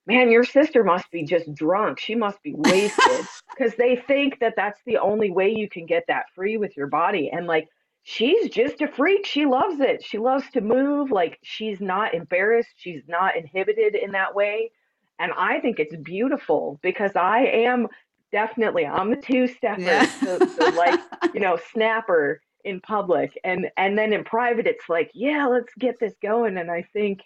man 0.07 0.31
your 0.31 0.45
sister 0.45 0.85
must 0.85 1.11
be 1.11 1.23
just 1.23 1.55
drunk 1.55 1.99
she 1.99 2.15
must 2.15 2.43
be 2.43 2.55
wasted 2.55 3.27
because 3.51 3.75
they 3.77 3.97
think 3.97 4.39
that 4.41 4.55
that's 4.57 4.81
the 4.87 4.99
only 4.99 5.31
way 5.31 5.49
you 5.55 5.69
can 5.69 5.87
get 5.87 6.05
that 6.09 6.27
free 6.35 6.57
with 6.57 6.77
your 6.77 6.87
body 6.87 7.31
and 7.31 7.47
like 7.47 7.69
she's 8.09 8.49
just 8.49 8.81
a 8.81 8.89
freak. 8.89 9.27
She 9.27 9.45
loves 9.45 9.81
it. 9.81 10.03
She 10.03 10.17
loves 10.17 10.49
to 10.53 10.63
move. 10.63 11.11
Like 11.11 11.39
she's 11.43 11.79
not 11.79 12.15
embarrassed. 12.15 12.73
She's 12.77 13.03
not 13.07 13.37
inhibited 13.37 13.95
in 13.95 14.13
that 14.13 14.35
way. 14.35 14.71
And 15.19 15.31
I 15.37 15.61
think 15.61 15.79
it's 15.79 15.95
beautiful 15.97 16.79
because 16.83 17.13
I 17.17 17.41
am 17.41 17.87
definitely 18.33 18.87
I'm 18.87 19.11
the 19.11 19.17
two 19.17 19.47
stepper. 19.47 19.83
Yeah. 19.83 20.07
so, 20.07 20.39
so 20.39 20.69
like, 20.71 21.01
you 21.35 21.41
know, 21.41 21.59
snapper 21.73 22.41
in 22.65 22.81
public. 22.81 23.39
And 23.45 23.69
and 23.77 23.97
then 23.97 24.13
in 24.13 24.25
private 24.25 24.67
it's 24.67 24.89
like, 24.89 25.11
yeah, 25.15 25.47
let's 25.47 25.73
get 25.79 25.97
this 26.01 26.15
going. 26.23 26.57
And 26.59 26.71
I 26.71 26.83
think 26.93 27.21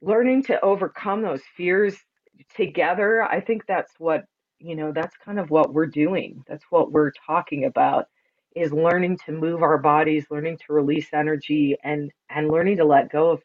learning 0.00 0.44
to 0.44 0.60
overcome 0.62 1.22
those 1.22 1.42
fears 1.56 1.96
together, 2.56 3.22
I 3.22 3.40
think 3.40 3.66
that's 3.66 3.92
what, 3.98 4.24
you 4.58 4.74
know, 4.74 4.92
that's 4.92 5.16
kind 5.16 5.38
of 5.38 5.50
what 5.50 5.72
we're 5.72 5.86
doing. 5.86 6.42
That's 6.48 6.64
what 6.70 6.92
we're 6.92 7.12
talking 7.26 7.64
about 7.64 8.06
is 8.54 8.72
learning 8.72 9.18
to 9.24 9.32
move 9.32 9.62
our 9.62 9.78
bodies, 9.78 10.26
learning 10.30 10.58
to 10.58 10.72
release 10.72 11.08
energy 11.12 11.76
and 11.82 12.10
and 12.30 12.50
learning 12.50 12.76
to 12.78 12.84
let 12.84 13.10
go 13.10 13.30
of 13.30 13.42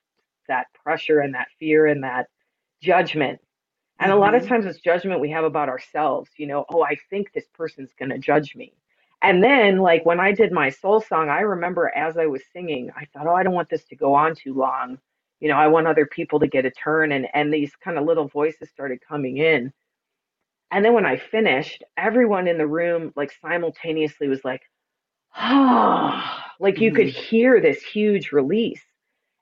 that 0.47 0.67
pressure 0.83 1.19
and 1.19 1.33
that 1.35 1.47
fear 1.59 1.87
and 1.87 2.03
that 2.03 2.27
judgment. 2.81 3.39
And 3.99 4.11
a 4.11 4.15
lot 4.15 4.35
of 4.35 4.43
mm-hmm. 4.43 4.49
times 4.49 4.65
it's 4.65 4.79
judgment 4.79 5.21
we 5.21 5.31
have 5.31 5.43
about 5.43 5.69
ourselves, 5.69 6.29
you 6.37 6.45
know, 6.47 6.65
oh, 6.69 6.83
I 6.83 6.97
think 7.09 7.33
this 7.33 7.47
person's 7.53 7.93
going 7.97 8.09
to 8.09 8.19
judge 8.19 8.55
me. 8.55 8.73
And 9.21 9.43
then 9.43 9.79
like 9.79 10.05
when 10.05 10.19
I 10.19 10.31
did 10.31 10.51
my 10.51 10.69
soul 10.69 11.01
song, 11.01 11.29
I 11.29 11.41
remember 11.41 11.91
as 11.95 12.17
I 12.17 12.27
was 12.27 12.41
singing, 12.53 12.91
I 12.95 13.05
thought, 13.05 13.27
oh, 13.27 13.33
I 13.33 13.43
don't 13.43 13.53
want 13.53 13.69
this 13.69 13.85
to 13.85 13.95
go 13.95 14.13
on 14.13 14.35
too 14.35 14.53
long. 14.53 14.99
You 15.39 15.49
know, 15.49 15.57
I 15.57 15.67
want 15.67 15.87
other 15.87 16.05
people 16.05 16.39
to 16.39 16.47
get 16.47 16.65
a 16.65 16.71
turn 16.71 17.11
and 17.11 17.27
and 17.33 17.53
these 17.53 17.71
kind 17.83 17.97
of 17.97 18.05
little 18.05 18.27
voices 18.27 18.69
started 18.69 18.99
coming 19.07 19.37
in. 19.37 19.73
And 20.71 20.83
then 20.83 20.93
when 20.93 21.05
I 21.05 21.17
finished, 21.17 21.83
everyone 21.95 22.47
in 22.47 22.57
the 22.57 22.67
room 22.67 23.13
like 23.15 23.31
simultaneously 23.41 24.27
was 24.27 24.43
like, 24.43 24.61
ah, 25.35 26.53
like 26.59 26.79
you 26.79 26.91
could 26.91 27.07
mm-hmm. 27.07 27.23
hear 27.23 27.61
this 27.61 27.81
huge 27.81 28.31
release. 28.31 28.83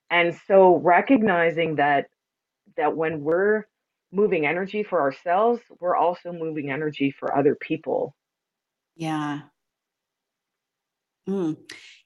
And 0.10 0.40
so 0.48 0.78
recognizing 0.78 1.76
that 1.76 2.08
that 2.78 2.96
when 2.96 3.22
we're 3.22 3.66
moving 4.12 4.46
energy 4.46 4.84
for 4.84 5.02
ourselves, 5.02 5.62
we're 5.80 5.96
also 5.96 6.32
moving 6.32 6.72
energy 6.72 7.12
for 7.12 7.36
other 7.38 7.56
people. 7.56 8.16
Yeah. 8.96 9.42
Mm. 11.28 11.58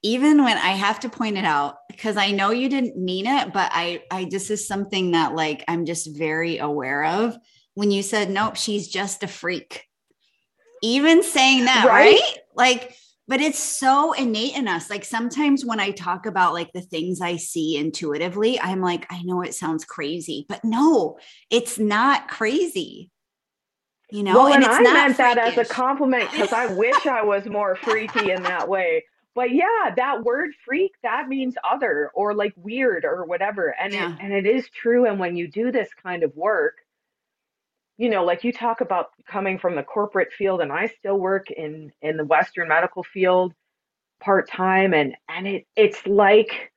Even 0.01 0.43
when 0.43 0.57
I 0.57 0.69
have 0.69 1.01
to 1.01 1.09
point 1.09 1.37
it 1.37 1.45
out, 1.45 1.75
because 1.89 2.15
I 2.15 2.31
know 2.31 2.51
you 2.51 2.69
didn't 2.69 2.97
mean 2.97 3.27
it, 3.27 3.51
but 3.51 3.69
I, 3.73 4.03
I 4.09 4.25
just 4.25 4.49
is 4.49 4.67
something 4.67 5.11
that 5.11 5.35
like 5.35 5.63
I'm 5.67 5.85
just 5.85 6.17
very 6.17 6.57
aware 6.57 7.03
of. 7.03 7.37
When 7.73 7.91
you 7.91 8.01
said, 8.01 8.29
nope, 8.29 8.55
she's 8.55 8.87
just 8.87 9.23
a 9.23 9.27
freak. 9.27 9.85
Even 10.81 11.23
saying 11.23 11.65
that, 11.65 11.85
right? 11.87 12.19
right? 12.19 12.37
Like 12.55 12.95
but 13.29 13.41
it's 13.41 13.59
so 13.59 14.11
innate 14.13 14.57
in 14.57 14.67
us 14.67 14.89
like 14.89 15.05
sometimes 15.05 15.63
when 15.63 15.79
i 15.79 15.91
talk 15.91 16.25
about 16.25 16.51
like 16.53 16.73
the 16.73 16.81
things 16.81 17.21
i 17.21 17.37
see 17.37 17.77
intuitively 17.77 18.59
i'm 18.59 18.81
like 18.81 19.05
i 19.09 19.21
know 19.21 19.41
it 19.41 19.53
sounds 19.53 19.85
crazy 19.85 20.45
but 20.49 20.65
no 20.65 21.17
it's 21.49 21.79
not 21.79 22.27
crazy 22.27 23.11
you 24.11 24.23
know 24.23 24.33
well, 24.33 24.53
and, 24.53 24.63
and 24.63 24.73
i 24.73 24.81
meant 24.81 25.15
freakish. 25.15 25.17
that 25.17 25.37
as 25.37 25.57
a 25.57 25.65
compliment 25.65 26.29
because 26.31 26.53
i 26.53 26.65
wish 26.73 27.05
i 27.05 27.23
was 27.23 27.45
more 27.45 27.75
freaky 27.75 28.31
in 28.31 28.41
that 28.43 28.67
way 28.67 29.03
but 29.35 29.51
yeah 29.51 29.93
that 29.95 30.23
word 30.23 30.51
freak 30.65 30.91
that 31.03 31.27
means 31.27 31.55
other 31.69 32.11
or 32.13 32.33
like 32.33 32.53
weird 32.55 33.05
or 33.05 33.25
whatever 33.25 33.75
and 33.79 33.93
yeah. 33.93 34.13
it, 34.13 34.17
and 34.21 34.33
it 34.33 34.45
is 34.45 34.67
true 34.69 35.05
and 35.05 35.19
when 35.19 35.35
you 35.35 35.47
do 35.47 35.71
this 35.71 35.89
kind 36.01 36.23
of 36.23 36.35
work 36.35 36.75
you 37.99 38.09
know, 38.09 38.23
like 38.23 38.45
you 38.45 38.53
talk 38.53 38.79
about 38.79 39.09
coming 39.27 39.59
from 39.59 39.75
the 39.75 39.83
corporate 39.83 40.31
field, 40.31 40.61
and 40.61 40.71
I 40.71 40.87
still 40.87 41.19
work 41.19 41.51
in 41.51 41.91
in 42.01 42.15
the 42.15 42.23
Western 42.23 42.69
medical 42.69 43.03
field 43.03 43.53
part 44.21 44.49
time, 44.49 44.93
and 44.93 45.17
and 45.27 45.45
it 45.45 45.67
it's 45.75 46.07
like 46.07 46.71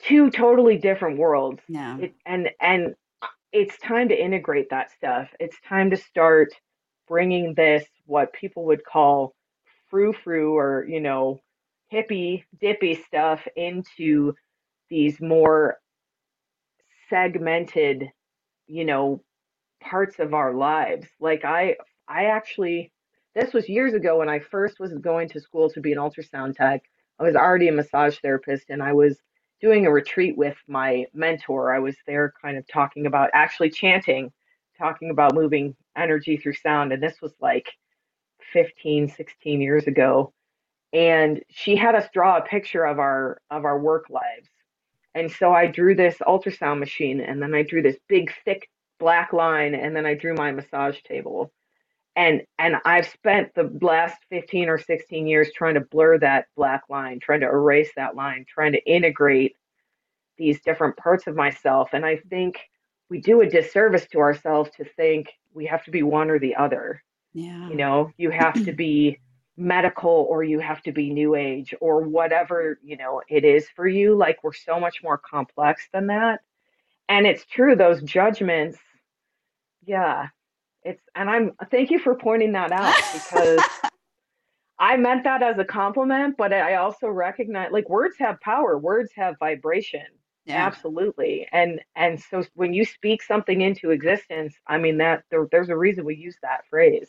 two 0.00 0.30
totally 0.30 0.78
different 0.78 1.18
worlds. 1.18 1.60
Yeah. 1.68 1.96
It, 1.98 2.14
and 2.26 2.50
and 2.60 2.96
it's 3.52 3.78
time 3.78 4.08
to 4.08 4.20
integrate 4.20 4.70
that 4.70 4.90
stuff. 4.90 5.28
It's 5.38 5.56
time 5.68 5.90
to 5.90 5.96
start 5.96 6.48
bringing 7.08 7.54
this 7.54 7.84
what 8.06 8.32
people 8.32 8.64
would 8.66 8.84
call 8.84 9.34
frou 9.90 10.12
frou 10.24 10.56
or 10.56 10.86
you 10.88 11.00
know 11.00 11.40
hippie 11.92 12.44
dippy 12.60 12.94
stuff 13.06 13.46
into 13.56 14.34
these 14.88 15.20
more 15.20 15.76
segmented, 17.10 18.08
you 18.66 18.84
know, 18.84 19.22
parts 19.82 20.18
of 20.18 20.34
our 20.34 20.54
lives. 20.54 21.06
Like 21.20 21.44
I 21.44 21.76
I 22.08 22.26
actually 22.26 22.92
this 23.34 23.52
was 23.52 23.68
years 23.68 23.94
ago 23.94 24.18
when 24.18 24.28
I 24.28 24.38
first 24.40 24.80
was 24.80 24.92
going 24.94 25.28
to 25.30 25.40
school 25.40 25.70
to 25.70 25.80
be 25.80 25.92
an 25.92 25.98
ultrasound 25.98 26.56
tech. 26.56 26.82
I 27.18 27.24
was 27.24 27.36
already 27.36 27.68
a 27.68 27.72
massage 27.72 28.18
therapist 28.20 28.70
and 28.70 28.82
I 28.82 28.92
was 28.92 29.18
doing 29.62 29.86
a 29.86 29.90
retreat 29.90 30.36
with 30.36 30.56
my 30.66 31.06
mentor. 31.14 31.72
I 31.72 31.78
was 31.78 31.96
there 32.06 32.34
kind 32.42 32.58
of 32.58 32.66
talking 32.66 33.06
about 33.06 33.30
actually 33.32 33.70
chanting, 33.70 34.32
talking 34.76 35.10
about 35.10 35.34
moving 35.34 35.76
energy 35.96 36.36
through 36.36 36.54
sound. 36.54 36.92
And 36.92 37.02
this 37.02 37.22
was 37.22 37.32
like 37.40 37.70
15, 38.52 39.08
16 39.08 39.60
years 39.60 39.86
ago. 39.86 40.32
And 40.92 41.42
she 41.48 41.76
had 41.76 41.94
us 41.94 42.08
draw 42.12 42.36
a 42.36 42.42
picture 42.42 42.84
of 42.84 42.98
our 42.98 43.40
of 43.50 43.64
our 43.64 43.78
work 43.78 44.10
lives. 44.10 44.48
And 45.14 45.30
so 45.30 45.52
I 45.52 45.66
drew 45.66 45.94
this 45.94 46.16
ultrasound 46.26 46.80
machine 46.80 47.20
and 47.20 47.40
then 47.40 47.54
I 47.54 47.62
drew 47.62 47.82
this 47.82 47.96
big 48.08 48.32
thick 48.44 48.68
black 48.98 49.32
line 49.32 49.74
and 49.74 49.94
then 49.94 50.06
I 50.06 50.14
drew 50.14 50.34
my 50.34 50.52
massage 50.52 51.00
table 51.02 51.52
and 52.16 52.42
and 52.58 52.76
I've 52.84 53.06
spent 53.06 53.54
the 53.54 53.76
last 53.80 54.16
15 54.30 54.68
or 54.68 54.78
16 54.78 55.26
years 55.26 55.50
trying 55.54 55.74
to 55.74 55.80
blur 55.80 56.18
that 56.18 56.46
black 56.56 56.82
line, 56.88 57.20
trying 57.20 57.40
to 57.40 57.46
erase 57.46 57.90
that 57.96 58.14
line, 58.14 58.44
trying 58.48 58.72
to 58.72 58.84
integrate 58.84 59.56
these 60.36 60.60
different 60.62 60.96
parts 60.96 61.26
of 61.26 61.34
myself. 61.34 61.90
And 61.92 62.04
I 62.04 62.16
think 62.16 62.58
we 63.08 63.20
do 63.20 63.40
a 63.40 63.48
disservice 63.48 64.06
to 64.12 64.18
ourselves 64.18 64.70
to 64.76 64.84
think 64.84 65.28
we 65.54 65.66
have 65.66 65.84
to 65.84 65.90
be 65.90 66.02
one 66.02 66.30
or 66.30 66.38
the 66.38 66.56
other. 66.56 67.02
Yeah. 67.34 67.68
You 67.68 67.76
know, 67.76 68.10
you 68.16 68.30
have 68.30 68.62
to 68.64 68.72
be 68.76 69.18
medical 69.56 70.26
or 70.30 70.42
you 70.42 70.58
have 70.60 70.82
to 70.82 70.92
be 70.92 71.10
new 71.10 71.34
age 71.34 71.74
or 71.80 72.02
whatever, 72.02 72.78
you 72.82 72.96
know, 72.96 73.20
it 73.28 73.44
is 73.44 73.68
for 73.76 73.86
you. 73.86 74.14
Like 74.16 74.42
we're 74.42 74.52
so 74.52 74.80
much 74.80 75.02
more 75.02 75.18
complex 75.18 75.88
than 75.92 76.06
that. 76.08 76.40
And 77.08 77.26
it's 77.26 77.44
true, 77.44 77.76
those 77.76 78.02
judgments, 78.02 78.78
yeah, 79.84 80.28
it's 80.84 81.02
and 81.14 81.30
I'm 81.30 81.52
thank 81.70 81.90
you 81.90 81.98
for 81.98 82.14
pointing 82.14 82.52
that 82.52 82.72
out 82.72 82.94
because 83.12 83.60
I 84.78 84.96
meant 84.96 85.24
that 85.24 85.42
as 85.42 85.58
a 85.58 85.64
compliment, 85.64 86.36
but 86.36 86.52
I 86.52 86.74
also 86.74 87.06
recognize 87.08 87.70
like 87.70 87.88
words 87.88 88.16
have 88.18 88.40
power, 88.40 88.76
words 88.76 89.12
have 89.14 89.36
vibration. 89.38 90.06
Yeah. 90.44 90.66
Absolutely. 90.66 91.46
And 91.52 91.80
and 91.94 92.20
so 92.20 92.44
when 92.54 92.74
you 92.74 92.84
speak 92.84 93.22
something 93.22 93.60
into 93.60 93.90
existence, 93.90 94.54
I 94.66 94.78
mean 94.78 94.98
that 94.98 95.22
there, 95.30 95.46
there's 95.52 95.68
a 95.68 95.76
reason 95.76 96.04
we 96.04 96.16
use 96.16 96.36
that 96.42 96.66
phrase. 96.68 97.08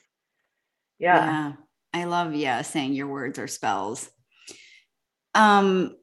Yeah. 1.00 1.26
yeah. 1.26 1.54
I 1.94 2.04
love 2.06 2.36
yeah 2.36 2.62
saying 2.62 2.94
your 2.94 3.08
words 3.08 3.40
are 3.40 3.48
spells. 3.48 4.12
Um 5.34 5.96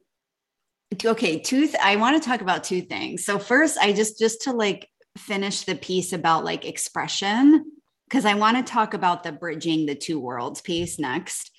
okay, 1.05 1.39
two 1.39 1.67
th- 1.67 1.79
I 1.81 1.95
want 1.95 2.21
to 2.21 2.29
talk 2.29 2.41
about 2.41 2.65
two 2.65 2.81
things. 2.81 3.23
So 3.23 3.39
first 3.39 3.77
I 3.77 3.93
just 3.93 4.19
just 4.19 4.41
to 4.41 4.51
like 4.51 4.89
finish 5.17 5.63
the 5.63 5.75
piece 5.75 6.13
about 6.13 6.45
like 6.45 6.65
expression 6.65 7.65
because 8.07 8.25
I 8.25 8.33
want 8.33 8.57
to 8.57 8.71
talk 8.71 8.93
about 8.93 9.23
the 9.23 9.31
bridging 9.31 9.85
the 9.85 9.95
two 9.95 10.19
worlds 10.19 10.61
piece 10.61 10.99
next. 10.99 11.51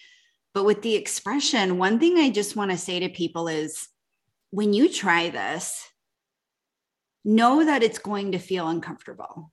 But 0.55 0.65
with 0.65 0.83
the 0.83 0.95
expression, 0.95 1.79
one 1.79 1.99
thing 1.99 2.19
I 2.19 2.31
just 2.31 2.57
want 2.57 2.71
to 2.71 2.77
say 2.77 3.01
to 3.01 3.09
people 3.09 3.49
is 3.49 3.88
when 4.51 4.75
you 4.75 4.93
try 4.93 5.31
this, 5.31 5.88
know 7.25 7.65
that 7.65 7.83
it's 7.83 7.99
going 7.99 8.33
to 8.33 8.38
feel 8.38 8.69
uncomfortable. 8.69 9.51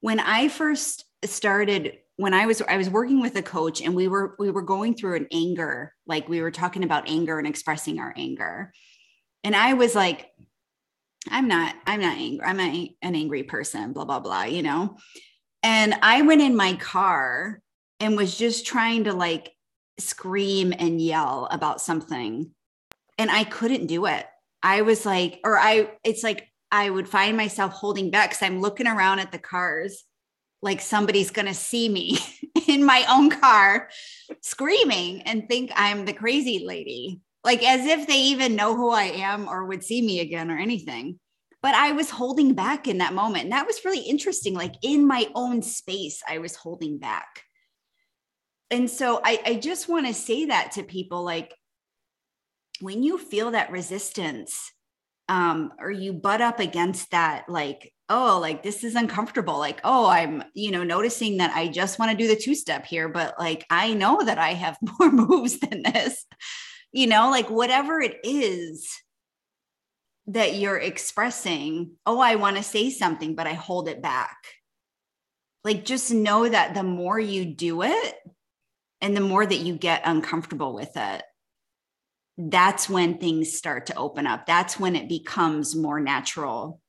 When 0.00 0.20
I 0.20 0.48
first 0.48 1.04
started 1.24 1.98
when 2.16 2.34
I 2.34 2.46
was 2.46 2.62
I 2.62 2.76
was 2.76 2.90
working 2.90 3.20
with 3.20 3.34
a 3.36 3.42
coach 3.42 3.80
and 3.80 3.94
we 3.94 4.06
were 4.06 4.36
we 4.38 4.50
were 4.50 4.62
going 4.62 4.94
through 4.94 5.16
an 5.16 5.26
anger 5.32 5.92
like 6.06 6.28
we 6.28 6.40
were 6.42 6.50
talking 6.50 6.84
about 6.84 7.08
anger 7.08 7.38
and 7.38 7.48
expressing 7.48 7.98
our 7.98 8.14
anger. 8.16 8.72
And 9.42 9.56
I 9.56 9.72
was 9.74 9.94
like 9.94 10.30
I'm 11.30 11.48
not, 11.48 11.74
I'm 11.86 12.00
not 12.00 12.16
angry. 12.16 12.46
I'm 12.46 12.60
an 12.60 12.94
angry 13.02 13.42
person, 13.42 13.92
blah, 13.92 14.04
blah, 14.04 14.20
blah, 14.20 14.44
you 14.44 14.62
know? 14.62 14.96
And 15.62 15.94
I 16.02 16.22
went 16.22 16.42
in 16.42 16.56
my 16.56 16.74
car 16.74 17.60
and 18.00 18.16
was 18.16 18.36
just 18.36 18.66
trying 18.66 19.04
to 19.04 19.12
like 19.12 19.52
scream 19.98 20.74
and 20.78 21.00
yell 21.00 21.48
about 21.50 21.80
something. 21.80 22.50
And 23.18 23.30
I 23.30 23.44
couldn't 23.44 23.86
do 23.86 24.06
it. 24.06 24.26
I 24.62 24.82
was 24.82 25.06
like, 25.06 25.40
or 25.44 25.58
I, 25.58 25.90
it's 26.02 26.22
like 26.22 26.48
I 26.70 26.90
would 26.90 27.08
find 27.08 27.36
myself 27.36 27.72
holding 27.72 28.10
back 28.10 28.30
because 28.30 28.42
I'm 28.42 28.60
looking 28.60 28.86
around 28.86 29.20
at 29.20 29.32
the 29.32 29.38
cars 29.38 30.04
like 30.64 30.80
somebody's 30.80 31.30
going 31.30 31.46
to 31.46 31.54
see 31.54 31.88
me 31.88 32.18
in 32.68 32.84
my 32.84 33.04
own 33.08 33.30
car 33.30 33.90
screaming 34.40 35.22
and 35.22 35.46
think 35.46 35.70
I'm 35.76 36.06
the 36.06 36.14
crazy 36.14 36.64
lady 36.64 37.20
like 37.44 37.62
as 37.62 37.86
if 37.86 38.06
they 38.06 38.18
even 38.18 38.56
know 38.56 38.74
who 38.74 38.90
I 38.90 39.04
am 39.04 39.48
or 39.48 39.66
would 39.66 39.84
see 39.84 40.00
me 40.00 40.20
again 40.20 40.50
or 40.50 40.58
anything. 40.58 41.20
But 41.62 41.74
I 41.74 41.92
was 41.92 42.10
holding 42.10 42.54
back 42.54 42.88
in 42.88 42.98
that 42.98 43.14
moment. 43.14 43.44
And 43.44 43.52
that 43.52 43.66
was 43.66 43.84
really 43.84 44.00
interesting. 44.00 44.54
Like 44.54 44.74
in 44.82 45.06
my 45.06 45.28
own 45.34 45.62
space, 45.62 46.22
I 46.28 46.38
was 46.38 46.56
holding 46.56 46.98
back. 46.98 47.42
And 48.70 48.90
so 48.90 49.20
I, 49.22 49.40
I 49.46 49.54
just 49.54 49.88
want 49.88 50.06
to 50.06 50.14
say 50.14 50.46
that 50.46 50.72
to 50.72 50.82
people 50.82 51.22
like, 51.22 51.54
when 52.80 53.02
you 53.02 53.18
feel 53.18 53.52
that 53.52 53.70
resistance, 53.70 54.72
um, 55.28 55.72
or 55.78 55.90
you 55.90 56.12
butt 56.12 56.42
up 56.42 56.60
against 56.60 57.12
that, 57.12 57.48
like, 57.48 57.92
oh, 58.10 58.38
like 58.40 58.62
this 58.62 58.84
is 58.84 58.94
uncomfortable. 58.94 59.58
Like, 59.58 59.80
oh, 59.84 60.06
I'm, 60.06 60.42
you 60.54 60.70
know, 60.70 60.82
noticing 60.82 61.38
that 61.38 61.54
I 61.54 61.68
just 61.68 61.98
want 61.98 62.10
to 62.10 62.16
do 62.16 62.28
the 62.28 62.36
two 62.36 62.54
step 62.54 62.84
here, 62.84 63.08
but 63.08 63.38
like 63.38 63.64
I 63.70 63.94
know 63.94 64.22
that 64.22 64.38
I 64.38 64.50
have 64.50 64.76
more 64.98 65.10
moves 65.10 65.60
than 65.60 65.82
this 65.82 66.26
you 66.94 67.08
know, 67.08 67.28
like 67.28 67.50
whatever 67.50 68.00
it 68.00 68.20
is 68.22 68.88
that 70.28 70.54
you're 70.54 70.78
expressing, 70.78 71.90
oh, 72.06 72.20
I 72.20 72.36
want 72.36 72.56
to 72.56 72.62
say 72.62 72.88
something, 72.88 73.34
but 73.34 73.48
I 73.48 73.54
hold 73.54 73.88
it 73.88 74.00
back. 74.00 74.36
Like 75.64 75.84
just 75.84 76.12
know 76.12 76.48
that 76.48 76.74
the 76.74 76.84
more 76.84 77.18
you 77.18 77.46
do 77.46 77.82
it 77.82 78.14
and 79.00 79.16
the 79.16 79.20
more 79.20 79.44
that 79.44 79.56
you 79.56 79.74
get 79.74 80.02
uncomfortable 80.04 80.72
with 80.72 80.92
it, 80.94 81.22
that's 82.38 82.88
when 82.88 83.18
things 83.18 83.52
start 83.52 83.86
to 83.86 83.96
open 83.96 84.28
up. 84.28 84.46
That's 84.46 84.78
when 84.78 84.94
it 84.94 85.08
becomes 85.08 85.74
more 85.74 85.98
natural, 85.98 86.80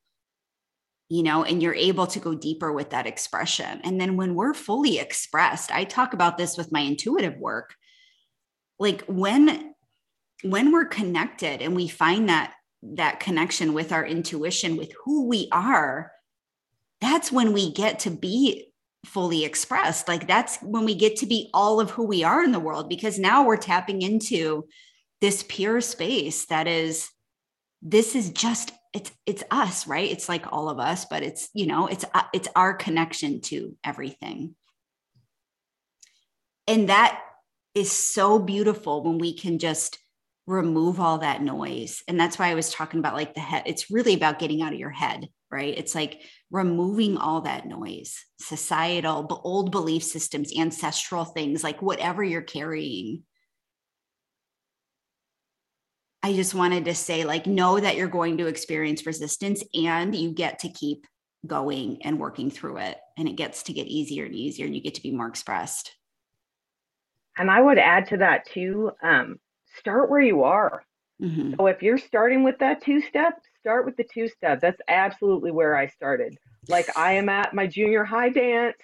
you 1.08 1.24
know, 1.24 1.42
and 1.42 1.60
you're 1.60 1.74
able 1.74 2.06
to 2.06 2.20
go 2.20 2.32
deeper 2.32 2.72
with 2.72 2.90
that 2.90 3.08
expression. 3.08 3.80
And 3.82 4.00
then 4.00 4.16
when 4.16 4.36
we're 4.36 4.54
fully 4.54 5.00
expressed, 5.00 5.72
I 5.72 5.82
talk 5.82 6.14
about 6.14 6.38
this 6.38 6.56
with 6.56 6.70
my 6.70 6.80
intuitive 6.80 7.36
work. 7.38 7.74
Like 8.78 9.04
when 9.06 9.74
when 10.50 10.72
we're 10.72 10.86
connected 10.86 11.62
and 11.62 11.74
we 11.74 11.88
find 11.88 12.28
that 12.28 12.54
that 12.82 13.20
connection 13.20 13.74
with 13.74 13.92
our 13.92 14.06
intuition 14.06 14.76
with 14.76 14.92
who 15.04 15.26
we 15.26 15.48
are 15.52 16.12
that's 17.00 17.30
when 17.30 17.52
we 17.52 17.72
get 17.72 18.00
to 18.00 18.10
be 18.10 18.72
fully 19.06 19.44
expressed. 19.44 20.08
Like 20.08 20.26
that's 20.26 20.58
when 20.58 20.84
we 20.84 20.94
get 20.94 21.16
to 21.16 21.26
be 21.26 21.50
all 21.54 21.80
of 21.80 21.90
who 21.90 22.04
we 22.04 22.24
are 22.24 22.42
in 22.42 22.52
the 22.52 22.60
world 22.60 22.88
because 22.88 23.18
now 23.18 23.44
we're 23.44 23.56
tapping 23.56 24.02
into 24.02 24.66
this 25.20 25.44
pure 25.48 25.80
space 25.80 26.46
that 26.46 26.66
is 26.66 27.08
this 27.82 28.14
is 28.14 28.30
just 28.30 28.72
it's 28.92 29.12
it's 29.26 29.44
us 29.50 29.86
right? 29.86 30.10
It's 30.10 30.28
like 30.28 30.52
all 30.52 30.68
of 30.68 30.78
us 30.78 31.04
but 31.04 31.22
it's 31.22 31.48
you 31.54 31.66
know 31.66 31.86
it's 31.86 32.04
uh, 32.14 32.22
it's 32.34 32.48
our 32.56 32.74
connection 32.74 33.40
to 33.42 33.76
everything. 33.84 34.54
And 36.66 36.88
that 36.88 37.22
is 37.74 37.92
so 37.92 38.38
beautiful 38.38 39.04
when 39.04 39.18
we 39.18 39.34
can 39.34 39.58
just 39.58 39.98
remove 40.46 41.00
all 41.00 41.18
that 41.18 41.42
noise. 41.42 42.02
And 42.06 42.18
that's 42.18 42.38
why 42.38 42.50
I 42.50 42.54
was 42.54 42.72
talking 42.72 43.00
about 43.00 43.14
like 43.14 43.34
the 43.34 43.40
head. 43.40 43.64
It's 43.66 43.90
really 43.90 44.14
about 44.14 44.38
getting 44.38 44.62
out 44.62 44.72
of 44.72 44.78
your 44.78 44.90
head, 44.90 45.28
right? 45.50 45.74
It's 45.76 45.94
like 45.94 46.22
removing 46.50 47.16
all 47.16 47.40
that 47.42 47.66
noise, 47.66 48.24
societal, 48.38 49.26
old 49.44 49.72
belief 49.72 50.04
systems, 50.04 50.56
ancestral 50.56 51.24
things, 51.24 51.64
like 51.64 51.82
whatever 51.82 52.22
you're 52.22 52.42
carrying. 52.42 53.24
I 56.22 56.32
just 56.32 56.54
wanted 56.54 56.86
to 56.86 56.94
say, 56.94 57.24
like, 57.24 57.46
know 57.46 57.78
that 57.78 57.96
you're 57.96 58.08
going 58.08 58.38
to 58.38 58.46
experience 58.46 59.06
resistance 59.06 59.62
and 59.74 60.14
you 60.14 60.32
get 60.32 60.60
to 60.60 60.68
keep 60.68 61.06
going 61.46 61.98
and 62.02 62.18
working 62.18 62.50
through 62.50 62.78
it. 62.78 62.98
And 63.16 63.28
it 63.28 63.36
gets 63.36 63.64
to 63.64 63.72
get 63.72 63.86
easier 63.86 64.24
and 64.24 64.34
easier, 64.34 64.66
and 64.66 64.74
you 64.74 64.82
get 64.82 64.94
to 64.94 65.02
be 65.02 65.12
more 65.12 65.28
expressed. 65.28 65.92
And 67.38 67.50
I 67.50 67.60
would 67.60 67.78
add 67.78 68.08
to 68.08 68.16
that 68.18 68.46
too. 68.46 68.90
Um, 69.02 69.38
start 69.78 70.10
where 70.10 70.20
you 70.20 70.42
are. 70.42 70.84
Mm-hmm. 71.20 71.54
So 71.58 71.66
if 71.66 71.82
you're 71.82 71.98
starting 71.98 72.44
with 72.44 72.58
that 72.58 72.82
two 72.82 73.00
step, 73.00 73.40
start 73.60 73.86
with 73.86 73.96
the 73.96 74.04
two 74.04 74.28
step. 74.28 74.60
That's 74.60 74.80
absolutely 74.88 75.50
where 75.50 75.76
I 75.76 75.86
started. 75.88 76.36
Like 76.68 76.96
I 76.96 77.12
am 77.12 77.28
at 77.28 77.54
my 77.54 77.66
junior 77.66 78.04
high 78.04 78.28
dance 78.28 78.76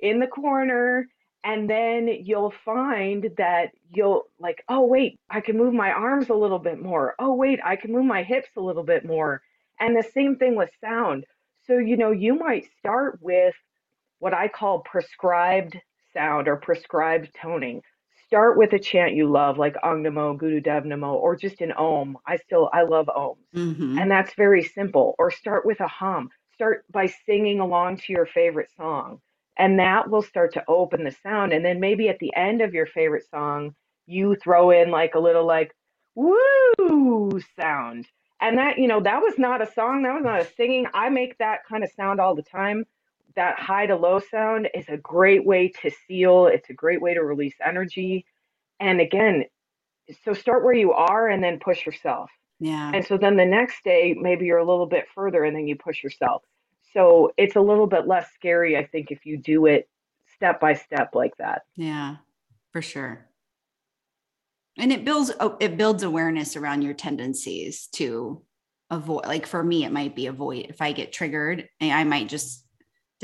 in 0.00 0.18
the 0.20 0.26
corner 0.26 1.08
and 1.44 1.68
then 1.68 2.08
you'll 2.08 2.54
find 2.64 3.30
that 3.36 3.70
you'll 3.90 4.24
like 4.40 4.64
oh 4.68 4.84
wait 4.84 5.20
i 5.30 5.40
can 5.40 5.56
move 5.56 5.72
my 5.72 5.90
arms 5.90 6.30
a 6.30 6.34
little 6.34 6.58
bit 6.58 6.80
more 6.80 7.14
oh 7.18 7.34
wait 7.34 7.60
i 7.64 7.76
can 7.76 7.92
move 7.92 8.04
my 8.04 8.22
hips 8.22 8.48
a 8.56 8.60
little 8.60 8.82
bit 8.82 9.04
more 9.04 9.40
and 9.78 9.96
the 9.96 10.02
same 10.14 10.36
thing 10.36 10.56
with 10.56 10.70
sound 10.80 11.24
so 11.66 11.78
you 11.78 11.96
know 11.96 12.10
you 12.10 12.34
might 12.34 12.66
start 12.78 13.18
with 13.20 13.54
what 14.18 14.34
i 14.34 14.48
call 14.48 14.80
prescribed 14.80 15.78
sound 16.12 16.48
or 16.48 16.56
prescribed 16.56 17.28
toning 17.40 17.80
start 18.34 18.58
with 18.58 18.72
a 18.72 18.78
chant 18.80 19.14
you 19.14 19.30
love, 19.30 19.58
like 19.58 19.76
Om 19.84 20.02
Namo, 20.02 20.36
Guru 20.36 20.58
Dev 20.58 20.82
Namo, 20.82 21.12
or 21.12 21.36
just 21.36 21.60
an 21.60 21.70
Om. 21.70 22.18
I 22.26 22.36
still, 22.36 22.68
I 22.72 22.82
love 22.82 23.06
Oms. 23.06 23.36
Mm-hmm. 23.54 23.96
And 23.96 24.10
that's 24.10 24.34
very 24.34 24.64
simple. 24.64 25.14
Or 25.20 25.30
start 25.30 25.64
with 25.64 25.78
a 25.78 25.86
hum. 25.86 26.30
Start 26.52 26.84
by 26.90 27.06
singing 27.26 27.60
along 27.60 27.98
to 27.98 28.12
your 28.12 28.26
favorite 28.26 28.70
song. 28.76 29.20
And 29.56 29.78
that 29.78 30.10
will 30.10 30.20
start 30.20 30.52
to 30.54 30.64
open 30.66 31.04
the 31.04 31.14
sound. 31.22 31.52
And 31.52 31.64
then 31.64 31.78
maybe 31.78 32.08
at 32.08 32.18
the 32.18 32.34
end 32.34 32.60
of 32.60 32.74
your 32.74 32.86
favorite 32.86 33.22
song, 33.30 33.76
you 34.06 34.34
throw 34.34 34.72
in 34.72 34.90
like 34.90 35.14
a 35.14 35.20
little 35.20 35.46
like 35.46 35.72
woo 36.16 37.40
sound. 37.54 38.04
And 38.40 38.58
that, 38.58 38.78
you 38.78 38.88
know, 38.88 39.00
that 39.00 39.22
was 39.22 39.38
not 39.38 39.62
a 39.62 39.72
song, 39.72 40.02
that 40.02 40.12
was 40.12 40.24
not 40.24 40.40
a 40.40 40.54
singing. 40.56 40.88
I 40.92 41.08
make 41.08 41.38
that 41.38 41.60
kind 41.68 41.84
of 41.84 41.90
sound 41.92 42.20
all 42.20 42.34
the 42.34 42.42
time. 42.42 42.84
That 43.36 43.58
high 43.58 43.86
to 43.86 43.96
low 43.96 44.20
sound 44.20 44.68
is 44.74 44.88
a 44.88 44.96
great 44.96 45.44
way 45.44 45.68
to 45.82 45.90
seal, 46.06 46.46
it's 46.46 46.70
a 46.70 46.74
great 46.74 47.00
way 47.00 47.14
to 47.14 47.22
release 47.22 47.54
energy. 47.64 48.24
And 48.80 49.00
again, 49.00 49.44
so 50.24 50.32
start 50.32 50.64
where 50.64 50.74
you 50.74 50.92
are 50.92 51.28
and 51.28 51.42
then 51.42 51.58
push 51.58 51.84
yourself. 51.86 52.30
Yeah. 52.60 52.92
And 52.94 53.04
so 53.04 53.16
then 53.16 53.36
the 53.36 53.44
next 53.44 53.82
day, 53.84 54.14
maybe 54.18 54.46
you're 54.46 54.58
a 54.58 54.64
little 54.64 54.86
bit 54.86 55.06
further 55.14 55.44
and 55.44 55.56
then 55.56 55.66
you 55.66 55.76
push 55.76 56.02
yourself. 56.02 56.42
So 56.92 57.32
it's 57.36 57.56
a 57.56 57.60
little 57.60 57.86
bit 57.86 58.06
less 58.06 58.28
scary, 58.34 58.76
I 58.76 58.86
think, 58.86 59.10
if 59.10 59.26
you 59.26 59.36
do 59.36 59.66
it 59.66 59.88
step 60.34 60.60
by 60.60 60.74
step 60.74 61.14
like 61.14 61.36
that. 61.38 61.62
Yeah, 61.76 62.16
for 62.72 62.82
sure. 62.82 63.26
And 64.78 64.92
it 64.92 65.04
builds 65.04 65.32
oh, 65.40 65.56
it 65.60 65.76
builds 65.76 66.02
awareness 66.02 66.56
around 66.56 66.82
your 66.82 66.94
tendencies 66.94 67.88
to 67.92 68.42
avoid 68.90 69.26
like 69.26 69.46
for 69.46 69.62
me 69.62 69.84
it 69.84 69.92
might 69.92 70.14
be 70.14 70.26
avoid 70.26 70.66
if 70.68 70.82
I 70.82 70.92
get 70.92 71.12
triggered 71.12 71.68
I 71.80 72.04
might 72.04 72.28
just 72.28 72.66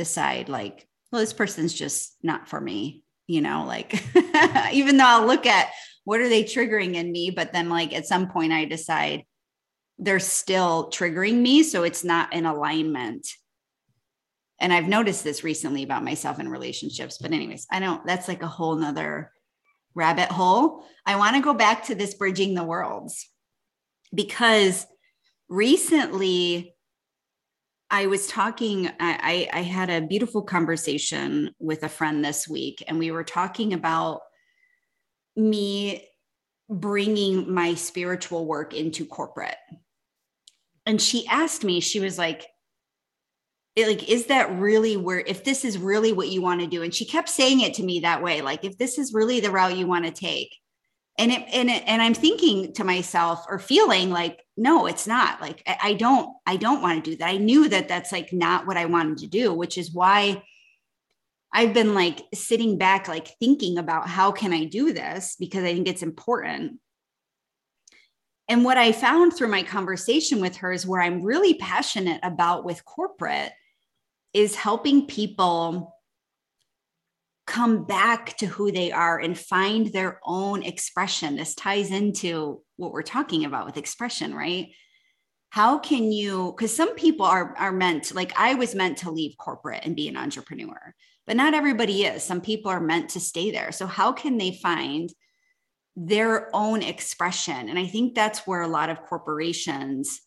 decide 0.01 0.49
like 0.49 0.89
well 1.13 1.21
this 1.21 1.33
person's 1.33 1.75
just 1.75 2.17
not 2.23 2.49
for 2.49 2.61
me, 2.61 3.05
you 3.27 3.41
know, 3.41 3.65
like 3.67 4.03
even 4.73 4.97
though 4.97 5.07
I'll 5.07 5.27
look 5.27 5.47
at 5.47 5.69
what 6.05 6.21
are 6.21 6.29
they 6.29 6.43
triggering 6.43 6.95
in 6.95 7.13
me 7.13 7.31
but 7.31 7.53
then 7.53 7.69
like 7.69 7.93
at 7.93 8.07
some 8.07 8.29
point 8.29 8.53
I 8.53 8.65
decide 8.65 9.25
they're 9.99 10.19
still 10.19 10.91
triggering 10.91 11.37
me 11.43 11.63
so 11.63 11.83
it's 11.83 12.03
not 12.03 12.33
in 12.33 12.47
alignment 12.47 13.27
and 14.61 14.73
I've 14.73 14.89
noticed 14.89 15.25
this 15.25 15.43
recently 15.43 15.83
about 15.83 16.05
myself 16.05 16.39
in 16.39 16.49
relationships. 16.49 17.19
But, 17.19 17.33
anyways, 17.33 17.67
I 17.73 17.81
don't, 17.81 18.05
that's 18.07 18.29
like 18.29 18.43
a 18.43 18.47
whole 18.47 18.77
nother 18.77 19.33
rabbit 19.95 20.31
hole. 20.31 20.85
I 21.07 21.17
want 21.17 21.35
to 21.37 21.43
go 21.43 21.55
back 21.55 21.87
to 21.87 21.95
this 21.95 22.15
bridging 22.15 22.55
the 22.55 22.63
worlds 22.63 23.27
because 24.15 24.87
recently 25.49 26.75
I 27.91 28.07
was 28.07 28.29
talking, 28.29 28.89
I, 29.01 29.49
I, 29.53 29.63
had 29.63 29.91
a 29.91 30.01
beautiful 30.01 30.43
conversation 30.43 31.53
with 31.59 31.83
a 31.83 31.89
friend 31.89 32.25
this 32.25 32.49
week, 32.49 32.85
and 32.87 32.99
we 33.01 33.11
were 33.11 33.25
talking 33.25 33.73
about 33.73 34.21
me 35.35 36.07
bringing 36.69 37.53
my 37.53 37.75
spiritual 37.75 38.47
work 38.47 38.75
into 38.75 39.05
corporate. 39.05 39.57
And 40.87 41.03
she 41.03 41.27
asked 41.27 41.65
me, 41.65 41.81
she 41.81 41.99
was 41.99 42.17
like, 42.17 42.47
like 43.77 44.09
is 44.09 44.27
that 44.27 44.51
really 44.59 44.97
where 44.97 45.21
if 45.21 45.45
this 45.45 45.65
is 45.65 45.79
really 45.79 46.13
what 46.13 46.29
you 46.29 46.43
want 46.43 46.61
to 46.61 46.67
do 46.67 46.83
and 46.83 46.95
she 46.95 47.05
kept 47.05 47.29
saying 47.29 47.61
it 47.61 47.73
to 47.73 47.83
me 47.83 48.01
that 48.01 48.23
way 48.23 48.43
like 48.43 48.65
if 48.65 48.77
this 48.77 48.99
is 48.99 49.15
really 49.15 49.41
the 49.41 49.51
route 49.51 49.77
you 49.77 49.87
want 49.87 50.05
to 50.05 50.11
take 50.11 50.55
and 51.21 51.31
it 51.31 51.45
and 51.53 51.71
it, 51.71 51.85
and 51.87 52.01
i'm 52.03 52.15
thinking 52.15 52.73
to 52.73 52.83
myself 52.83 53.45
or 53.49 53.59
feeling 53.59 54.11
like 54.11 54.41
no 54.57 54.87
it's 54.87 55.07
not. 55.07 55.41
Like 55.41 55.63
I, 55.67 55.79
I 55.83 55.95
don't 55.95 56.35
i 56.47 56.57
don't 56.57 56.83
want 56.83 57.05
to 57.05 57.11
do 57.11 57.17
that. 57.17 57.29
I 57.29 57.37
knew 57.37 57.69
that 57.69 57.89
that's 57.89 58.13
like 58.13 58.33
not 58.33 58.67
what 58.67 58.77
i 58.77 58.87
wanted 58.87 59.19
to 59.19 59.27
do 59.27 59.53
which 59.53 59.79
is 59.79 59.93
why 59.93 60.43
i've 61.53 61.75
been 61.75 61.95
like 61.95 62.23
sitting 62.35 62.79
back 62.79 63.09
like 63.09 63.29
thinking 63.39 63.79
about 63.79 64.09
how 64.09 64.33
can 64.33 64.53
i 64.53 64.65
do 64.65 64.93
this 64.93 65.37
because 65.39 65.65
i 65.65 65.73
think 65.73 65.89
it's 65.89 66.03
important. 66.03 66.81
And 68.49 68.65
what 68.65 68.79
I 68.79 68.91
found 68.91 69.33
through 69.33 69.47
my 69.47 69.63
conversation 69.63 70.41
with 70.41 70.57
her 70.57 70.73
is 70.73 70.85
where 70.85 71.01
I'm 71.01 71.23
really 71.23 71.55
passionate 71.55 72.19
about 72.25 72.65
with 72.65 72.85
corporate 72.85 73.53
is 74.33 74.57
helping 74.57 75.07
people 75.07 75.95
come 77.51 77.83
back 77.85 78.37
to 78.37 78.47
who 78.47 78.71
they 78.71 78.93
are 78.93 79.19
and 79.19 79.37
find 79.37 79.89
their 79.89 80.21
own 80.25 80.63
expression. 80.63 81.35
This 81.35 81.57
ties 81.57 81.91
into 81.91 82.63
what 82.77 82.93
we're 82.93 83.03
talking 83.03 83.45
about 83.45 83.67
with 83.67 83.77
expression, 83.77 84.33
right? 84.33 84.69
How 85.49 85.79
can 85.79 86.13
you 86.13 86.55
because 86.57 86.75
some 86.75 86.95
people 86.95 87.27
are 87.27 87.57
are 87.59 87.73
meant 87.73 88.15
like 88.15 88.33
I 88.39 88.55
was 88.55 88.77
meant 88.77 88.99
to 88.99 89.11
leave 89.11 89.37
corporate 89.37 89.81
and 89.85 89.97
be 89.97 90.07
an 90.07 90.17
entrepreneur, 90.17 90.95
but 91.27 91.37
not 91.37 91.55
everybody 91.55 92.05
is. 92.05 92.23
Some 92.23 92.41
people 92.41 92.71
are 92.71 92.81
meant 92.81 93.11
to 93.11 93.21
stay 93.21 93.51
there. 93.51 93.73
So 93.73 93.89
how 93.89 94.13
can 94.13 94.39
they 94.39 94.53
find 94.53 95.11
their 95.97 96.55
own 96.55 96.83
expression? 96.83 97.69
And 97.69 97.81
I 97.81 97.87
think 97.87 98.15
that's 98.15 98.47
where 98.47 98.63
a 98.63 98.69
lot 98.69 98.91
of 98.91 99.03
corporations 99.03 100.21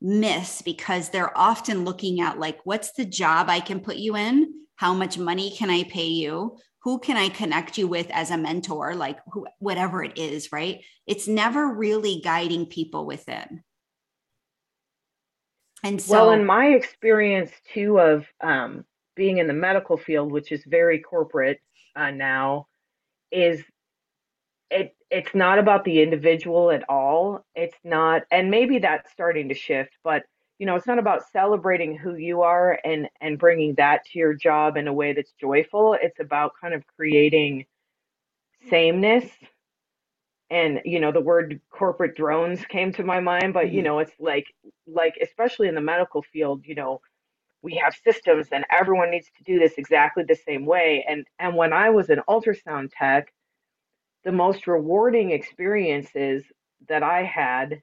miss 0.00 0.62
because 0.62 1.08
they're 1.08 1.36
often 1.36 1.84
looking 1.84 2.20
at 2.20 2.38
like 2.38 2.60
what's 2.62 2.92
the 2.92 3.04
job 3.04 3.50
I 3.50 3.58
can 3.58 3.80
put 3.80 3.96
you 3.96 4.14
in? 4.14 4.54
How 4.80 4.94
much 4.94 5.18
money 5.18 5.54
can 5.54 5.68
I 5.68 5.82
pay 5.84 6.06
you? 6.06 6.56
Who 6.84 7.00
can 7.00 7.18
I 7.18 7.28
connect 7.28 7.76
you 7.76 7.86
with 7.86 8.10
as 8.12 8.30
a 8.30 8.38
mentor? 8.38 8.94
Like 8.94 9.18
who, 9.30 9.46
whatever 9.58 10.02
it 10.02 10.16
is, 10.16 10.52
right? 10.52 10.82
It's 11.06 11.28
never 11.28 11.74
really 11.74 12.22
guiding 12.24 12.64
people 12.64 13.04
within. 13.04 13.62
And 15.84 16.00
so, 16.00 16.12
well, 16.12 16.30
in 16.30 16.46
my 16.46 16.68
experience 16.68 17.50
too 17.74 18.00
of 18.00 18.24
um, 18.40 18.86
being 19.16 19.36
in 19.36 19.46
the 19.46 19.52
medical 19.52 19.98
field, 19.98 20.32
which 20.32 20.50
is 20.50 20.64
very 20.66 20.98
corporate 21.00 21.60
uh, 21.94 22.10
now, 22.10 22.66
is 23.30 23.62
it 24.70 24.96
it's 25.10 25.34
not 25.34 25.58
about 25.58 25.84
the 25.84 26.00
individual 26.00 26.70
at 26.70 26.88
all. 26.88 27.44
It's 27.54 27.76
not, 27.84 28.22
and 28.30 28.50
maybe 28.50 28.78
that's 28.78 29.12
starting 29.12 29.50
to 29.50 29.54
shift, 29.54 29.92
but 30.02 30.22
you 30.60 30.66
know, 30.66 30.76
it's 30.76 30.86
not 30.86 30.98
about 30.98 31.22
celebrating 31.32 31.96
who 31.96 32.16
you 32.16 32.42
are 32.42 32.78
and 32.84 33.08
and 33.22 33.38
bringing 33.38 33.74
that 33.76 34.04
to 34.04 34.18
your 34.18 34.34
job 34.34 34.76
in 34.76 34.88
a 34.88 34.92
way 34.92 35.14
that's 35.14 35.32
joyful. 35.40 35.96
It's 36.00 36.20
about 36.20 36.52
kind 36.60 36.74
of 36.74 36.84
creating 36.86 37.64
sameness. 38.68 39.24
And 40.50 40.82
you 40.84 41.00
know, 41.00 41.12
the 41.12 41.20
word 41.22 41.62
corporate 41.70 42.14
drones 42.14 42.62
came 42.66 42.92
to 42.92 43.02
my 43.02 43.20
mind, 43.20 43.54
but 43.54 43.72
you 43.72 43.78
mm-hmm. 43.78 43.86
know, 43.86 43.98
it's 44.00 44.12
like 44.20 44.48
like 44.86 45.14
especially 45.22 45.66
in 45.68 45.74
the 45.74 45.80
medical 45.80 46.20
field, 46.20 46.66
you 46.66 46.74
know, 46.74 47.00
we 47.62 47.76
have 47.82 47.94
systems 48.04 48.48
and 48.52 48.66
everyone 48.70 49.10
needs 49.10 49.30
to 49.38 49.44
do 49.44 49.58
this 49.58 49.78
exactly 49.78 50.24
the 50.28 50.36
same 50.36 50.66
way. 50.66 51.06
And 51.08 51.26
and 51.38 51.56
when 51.56 51.72
I 51.72 51.88
was 51.88 52.10
an 52.10 52.20
ultrasound 52.28 52.90
tech, 52.94 53.32
the 54.24 54.32
most 54.32 54.66
rewarding 54.66 55.30
experiences 55.30 56.44
that 56.86 57.02
I 57.02 57.22
had 57.22 57.80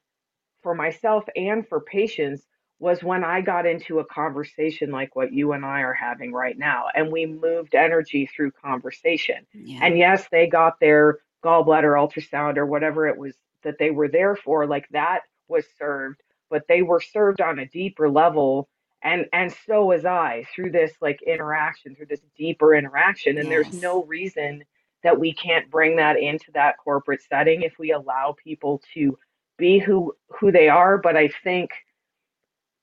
for 0.61 0.75
myself 0.75 1.23
and 1.35 1.67
for 1.67 1.81
patients 1.81 2.43
was 2.79 3.01
when 3.01 3.23
I 3.23 3.41
got 3.41 3.65
into 3.65 3.99
a 3.99 4.05
conversation 4.05 4.91
like 4.91 5.15
what 5.15 5.33
you 5.33 5.53
and 5.53 5.65
I 5.65 5.81
are 5.81 5.93
having 5.93 6.31
right 6.31 6.57
now. 6.57 6.85
And 6.93 7.11
we 7.11 7.25
moved 7.25 7.73
energy 7.73 8.27
through 8.27 8.51
conversation. 8.51 9.47
Yeah. 9.53 9.79
And 9.81 9.97
yes, 9.97 10.27
they 10.31 10.47
got 10.47 10.79
their 10.79 11.19
gallbladder 11.43 11.95
ultrasound 11.97 12.57
or 12.57 12.65
whatever 12.65 13.07
it 13.07 13.17
was 13.17 13.35
that 13.63 13.79
they 13.79 13.89
were 13.89 14.07
there 14.07 14.35
for, 14.35 14.67
like 14.67 14.87
that 14.91 15.21
was 15.47 15.65
served, 15.77 16.21
but 16.49 16.63
they 16.67 16.83
were 16.83 17.01
served 17.01 17.41
on 17.41 17.59
a 17.59 17.65
deeper 17.65 18.09
level. 18.09 18.69
And 19.01 19.25
and 19.33 19.53
so 19.65 19.85
was 19.85 20.05
I 20.05 20.45
through 20.55 20.71
this 20.71 20.93
like 21.01 21.21
interaction, 21.23 21.95
through 21.95 22.07
this 22.07 22.21
deeper 22.37 22.75
interaction. 22.75 23.37
And 23.37 23.47
yes. 23.47 23.49
there's 23.49 23.81
no 23.81 24.03
reason 24.03 24.63
that 25.03 25.19
we 25.19 25.33
can't 25.33 25.69
bring 25.69 25.95
that 25.97 26.19
into 26.19 26.51
that 26.53 26.77
corporate 26.77 27.21
setting 27.27 27.61
if 27.61 27.73
we 27.79 27.91
allow 27.91 28.35
people 28.43 28.81
to 28.93 29.17
be 29.57 29.79
who 29.79 30.13
who 30.39 30.51
they 30.51 30.69
are 30.69 30.97
but 30.97 31.17
i 31.17 31.27
think 31.43 31.71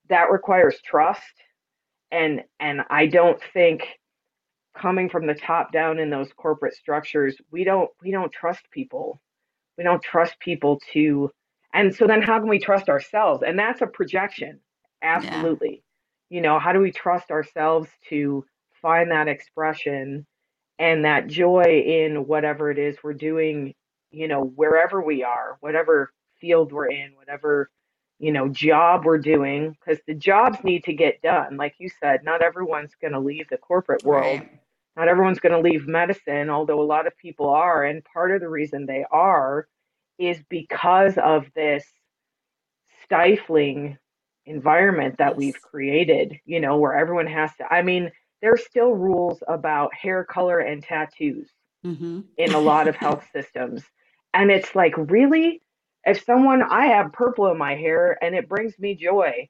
that 0.08 0.30
requires 0.30 0.76
trust. 0.84 1.22
And 2.12 2.42
and 2.60 2.82
i 2.90 3.06
don't 3.06 3.40
think 3.52 3.84
coming 4.76 5.08
from 5.08 5.26
the 5.26 5.34
top 5.34 5.72
down 5.72 5.98
in 5.98 6.10
those 6.10 6.28
corporate 6.36 6.74
structures 6.74 7.36
we 7.50 7.64
don't 7.64 7.90
we 8.02 8.10
don't 8.12 8.32
trust 8.32 8.62
people. 8.70 9.20
We 9.78 9.84
don't 9.84 10.02
trust 10.02 10.38
people 10.40 10.80
to 10.92 11.30
and 11.74 11.94
so 11.94 12.06
then 12.06 12.22
how 12.22 12.38
can 12.40 12.48
we 12.48 12.60
trust 12.60 12.88
ourselves? 12.88 13.42
And 13.46 13.58
that's 13.58 13.82
a 13.82 13.86
projection. 13.88 14.60
Absolutely. 15.02 15.82
Yeah. 16.30 16.36
you 16.36 16.42
know 16.42 16.58
how 16.58 16.72
do 16.72 16.80
we 16.80 16.92
trust 16.92 17.30
ourselves 17.30 17.88
to 18.10 18.44
find 18.82 19.10
that 19.10 19.28
expression 19.28 20.26
and 20.78 21.04
that 21.04 21.28
joy 21.28 21.84
in 21.86 22.26
whatever 22.26 22.70
it 22.70 22.78
is 22.78 22.96
we're 23.02 23.14
doing, 23.14 23.74
you 24.10 24.28
know, 24.28 24.42
wherever 24.56 25.02
we 25.02 25.22
are, 25.24 25.56
whatever 25.60 26.12
field 26.40 26.72
we're 26.72 26.90
in, 26.90 27.12
whatever, 27.16 27.70
you 28.18 28.32
know, 28.32 28.48
job 28.48 29.04
we're 29.04 29.18
doing, 29.18 29.76
because 29.78 30.00
the 30.06 30.14
jobs 30.14 30.58
need 30.64 30.84
to 30.84 30.92
get 30.92 31.20
done. 31.22 31.56
Like 31.56 31.74
you 31.78 31.88
said, 32.00 32.24
not 32.24 32.42
everyone's 32.42 32.94
going 33.00 33.12
to 33.12 33.20
leave 33.20 33.48
the 33.48 33.58
corporate 33.58 34.04
world. 34.04 34.40
Right. 34.40 34.60
Not 34.96 35.08
everyone's 35.08 35.40
going 35.40 35.52
to 35.52 35.70
leave 35.70 35.88
medicine, 35.88 36.50
although 36.50 36.80
a 36.80 36.84
lot 36.84 37.06
of 37.06 37.18
people 37.18 37.48
are. 37.50 37.84
And 37.84 38.04
part 38.04 38.30
of 38.30 38.40
the 38.40 38.48
reason 38.48 38.86
they 38.86 39.04
are 39.10 39.66
is 40.18 40.38
because 40.48 41.18
of 41.18 41.46
this 41.54 41.84
stifling 43.02 43.98
environment 44.46 45.16
that 45.18 45.36
we've 45.36 45.60
created, 45.60 46.38
you 46.44 46.60
know, 46.60 46.78
where 46.78 46.94
everyone 46.96 47.26
has 47.26 47.50
to, 47.56 47.66
I 47.66 47.82
mean, 47.82 48.12
there's 48.40 48.64
still 48.64 48.92
rules 48.92 49.42
about 49.48 49.92
hair 49.94 50.22
color 50.24 50.60
and 50.60 50.82
tattoos. 50.82 51.50
mm-hmm. 51.84 52.20
in 52.36 52.54
a 52.54 52.58
lot 52.58 52.88
of 52.88 52.96
health 52.96 53.24
systems. 53.32 53.82
And 54.32 54.50
it's 54.50 54.74
like, 54.74 54.94
really? 54.96 55.62
If 56.06 56.24
someone, 56.24 56.62
I 56.62 56.86
have 56.86 57.12
purple 57.12 57.50
in 57.50 57.58
my 57.58 57.74
hair 57.74 58.18
and 58.22 58.34
it 58.34 58.48
brings 58.48 58.78
me 58.78 58.94
joy. 58.94 59.48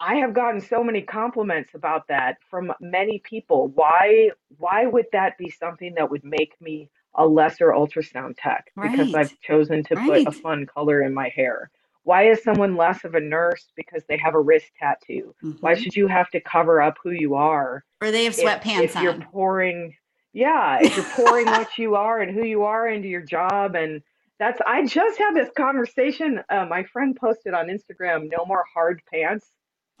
I 0.00 0.16
have 0.16 0.34
gotten 0.34 0.60
so 0.60 0.82
many 0.82 1.02
compliments 1.02 1.70
about 1.74 2.08
that 2.08 2.38
from 2.50 2.72
many 2.80 3.20
people. 3.20 3.68
Why 3.68 4.30
why 4.58 4.86
would 4.86 5.06
that 5.12 5.38
be 5.38 5.48
something 5.50 5.94
that 5.94 6.10
would 6.10 6.24
make 6.24 6.60
me 6.60 6.90
a 7.14 7.26
lesser 7.26 7.68
ultrasound 7.68 8.34
tech 8.36 8.72
because 8.80 9.14
I've 9.14 9.38
chosen 9.40 9.84
to 9.84 9.96
put 9.96 10.26
a 10.26 10.32
fun 10.32 10.66
color 10.66 11.02
in 11.02 11.14
my 11.14 11.28
hair? 11.28 11.70
Why 12.04 12.28
is 12.30 12.42
someone 12.42 12.76
less 12.76 13.04
of 13.04 13.14
a 13.14 13.20
nurse 13.20 13.70
because 13.76 14.02
they 14.08 14.16
have 14.16 14.34
a 14.34 14.40
wrist 14.40 14.72
tattoo? 14.76 15.36
Why 15.60 15.74
mm-hmm. 15.74 15.82
should 15.82 15.94
you 15.94 16.08
have 16.08 16.30
to 16.30 16.40
cover 16.40 16.82
up 16.82 16.98
who 17.02 17.12
you 17.12 17.36
are? 17.36 17.84
Or 18.00 18.10
they 18.10 18.24
have 18.24 18.34
sweatpants 18.34 18.82
if, 18.82 18.96
if 18.96 19.02
you're 19.02 19.20
pouring, 19.30 19.94
yeah, 20.32 20.78
if 20.80 20.96
you're 20.96 21.04
pouring 21.04 21.46
what 21.58 21.78
you 21.78 21.94
are 21.94 22.20
and 22.20 22.34
who 22.34 22.44
you 22.44 22.64
are 22.64 22.88
into 22.88 23.06
your 23.06 23.22
job, 23.22 23.76
and 23.76 24.02
that's. 24.38 24.60
I 24.66 24.86
just 24.86 25.18
had 25.18 25.34
this 25.34 25.50
conversation. 25.56 26.42
Uh, 26.48 26.66
my 26.66 26.84
friend 26.84 27.16
posted 27.16 27.54
on 27.54 27.68
Instagram, 27.68 28.30
"No 28.30 28.44
more 28.44 28.64
hard 28.72 29.02
pants," 29.12 29.46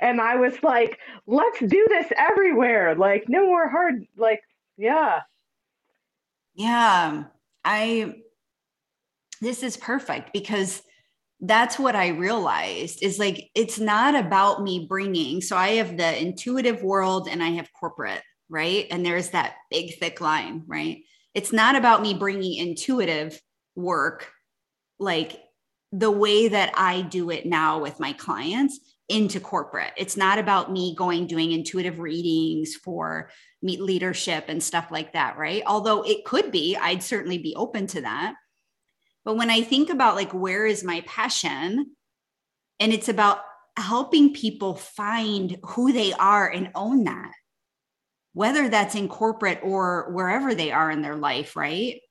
and 0.00 0.20
I 0.20 0.36
was 0.36 0.62
like, 0.62 0.98
"Let's 1.26 1.60
do 1.60 1.86
this 1.88 2.06
everywhere! 2.16 2.94
Like, 2.94 3.28
no 3.28 3.46
more 3.46 3.68
hard. 3.68 4.04
Like, 4.16 4.42
yeah, 4.76 5.20
yeah." 6.54 7.24
I 7.66 8.14
this 9.40 9.62
is 9.62 9.76
perfect 9.76 10.32
because 10.32 10.82
that's 11.40 11.78
what 11.78 11.94
I 11.94 12.08
realized 12.08 13.02
is 13.02 13.18
like 13.18 13.50
it's 13.54 13.78
not 13.78 14.14
about 14.14 14.62
me 14.62 14.86
bringing. 14.88 15.42
So 15.42 15.56
I 15.56 15.70
have 15.72 15.96
the 15.96 16.18
intuitive 16.18 16.82
world 16.82 17.28
and 17.28 17.42
I 17.42 17.50
have 17.50 17.72
corporate, 17.78 18.22
right? 18.48 18.86
And 18.90 19.04
there's 19.04 19.30
that 19.30 19.56
big 19.70 19.98
thick 19.98 20.20
line, 20.20 20.62
right? 20.66 20.98
It's 21.36 21.52
not 21.52 21.76
about 21.76 22.02
me 22.02 22.14
bringing 22.14 22.54
intuitive 22.54 23.40
work 23.76 24.32
like 24.98 25.40
the 25.92 26.10
way 26.10 26.48
that 26.48 26.72
I 26.76 27.02
do 27.02 27.30
it 27.30 27.46
now 27.46 27.78
with 27.78 28.00
my 28.00 28.12
clients 28.12 28.80
into 29.08 29.38
corporate. 29.38 29.92
It's 29.96 30.16
not 30.16 30.40
about 30.40 30.72
me 30.72 30.96
going 30.96 31.28
doing 31.28 31.52
intuitive 31.52 32.00
readings 32.00 32.74
for 32.74 33.30
meet 33.62 33.80
leadership 33.80 34.46
and 34.48 34.60
stuff 34.60 34.88
like 34.90 35.12
that, 35.12 35.38
right? 35.38 35.62
Although 35.64 36.02
it 36.02 36.24
could 36.24 36.50
be, 36.50 36.76
I'd 36.76 37.04
certainly 37.04 37.38
be 37.38 37.54
open 37.54 37.86
to 37.88 38.00
that 38.00 38.34
but 39.26 39.36
when 39.36 39.50
I 39.50 39.60
think 39.62 39.90
about 39.90 40.14
like, 40.14 40.32
where 40.32 40.64
is 40.64 40.84
my 40.84 41.02
passion? 41.04 41.96
And 42.78 42.92
it's 42.92 43.08
about 43.08 43.40
helping 43.76 44.32
people 44.32 44.76
find 44.76 45.58
who 45.64 45.92
they 45.92 46.12
are 46.12 46.48
and 46.48 46.70
own 46.76 47.02
that, 47.04 47.32
whether 48.36 48.68
that's 48.68 48.94
in 48.94 49.08
corporate 49.08 49.60
or 49.62 50.10
wherever 50.12 50.54
they 50.54 50.70
are 50.70 50.90
in 50.90 51.00
their 51.00 51.16
life, 51.16 51.56
right? 51.56 52.02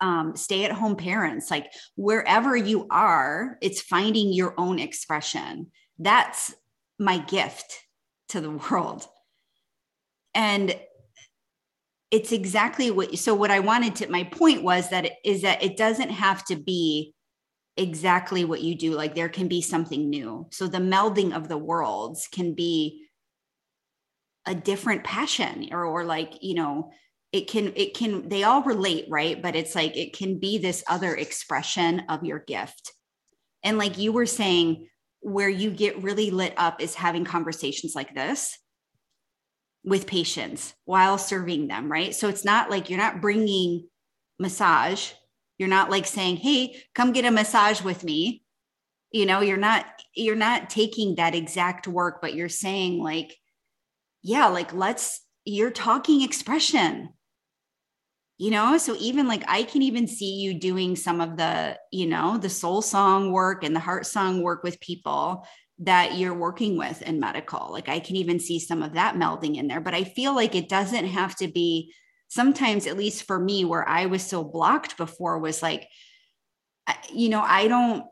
Um, 0.00 0.34
stay 0.36 0.64
at 0.64 0.72
home 0.72 0.96
parents, 0.96 1.50
like 1.50 1.70
wherever 1.96 2.56
you 2.56 2.86
are, 2.88 3.58
it's 3.60 3.82
finding 3.82 4.32
your 4.32 4.54
own 4.56 4.78
expression. 4.78 5.70
That's 5.98 6.54
my 6.98 7.18
gift 7.18 7.78
to 8.30 8.40
the 8.40 8.50
world. 8.70 9.06
And 10.34 10.74
it's 12.10 12.32
exactly 12.32 12.90
what 12.90 13.16
so 13.18 13.34
what 13.34 13.50
i 13.50 13.58
wanted 13.58 13.96
to 13.96 14.06
my 14.10 14.22
point 14.22 14.62
was 14.62 14.90
that 14.90 15.12
is 15.24 15.40
that 15.40 15.62
it 15.62 15.78
doesn't 15.78 16.10
have 16.10 16.44
to 16.44 16.56
be 16.56 17.14
exactly 17.78 18.44
what 18.44 18.60
you 18.60 18.74
do 18.74 18.92
like 18.92 19.14
there 19.14 19.30
can 19.30 19.48
be 19.48 19.62
something 19.62 20.10
new 20.10 20.46
so 20.50 20.66
the 20.66 20.76
melding 20.76 21.34
of 21.34 21.48
the 21.48 21.56
worlds 21.56 22.28
can 22.30 22.52
be 22.52 23.06
a 24.46 24.54
different 24.54 25.04
passion 25.04 25.68
or 25.72 25.84
or 25.84 26.04
like 26.04 26.34
you 26.42 26.54
know 26.54 26.90
it 27.32 27.48
can 27.48 27.72
it 27.76 27.94
can 27.94 28.28
they 28.28 28.42
all 28.42 28.62
relate 28.62 29.06
right 29.08 29.40
but 29.40 29.54
it's 29.54 29.74
like 29.74 29.96
it 29.96 30.12
can 30.12 30.38
be 30.38 30.58
this 30.58 30.82
other 30.88 31.14
expression 31.14 32.02
of 32.08 32.24
your 32.24 32.40
gift 32.40 32.92
and 33.62 33.78
like 33.78 33.98
you 33.98 34.12
were 34.12 34.26
saying 34.26 34.88
where 35.20 35.48
you 35.48 35.70
get 35.70 36.02
really 36.02 36.30
lit 36.30 36.52
up 36.56 36.80
is 36.80 36.94
having 36.94 37.24
conversations 37.24 37.94
like 37.94 38.14
this 38.14 38.58
with 39.84 40.06
patients 40.06 40.74
while 40.84 41.18
serving 41.18 41.68
them, 41.68 41.90
right? 41.90 42.14
So 42.14 42.28
it's 42.28 42.44
not 42.44 42.70
like 42.70 42.90
you're 42.90 42.98
not 42.98 43.20
bringing 43.20 43.88
massage. 44.38 45.12
You're 45.58 45.68
not 45.68 45.90
like 45.90 46.06
saying, 46.06 46.36
"Hey, 46.36 46.82
come 46.94 47.12
get 47.12 47.24
a 47.24 47.30
massage 47.30 47.82
with 47.82 48.04
me." 48.04 48.42
You 49.12 49.26
know, 49.26 49.40
you're 49.40 49.56
not 49.56 49.86
you're 50.14 50.36
not 50.36 50.70
taking 50.70 51.16
that 51.16 51.34
exact 51.34 51.86
work, 51.86 52.20
but 52.20 52.34
you're 52.34 52.48
saying 52.48 53.02
like, 53.02 53.36
"Yeah, 54.22 54.46
like 54.48 54.72
let's 54.72 55.20
you're 55.44 55.70
talking 55.70 56.22
expression." 56.22 57.10
You 58.38 58.50
know, 58.50 58.76
so 58.78 58.96
even 58.98 59.28
like 59.28 59.44
I 59.46 59.62
can 59.62 59.82
even 59.82 60.08
see 60.08 60.34
you 60.40 60.54
doing 60.54 60.96
some 60.96 61.20
of 61.20 61.36
the, 61.36 61.78
you 61.92 62.06
know, 62.06 62.38
the 62.38 62.48
soul 62.48 62.82
song 62.82 63.30
work 63.30 63.62
and 63.62 63.74
the 63.76 63.80
heart 63.80 64.04
song 64.04 64.42
work 64.42 64.64
with 64.64 64.80
people 64.80 65.46
that 65.80 66.16
you're 66.16 66.34
working 66.34 66.76
with 66.76 67.02
in 67.02 67.20
medical. 67.20 67.70
Like 67.70 67.88
I 67.88 68.00
can 68.00 68.16
even 68.16 68.40
see 68.40 68.58
some 68.58 68.82
of 68.82 68.94
that 68.94 69.14
melding 69.14 69.56
in 69.56 69.68
there, 69.68 69.80
but 69.80 69.94
I 69.94 70.04
feel 70.04 70.34
like 70.34 70.54
it 70.56 70.68
doesn't 70.68 71.06
have 71.06 71.36
to 71.36 71.48
be 71.48 71.94
sometimes, 72.28 72.86
at 72.86 72.96
least 72.96 73.24
for 73.24 73.38
me, 73.38 73.64
where 73.64 73.88
I 73.88 74.06
was 74.06 74.22
so 74.24 74.42
blocked 74.42 74.96
before 74.96 75.38
was 75.38 75.62
like, 75.62 75.86
you 77.12 77.28
know, 77.28 77.42
I 77.42 77.68
don't. 77.68 78.04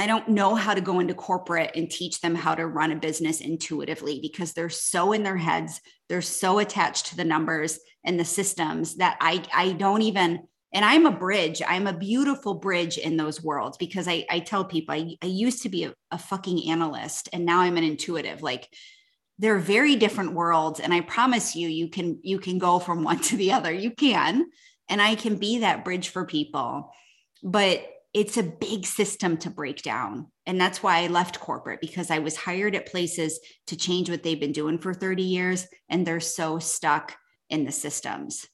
I 0.00 0.06
don't 0.06 0.28
know 0.28 0.54
how 0.54 0.72
to 0.72 0.80
go 0.80 0.98
into 0.98 1.12
corporate 1.12 1.72
and 1.74 1.90
teach 1.90 2.22
them 2.22 2.34
how 2.34 2.54
to 2.54 2.66
run 2.66 2.90
a 2.90 2.96
business 2.96 3.42
intuitively 3.42 4.18
because 4.20 4.54
they're 4.54 4.70
so 4.70 5.12
in 5.12 5.22
their 5.22 5.36
heads, 5.36 5.80
they're 6.08 6.22
so 6.22 6.58
attached 6.58 7.06
to 7.08 7.16
the 7.16 7.24
numbers 7.24 7.78
and 8.02 8.18
the 8.18 8.24
systems 8.24 8.96
that 8.96 9.18
I 9.20 9.42
I 9.52 9.72
don't 9.72 10.00
even 10.02 10.40
and 10.72 10.84
i'm 10.84 11.04
a 11.04 11.10
bridge 11.10 11.60
i'm 11.66 11.86
a 11.86 11.92
beautiful 11.92 12.54
bridge 12.54 12.96
in 12.96 13.16
those 13.16 13.42
worlds 13.42 13.76
because 13.76 14.06
i, 14.08 14.24
I 14.30 14.38
tell 14.38 14.64
people 14.64 14.94
I, 14.94 15.16
I 15.22 15.26
used 15.26 15.62
to 15.62 15.68
be 15.68 15.84
a, 15.84 15.94
a 16.10 16.18
fucking 16.18 16.70
analyst 16.70 17.28
and 17.32 17.44
now 17.44 17.60
i'm 17.60 17.76
an 17.76 17.84
intuitive. 17.84 18.42
Like 18.42 18.68
they're 19.38 19.58
very 19.58 19.96
different 19.96 20.32
worlds 20.32 20.80
and 20.80 20.94
i 20.94 21.00
promise 21.00 21.56
you 21.56 21.68
you 21.68 21.88
can 21.88 22.20
you 22.22 22.38
can 22.38 22.58
go 22.58 22.78
from 22.78 23.02
one 23.10 23.20
to 23.20 23.36
the 23.36 23.52
other. 23.52 23.72
You 23.72 23.90
can 23.90 24.46
and 24.88 25.02
i 25.02 25.14
can 25.14 25.36
be 25.36 25.58
that 25.58 25.84
bridge 25.84 26.08
for 26.08 26.24
people. 26.24 26.90
But 27.42 27.86
it's 28.12 28.36
a 28.36 28.42
big 28.42 28.84
system 28.86 29.36
to 29.36 29.50
break 29.50 29.82
down 29.82 30.26
and 30.46 30.60
that's 30.60 30.82
why 30.82 30.98
i 30.98 31.06
left 31.06 31.40
corporate 31.40 31.80
because 31.80 32.10
i 32.10 32.18
was 32.18 32.36
hired 32.36 32.74
at 32.74 32.90
places 32.90 33.38
to 33.66 33.76
change 33.76 34.10
what 34.10 34.22
they've 34.22 34.40
been 34.40 34.52
doing 34.52 34.78
for 34.78 34.92
30 34.92 35.22
years 35.22 35.66
and 35.88 36.06
they're 36.06 36.20
so 36.20 36.58
stuck 36.58 37.16
in 37.48 37.64
the 37.64 37.72
systems 37.72 38.46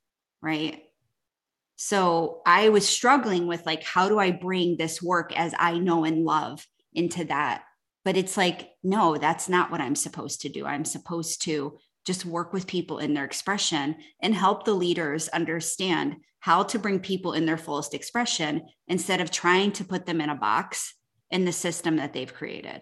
right 0.43 0.83
so 1.77 2.41
I 2.47 2.71
was 2.71 2.89
struggling 2.89 3.47
with 3.47 3.65
like, 3.67 3.85
how 3.85 4.09
do 4.09 4.19
I 4.19 4.31
bring 4.31 4.77
this 4.77 5.03
work 5.03 5.39
as 5.39 5.55
I 5.59 5.79
know 5.79 6.05
and 6.05 6.25
love 6.25 6.67
into 6.95 7.25
that? 7.27 7.65
But 8.05 8.17
it's 8.17 8.37
like, 8.37 8.71
no, 8.83 9.17
that's 9.19 9.49
not 9.49 9.71
what 9.71 9.81
I'm 9.81 9.95
supposed 9.95 10.41
to 10.43 10.49
do. 10.49 10.65
I'm 10.65 10.85
supposed 10.85 11.43
to 11.43 11.79
just 12.07 12.25
work 12.25 12.53
with 12.53 12.67
people 12.67 12.99
in 12.99 13.15
their 13.15 13.25
expression 13.25 13.97
and 14.21 14.35
help 14.35 14.65
the 14.65 14.75
leaders 14.75 15.29
understand 15.29 16.17
how 16.41 16.63
to 16.63 16.79
bring 16.79 17.01
people 17.01 17.33
in 17.33 17.45
their 17.45 17.59
fullest 17.59 17.93
expression 17.93 18.63
instead 18.89 19.21
of 19.21 19.31
trying 19.31 19.73
to 19.73 19.85
put 19.85 20.07
them 20.07 20.21
in 20.21 20.31
a 20.31 20.35
box 20.35 20.95
in 21.31 21.45
the 21.45 21.53
system 21.53 21.97
that 21.97 22.13
they've 22.13 22.33
created. 22.33 22.81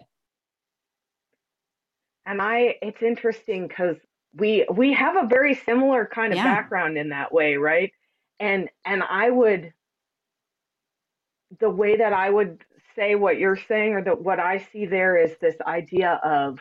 And 2.27 2.41
I, 2.41 2.75
it's 2.81 3.01
interesting 3.01 3.67
because 3.67 3.97
we 4.33 4.65
we 4.71 4.93
have 4.93 5.15
a 5.15 5.27
very 5.27 5.55
similar 5.55 6.05
kind 6.05 6.33
of 6.33 6.37
yeah. 6.37 6.43
background 6.43 6.97
in 6.97 7.09
that 7.09 7.31
way, 7.33 7.55
right? 7.55 7.91
and 8.39 8.69
and 8.85 9.03
i 9.03 9.29
would 9.29 9.73
the 11.59 11.69
way 11.69 11.97
that 11.97 12.13
i 12.13 12.29
would 12.29 12.63
say 12.95 13.15
what 13.15 13.37
you're 13.37 13.59
saying 13.67 13.93
or 13.93 14.03
that 14.03 14.21
what 14.21 14.39
i 14.39 14.65
see 14.71 14.85
there 14.85 15.17
is 15.17 15.35
this 15.39 15.55
idea 15.65 16.19
of 16.23 16.59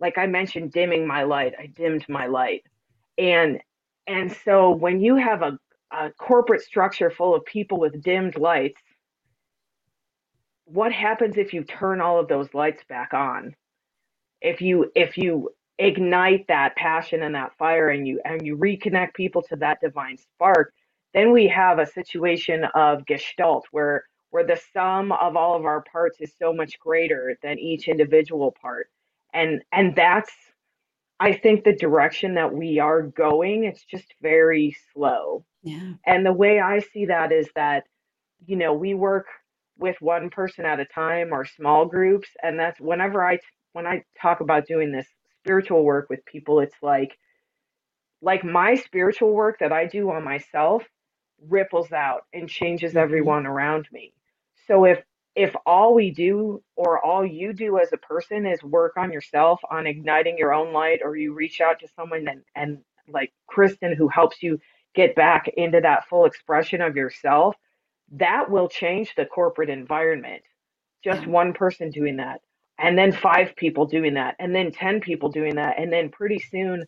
like 0.00 0.18
i 0.18 0.26
mentioned 0.26 0.72
dimming 0.72 1.06
my 1.06 1.22
light. 1.24 1.54
I 1.58 1.66
dimmed 1.66 2.06
my 2.08 2.26
light. 2.26 2.64
And 3.18 3.60
and 4.06 4.36
so 4.44 4.70
when 4.70 5.00
you 5.00 5.16
have 5.16 5.42
a, 5.42 5.58
a 5.92 6.10
corporate 6.12 6.62
structure 6.62 7.10
full 7.10 7.34
of 7.34 7.44
people 7.46 7.78
with 7.80 8.02
dimmed 8.02 8.36
lights 8.38 8.80
what 10.66 10.92
happens 10.92 11.36
if 11.36 11.52
you 11.52 11.64
turn 11.64 12.00
all 12.00 12.18
of 12.20 12.28
those 12.28 12.52
lights 12.54 12.82
back 12.88 13.14
on? 13.14 13.54
If 14.40 14.60
you 14.60 14.90
if 14.94 15.18
you 15.18 15.50
ignite 15.78 16.46
that 16.48 16.76
passion 16.76 17.22
and 17.22 17.34
that 17.34 17.56
fire 17.58 17.88
and 17.88 18.06
you 18.06 18.20
and 18.24 18.44
you 18.46 18.56
reconnect 18.56 19.14
people 19.14 19.42
to 19.42 19.56
that 19.56 19.80
divine 19.80 20.16
spark 20.18 20.72
then 21.14 21.32
we 21.32 21.48
have 21.48 21.78
a 21.80 21.86
situation 21.86 22.64
of 22.74 23.04
gestalt 23.06 23.66
where 23.72 24.04
where 24.30 24.44
the 24.46 24.60
sum 24.72 25.12
of 25.12 25.36
all 25.36 25.56
of 25.56 25.64
our 25.64 25.82
parts 25.90 26.20
is 26.20 26.32
so 26.38 26.52
much 26.52 26.78
greater 26.78 27.36
than 27.42 27.58
each 27.58 27.88
individual 27.88 28.54
part 28.62 28.88
and 29.34 29.62
and 29.72 29.96
that's 29.96 30.32
i 31.20 31.32
think 31.32 31.64
the 31.64 31.74
direction 31.76 32.34
that 32.36 32.54
we 32.54 32.78
are 32.80 33.02
going 33.02 33.64
it's 33.64 33.84
just 33.84 34.14
very 34.22 34.76
slow 34.94 35.44
yeah 35.62 35.94
and 36.06 36.26
the 36.26 36.32
way 36.32 36.60
i 36.60 36.80
see 36.80 37.06
that 37.06 37.32
is 37.32 37.48
that 37.56 37.84
you 38.46 38.56
know 38.56 38.74
we 38.74 38.94
work 38.94 39.26
with 39.78 39.96
one 40.00 40.30
person 40.30 40.64
at 40.66 40.80
a 40.80 40.86
time 40.86 41.32
or 41.32 41.44
small 41.44 41.86
groups 41.86 42.28
and 42.42 42.58
that's 42.58 42.80
whenever 42.80 43.24
i 43.26 43.38
when 43.74 43.86
i 43.86 44.02
talk 44.20 44.40
about 44.40 44.66
doing 44.66 44.92
this 44.92 45.06
spiritual 45.42 45.84
work 45.84 46.08
with 46.10 46.24
people, 46.26 46.60
it's 46.60 46.76
like 46.82 47.12
like 48.22 48.44
my 48.44 48.76
spiritual 48.76 49.32
work 49.34 49.60
that 49.60 49.72
I 49.72 49.86
do 49.86 50.10
on 50.12 50.24
myself 50.24 50.84
ripples 51.48 51.92
out 51.92 52.22
and 52.34 52.50
changes 52.50 52.96
Mm-hmm. 52.96 52.96
everyone 52.96 53.46
around 53.46 53.88
me. 53.92 54.14
So 54.68 54.86
if 54.86 55.00
if 55.36 55.54
all 55.66 55.94
we 55.94 56.10
do 56.10 56.62
or 56.76 57.04
all 57.04 57.26
you 57.26 57.52
do 57.52 57.78
as 57.78 57.92
a 57.92 57.98
person 57.98 58.46
is 58.46 58.62
work 58.62 58.94
on 58.96 59.12
yourself 59.12 59.60
on 59.70 59.86
igniting 59.86 60.38
your 60.38 60.54
own 60.54 60.72
light 60.72 61.00
or 61.02 61.16
you 61.16 61.34
reach 61.34 61.60
out 61.60 61.80
to 61.80 61.88
someone 61.96 62.26
and, 62.28 62.42
and 62.54 62.78
like 63.08 63.32
Kristin 63.50 63.96
who 63.96 64.08
helps 64.08 64.42
you 64.42 64.58
get 64.94 65.14
back 65.16 65.48
into 65.56 65.80
that 65.80 66.08
full 66.08 66.24
expression 66.24 66.80
of 66.80 66.96
yourself, 66.96 67.56
that 68.12 68.50
will 68.50 68.68
change 68.68 69.14
the 69.16 69.26
corporate 69.26 69.70
environment. 69.70 70.42
Just 71.02 71.26
one 71.26 71.52
person 71.52 71.90
doing 71.90 72.16
that, 72.16 72.40
and 72.78 72.96
then 72.96 73.12
five 73.12 73.54
people 73.56 73.86
doing 73.86 74.14
that, 74.14 74.36
and 74.38 74.54
then 74.54 74.72
10 74.72 75.00
people 75.00 75.28
doing 75.28 75.56
that. 75.56 75.78
And 75.78 75.92
then 75.92 76.10
pretty 76.10 76.38
soon, 76.38 76.86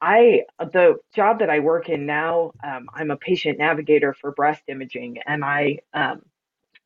I, 0.00 0.42
the 0.58 0.96
job 1.14 1.40
that 1.40 1.50
I 1.50 1.58
work 1.60 1.88
in 1.88 2.06
now, 2.06 2.52
um, 2.64 2.88
I'm 2.94 3.10
a 3.10 3.16
patient 3.16 3.58
navigator 3.58 4.14
for 4.14 4.32
breast 4.32 4.62
imaging, 4.68 5.18
and 5.26 5.44
I, 5.44 5.80
um, 5.92 6.22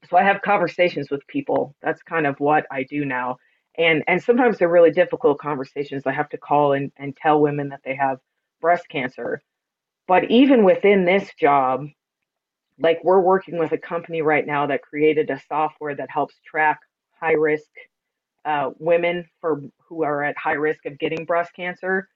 so 0.09 0.17
I 0.17 0.23
have 0.25 0.43
conversations 0.43 1.11
with 1.11 1.27
people. 1.29 1.75
That's 1.83 2.03
kind 2.03 2.27
of 2.27 2.39
what 2.41 2.67
I 2.71 2.85
do 2.85 3.05
now. 3.05 3.39
And 3.79 4.03
and 4.09 4.23
sometimes 4.23 4.59
they're 4.59 4.69
really 4.69 4.91
difficult 4.91 5.39
conversations. 5.39 6.07
I 6.07 6.13
have 6.13 6.29
to 6.31 6.39
call 6.39 6.73
and, 6.75 6.93
and 6.97 7.17
tell 7.17 7.41
women 7.41 7.69
that 7.71 7.81
they 7.85 7.95
have 7.95 8.19
breast 8.61 8.89
cancer. 8.91 9.41
But 10.09 10.31
even 10.31 10.65
within 10.65 11.05
this 11.05 11.31
job, 11.41 11.87
like 12.79 13.01
we're 13.05 13.21
working 13.21 13.59
with 13.59 13.73
a 13.73 13.79
company 13.79 14.23
right 14.23 14.47
now 14.47 14.67
that 14.67 14.83
created 14.83 15.31
a 15.31 15.41
software 15.49 15.95
that 15.95 16.11
helps 16.11 16.35
track 16.45 16.81
high 17.21 17.33
risk 17.33 17.71
uh, 18.45 18.71
women 18.79 19.25
for 19.41 19.63
who 19.89 20.03
are 20.03 20.25
at 20.25 20.37
high 20.37 20.53
risk 20.53 20.85
of 20.87 20.99
getting 20.99 21.25
breast 21.25 21.53
cancer 21.55 22.09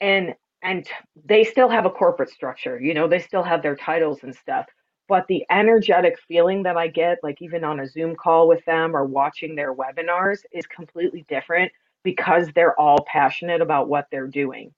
and 0.00 0.34
and 0.62 0.88
they 1.26 1.44
still 1.44 1.68
have 1.68 1.84
a 1.84 1.90
corporate 1.90 2.30
structure 2.30 2.80
you 2.80 2.94
know 2.94 3.06
they 3.06 3.18
still 3.18 3.42
have 3.42 3.62
their 3.62 3.76
titles 3.76 4.20
and 4.22 4.34
stuff 4.34 4.66
but 5.08 5.26
the 5.28 5.44
energetic 5.50 6.18
feeling 6.28 6.62
that 6.64 6.76
i 6.76 6.86
get 6.88 7.18
like 7.22 7.42
even 7.42 7.64
on 7.64 7.80
a 7.80 7.88
zoom 7.88 8.16
call 8.16 8.48
with 8.48 8.64
them 8.66 8.96
or 8.96 9.04
watching 9.04 9.54
their 9.56 9.74
webinars 9.74 10.40
is 10.52 10.66
completely 10.66 11.24
different 11.28 11.72
because 12.04 12.48
they're 12.54 12.78
all 12.80 13.04
passionate 13.06 13.60
about 13.60 13.88
what 13.88 14.06
they're 14.10 14.26
doing. 14.28 14.72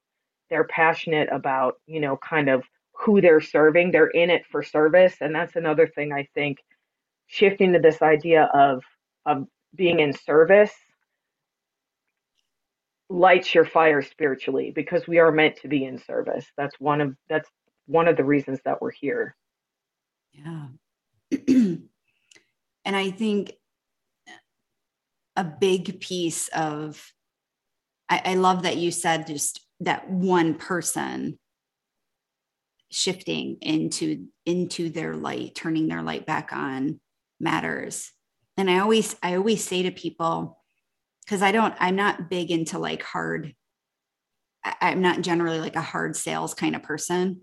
They're 0.51 0.64
passionate 0.64 1.28
about 1.33 1.76
you 1.87 2.01
know 2.01 2.16
kind 2.18 2.49
of 2.51 2.64
who 2.95 3.20
they're 3.20 3.41
serving. 3.41 3.93
They're 3.93 4.09
in 4.09 4.31
it 4.31 4.45
for 4.51 4.62
service 4.62 5.16
and 5.20 5.35
that's 5.35 5.57
another 5.57 5.87
thing 5.87 6.12
i 6.12 6.28
think 6.35 6.59
shifting 7.26 7.72
to 7.72 7.78
this 7.78 8.03
idea 8.03 8.45
of 8.55 8.83
of 9.26 9.47
being 9.76 10.01
in 10.01 10.12
service 10.12 10.72
lights 13.11 13.55
your 13.55 13.64
fire 13.64 14.03
spiritually 14.03 14.72
because 14.74 15.07
we 15.09 15.18
are 15.18 15.33
meant 15.33 15.57
to 15.57 15.68
be 15.68 15.85
in 15.85 15.99
service. 15.99 16.47
That's 16.57 16.78
one 16.81 17.01
of 17.01 17.16
that's 17.28 17.51
one 17.87 18.09
of 18.09 18.16
the 18.16 18.24
reasons 18.24 18.61
that 18.64 18.81
we're 18.83 18.93
here 18.93 19.37
Yeah. 20.33 20.66
and 21.49 21.89
I 22.87 23.11
think 23.11 23.53
a 25.37 25.45
big 25.45 26.01
piece 26.01 26.49
of, 26.49 27.12
I, 28.09 28.22
I 28.24 28.35
love 28.35 28.62
that 28.64 28.76
you 28.76 28.91
said 28.91 29.26
just 29.26 29.61
that 29.81 30.11
one 30.11 30.55
person 30.55 31.39
shifting 32.91 33.57
into 33.61 34.26
into 34.45 34.91
their 34.91 35.14
light 35.14 35.55
turning 35.55 35.87
their 35.87 36.03
light 36.03 36.26
back 36.26 36.53
on 36.53 37.01
matters 37.39 38.11
and 38.57 38.68
i 38.68 38.81
always 38.81 39.14
i 39.22 39.37
always 39.37 39.62
say 39.62 39.85
to 39.85 39.93
people 39.93 40.59
because 41.24 41.41
i 41.41 41.53
don't 41.53 41.74
i'm 41.78 41.95
not 41.95 42.28
big 42.28 42.51
into 42.51 42.81
like 42.81 43.03
hard 43.05 43.55
I, 44.64 44.74
i'm 44.81 45.01
not 45.01 45.20
generally 45.20 45.61
like 45.61 45.76
a 45.76 45.81
hard 45.81 46.16
sales 46.16 46.53
kind 46.53 46.74
of 46.74 46.83
person 46.83 47.43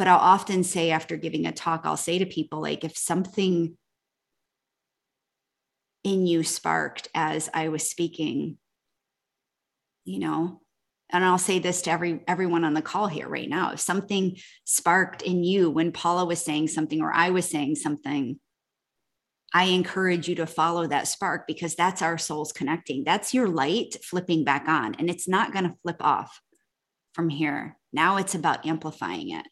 but 0.00 0.08
I'll 0.08 0.16
often 0.16 0.64
say 0.64 0.92
after 0.92 1.18
giving 1.18 1.44
a 1.44 1.52
talk, 1.52 1.82
I'll 1.84 1.94
say 1.94 2.18
to 2.18 2.24
people, 2.24 2.62
like, 2.62 2.84
if 2.84 2.96
something 2.96 3.76
in 6.04 6.26
you 6.26 6.42
sparked 6.42 7.08
as 7.14 7.50
I 7.52 7.68
was 7.68 7.90
speaking, 7.90 8.56
you 10.06 10.20
know, 10.20 10.62
and 11.10 11.22
I'll 11.22 11.36
say 11.36 11.58
this 11.58 11.82
to 11.82 11.90
every 11.90 12.22
everyone 12.26 12.64
on 12.64 12.72
the 12.72 12.80
call 12.80 13.08
here 13.08 13.28
right 13.28 13.46
now. 13.46 13.72
If 13.72 13.80
something 13.80 14.38
sparked 14.64 15.20
in 15.20 15.44
you 15.44 15.68
when 15.68 15.92
Paula 15.92 16.24
was 16.24 16.42
saying 16.42 16.68
something 16.68 17.02
or 17.02 17.12
I 17.12 17.28
was 17.28 17.50
saying 17.50 17.74
something, 17.74 18.40
I 19.52 19.64
encourage 19.64 20.30
you 20.30 20.34
to 20.36 20.46
follow 20.46 20.86
that 20.86 21.08
spark 21.08 21.46
because 21.46 21.74
that's 21.74 22.00
our 22.00 22.16
souls 22.16 22.52
connecting. 22.52 23.04
That's 23.04 23.34
your 23.34 23.48
light 23.48 23.96
flipping 24.02 24.44
back 24.44 24.66
on, 24.66 24.94
and 24.94 25.10
it's 25.10 25.28
not 25.28 25.52
going 25.52 25.66
to 25.66 25.76
flip 25.82 26.00
off 26.00 26.40
from 27.12 27.28
here. 27.28 27.76
Now 27.92 28.16
it's 28.16 28.34
about 28.34 28.64
amplifying 28.64 29.32
it. 29.32 29.44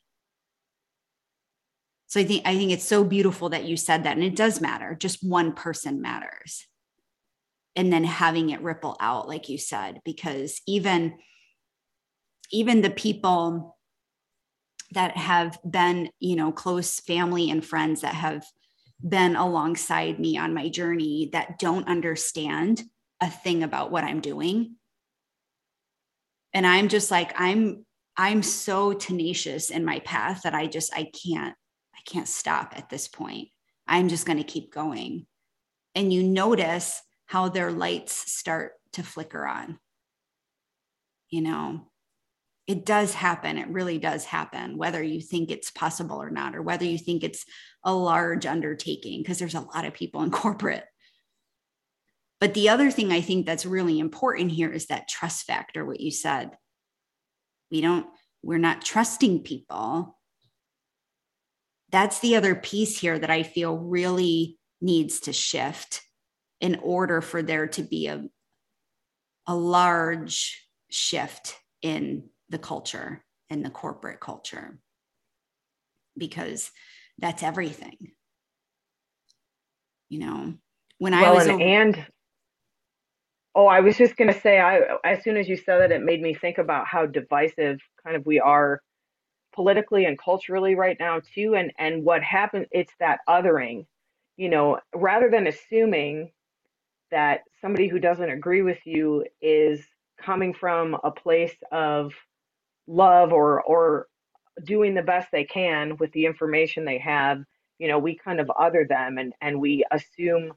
So 2.08 2.20
I 2.20 2.24
think 2.24 2.42
I 2.46 2.56
think 2.56 2.72
it's 2.72 2.84
so 2.84 3.04
beautiful 3.04 3.50
that 3.50 3.64
you 3.64 3.76
said 3.76 4.04
that 4.04 4.16
and 4.16 4.24
it 4.24 4.34
does 4.34 4.60
matter. 4.60 4.96
Just 4.98 5.22
one 5.22 5.52
person 5.52 6.00
matters. 6.00 6.66
And 7.76 7.92
then 7.92 8.02
having 8.02 8.50
it 8.50 8.62
ripple 8.62 8.96
out 8.98 9.28
like 9.28 9.48
you 9.48 9.58
said 9.58 10.00
because 10.04 10.60
even 10.66 11.18
even 12.50 12.80
the 12.80 12.90
people 12.90 13.76
that 14.92 15.18
have 15.18 15.58
been, 15.70 16.08
you 16.18 16.34
know, 16.34 16.50
close 16.50 16.98
family 16.98 17.50
and 17.50 17.64
friends 17.64 18.00
that 18.00 18.14
have 18.14 18.42
been 19.06 19.36
alongside 19.36 20.18
me 20.18 20.38
on 20.38 20.54
my 20.54 20.70
journey 20.70 21.28
that 21.32 21.58
don't 21.58 21.86
understand 21.88 22.82
a 23.20 23.28
thing 23.28 23.62
about 23.62 23.90
what 23.90 24.02
I'm 24.02 24.20
doing. 24.20 24.76
And 26.54 26.66
I'm 26.66 26.88
just 26.88 27.10
like 27.10 27.38
I'm 27.38 27.84
I'm 28.16 28.42
so 28.42 28.94
tenacious 28.94 29.68
in 29.68 29.84
my 29.84 29.98
path 30.00 30.42
that 30.44 30.54
I 30.54 30.66
just 30.66 30.92
I 30.94 31.10
can't 31.22 31.54
can't 32.08 32.28
stop 32.28 32.74
at 32.76 32.88
this 32.88 33.06
point. 33.06 33.48
I'm 33.86 34.08
just 34.08 34.26
going 34.26 34.38
to 34.38 34.44
keep 34.44 34.72
going. 34.72 35.26
And 35.94 36.12
you 36.12 36.22
notice 36.22 37.00
how 37.26 37.48
their 37.48 37.70
lights 37.70 38.32
start 38.32 38.72
to 38.92 39.02
flicker 39.02 39.46
on. 39.46 39.78
You 41.30 41.42
know, 41.42 41.88
it 42.66 42.86
does 42.86 43.14
happen. 43.14 43.58
It 43.58 43.68
really 43.68 43.98
does 43.98 44.24
happen, 44.24 44.76
whether 44.76 45.02
you 45.02 45.20
think 45.20 45.50
it's 45.50 45.70
possible 45.70 46.20
or 46.20 46.30
not, 46.30 46.56
or 46.56 46.62
whether 46.62 46.84
you 46.84 46.98
think 46.98 47.22
it's 47.22 47.44
a 47.84 47.92
large 47.94 48.46
undertaking, 48.46 49.22
because 49.22 49.38
there's 49.38 49.54
a 49.54 49.60
lot 49.60 49.84
of 49.84 49.94
people 49.94 50.22
in 50.22 50.30
corporate. 50.30 50.84
But 52.40 52.54
the 52.54 52.68
other 52.68 52.90
thing 52.90 53.10
I 53.10 53.20
think 53.20 53.46
that's 53.46 53.66
really 53.66 53.98
important 53.98 54.52
here 54.52 54.70
is 54.70 54.86
that 54.86 55.08
trust 55.08 55.46
factor, 55.46 55.84
what 55.84 56.00
you 56.00 56.10
said. 56.10 56.50
We 57.70 57.80
don't, 57.80 58.06
we're 58.42 58.58
not 58.58 58.84
trusting 58.84 59.42
people 59.42 60.17
that's 61.90 62.20
the 62.20 62.36
other 62.36 62.54
piece 62.54 62.98
here 62.98 63.18
that 63.18 63.30
I 63.30 63.42
feel 63.42 63.76
really 63.76 64.58
needs 64.80 65.20
to 65.20 65.32
shift 65.32 66.02
in 66.60 66.76
order 66.82 67.20
for 67.20 67.42
there 67.42 67.66
to 67.68 67.82
be 67.82 68.08
a, 68.08 68.24
a 69.46 69.54
large 69.54 70.66
shift 70.90 71.56
in 71.82 72.28
the 72.48 72.58
culture, 72.58 73.24
in 73.48 73.62
the 73.62 73.70
corporate 73.70 74.20
culture, 74.20 74.78
because 76.16 76.70
that's 77.18 77.42
everything. 77.42 78.12
You 80.08 80.20
know, 80.20 80.54
when 80.98 81.14
I 81.14 81.22
well 81.22 81.34
was 81.34 81.46
and, 81.46 81.62
and 81.62 82.06
oh 83.54 83.66
i 83.66 83.80
was 83.80 83.96
just 83.96 84.16
going 84.16 84.32
to 84.32 84.40
say 84.40 84.58
i 84.58 84.80
as 85.04 85.22
soon 85.22 85.36
as 85.36 85.48
you 85.48 85.56
said 85.56 85.80
that 85.80 85.92
it 85.92 86.02
made 86.02 86.22
me 86.22 86.32
think 86.32 86.58
about 86.58 86.86
how 86.86 87.04
divisive 87.06 87.80
kind 88.02 88.16
of 88.16 88.24
we 88.24 88.40
are 88.40 88.80
politically 89.58 90.06
and 90.06 90.20
culturally 90.20 90.76
right 90.76 90.98
now 91.00 91.20
too 91.34 91.56
and 91.56 91.72
and 91.80 92.04
what 92.04 92.22
happens 92.22 92.68
it's 92.70 92.94
that 93.00 93.18
othering 93.28 93.84
you 94.38 94.48
know 94.48 94.78
rather 94.94 95.28
than 95.32 95.48
assuming 95.48 96.30
that 97.10 97.40
somebody 97.60 97.88
who 97.88 97.98
doesn't 97.98 98.30
agree 98.30 98.62
with 98.62 98.78
you 98.86 99.24
is 99.42 99.80
coming 100.20 100.54
from 100.54 100.96
a 101.04 101.10
place 101.10 101.56
of 101.72 102.12
love 102.88 103.32
or 103.32 103.62
or 103.62 104.08
doing 104.64 104.94
the 104.94 105.02
best 105.02 105.28
they 105.32 105.44
can 105.44 105.96
with 105.98 106.12
the 106.12 106.26
information 106.26 106.84
they 106.84 106.98
have 106.98 107.42
you 107.78 107.88
know 107.88 107.98
we 107.98 108.16
kind 108.16 108.40
of 108.40 108.50
other 108.58 108.86
them 108.88 109.18
and 109.18 109.34
and 109.42 109.60
we 109.60 109.84
assume 109.92 110.52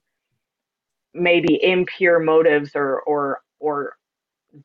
maybe 1.14 1.64
impure 1.64 2.20
motives 2.20 2.72
or 2.76 3.02
or 3.04 3.42
or 3.60 3.96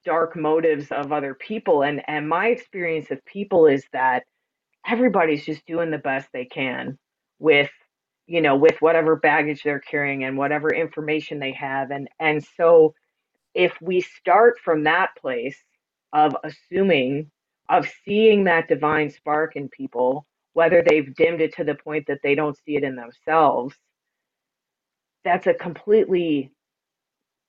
dark 0.05 0.37
motives 0.37 0.89
of 0.93 1.13
other 1.13 1.35
people. 1.35 1.83
And 1.83 2.03
and 2.09 2.29
my 2.29 2.49
experience 2.49 3.11
of 3.11 3.25
people 3.27 3.67
is 3.67 3.85
that 3.93 4.25
everybody's 4.89 5.45
just 5.47 5.67
doing 5.67 5.91
the 5.91 5.99
best 5.99 6.29
they 6.33 6.47
can 6.47 6.99
with 7.41 7.71
you 8.27 8.43
know 8.43 8.57
with 8.57 8.77
whatever 8.81 9.17
baggage 9.17 9.63
they're 9.65 9.81
carrying 9.81 10.25
and 10.25 10.39
whatever 10.39 10.71
information 10.75 11.39
they 11.41 11.53
have. 11.53 11.91
And 11.91 12.09
and 12.21 12.45
so 12.57 12.95
if 13.55 13.73
we 13.81 14.01
start 14.01 14.59
from 14.65 14.85
that 14.85 15.11
place 15.21 15.59
of 16.13 16.37
assuming 16.45 17.31
of 17.69 17.89
seeing 18.05 18.45
that 18.45 18.69
divine 18.69 19.11
spark 19.11 19.57
in 19.57 19.69
people 19.69 20.27
whether 20.55 20.83
they've 20.83 21.15
dimmed 21.15 21.41
it 21.41 21.55
to 21.57 21.65
the 21.65 21.75
point 21.77 22.07
that 22.09 22.21
they 22.23 22.35
don't 22.35 22.59
see 22.65 22.77
it 22.77 22.85
in 22.85 22.97
themselves 22.97 23.75
that's 25.25 25.47
a 25.47 25.55
completely 25.55 26.53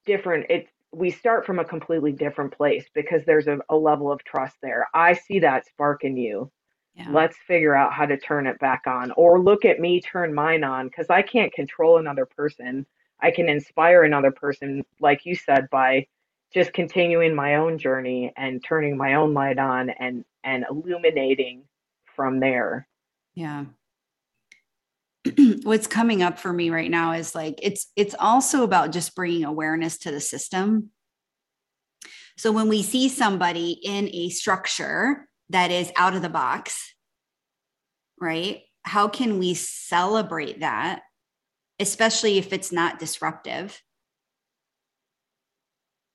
different 0.05 0.45
it 0.49 0.67
we 0.91 1.11
start 1.11 1.45
from 1.45 1.59
a 1.59 1.65
completely 1.65 2.11
different 2.11 2.53
place 2.55 2.85
because 2.93 3.23
there's 3.25 3.47
a, 3.47 3.59
a 3.69 3.75
level 3.75 4.11
of 4.11 4.23
trust 4.23 4.55
there. 4.61 4.87
I 4.93 5.13
see 5.13 5.39
that 5.39 5.65
spark 5.65 6.03
in 6.03 6.17
you. 6.17 6.51
Yeah. 6.95 7.09
Let's 7.11 7.37
figure 7.47 7.75
out 7.75 7.93
how 7.93 8.05
to 8.07 8.17
turn 8.17 8.47
it 8.47 8.59
back 8.59 8.83
on 8.87 9.11
or 9.11 9.39
look 9.39 9.65
at 9.65 9.79
me 9.79 10.01
turn 10.01 10.33
mine 10.33 10.63
on 10.63 10.87
because 10.87 11.09
I 11.09 11.21
can't 11.21 11.53
control 11.53 11.99
another 11.99 12.25
person. 12.25 12.85
I 13.19 13.31
can 13.31 13.49
inspire 13.49 14.03
another 14.03 14.31
person, 14.31 14.83
like 14.99 15.25
you 15.25 15.35
said, 15.35 15.69
by 15.69 16.07
just 16.53 16.73
continuing 16.73 17.35
my 17.35 17.55
own 17.55 17.77
journey 17.77 18.33
and 18.35 18.63
turning 18.63 18.97
my 18.97 19.15
own 19.15 19.33
light 19.33 19.59
on 19.59 19.89
and 19.89 20.23
and 20.43 20.65
illuminating 20.69 21.63
from 22.15 22.39
there. 22.39 22.87
Yeah. 23.35 23.65
What's 25.63 25.87
coming 25.87 26.21
up 26.21 26.39
for 26.39 26.51
me 26.51 26.69
right 26.69 26.89
now 26.89 27.13
is 27.13 27.35
like 27.35 27.59
it's 27.61 27.91
it's 27.95 28.15
also 28.17 28.63
about 28.63 28.91
just 28.91 29.15
bringing 29.15 29.43
awareness 29.43 29.97
to 29.99 30.11
the 30.11 30.21
system. 30.21 30.91
So 32.37 32.51
when 32.51 32.67
we 32.67 32.83
see 32.83 33.09
somebody 33.09 33.71
in 33.71 34.09
a 34.09 34.29
structure 34.29 35.27
that 35.49 35.71
is 35.71 35.91
out 35.95 36.15
of 36.15 36.21
the 36.21 36.29
box, 36.29 36.93
right? 38.19 38.61
How 38.83 39.07
can 39.07 39.39
we 39.39 39.53
celebrate 39.55 40.59
that, 40.59 41.01
especially 41.79 42.37
if 42.37 42.53
it's 42.53 42.71
not 42.71 42.99
disruptive? 42.99 43.81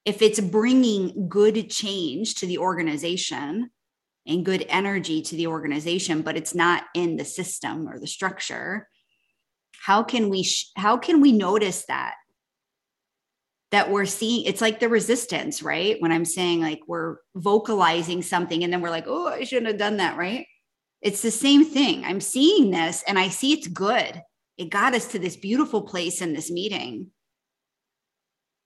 If 0.05 0.23
it's 0.23 0.41
bringing 0.41 1.29
good 1.29 1.71
change 1.71 2.37
to 2.37 2.47
the 2.47 2.59
organization 2.59 3.71
and 4.27 4.45
good 4.45 4.65
energy 4.69 5.23
to 5.23 5.37
the 5.37 5.49
organization, 5.49 6.23
but 6.23 6.37
it's 6.37 6.55
not 6.55 6.85
in 6.95 7.17
the 7.17 7.25
system 7.25 7.89
or 7.89 7.99
the 7.99 8.07
structure, 8.07 8.89
how 9.83 10.05
can 10.05 10.31
we 10.31 10.45
sh- 10.45 10.71
how 10.77 10.97
can 10.97 11.21
we 11.21 11.33
notice 11.33 11.85
that? 11.87 12.15
That 13.73 13.91
we're 13.91 14.07
seeing 14.07 14.45
it's 14.47 14.61
like 14.61 14.79
the 14.79 14.89
resistance 14.89 15.63
right? 15.63 15.97
When 16.01 16.13
i'm 16.13 16.25
saying 16.25 16.61
like 16.61 16.81
we're 16.87 17.17
vocalizing 17.35 18.23
something 18.23 18.63
and 18.63 18.73
then 18.73 18.81
we're 18.81 18.91
like 18.91 19.07
oh 19.09 19.27
i 19.27 19.43
shouldn't 19.43 19.67
have 19.67 19.79
done 19.79 19.97
that 19.97 20.17
right? 20.17 20.47
It's 21.01 21.21
the 21.21 21.33
same 21.33 21.65
thing. 21.65 22.05
I'm 22.05 22.21
seeing 22.21 22.71
this 22.71 23.03
and 23.09 23.19
i 23.19 23.29
see 23.29 23.53
it's 23.53 23.67
good. 23.67 24.23
It 24.57 24.71
got 24.71 24.95
us 24.95 25.09
to 25.09 25.19
this 25.19 25.37
beautiful 25.37 25.83
place 25.83 26.23
in 26.23 26.33
this 26.33 26.51
meeting. 26.51 27.09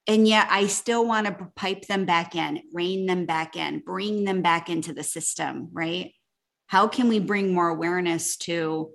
And 0.07 0.29
yet 0.29 0.49
i 0.51 0.67
still 0.67 1.07
want 1.07 1.27
to 1.27 1.49
pipe 1.57 1.87
them 1.87 2.05
back 2.05 2.35
in 2.35 2.61
rein 2.75 3.07
them 3.07 3.25
back 3.25 3.57
in 3.57 3.79
bring 3.79 4.25
them 4.25 4.43
back 4.43 4.69
into 4.69 4.93
the 4.93 5.03
system 5.03 5.71
right? 5.73 6.13
How 6.67 6.89
can 6.89 7.09
we 7.09 7.21
bring 7.21 7.55
more 7.55 7.69
awareness 7.69 8.37
to 8.39 8.91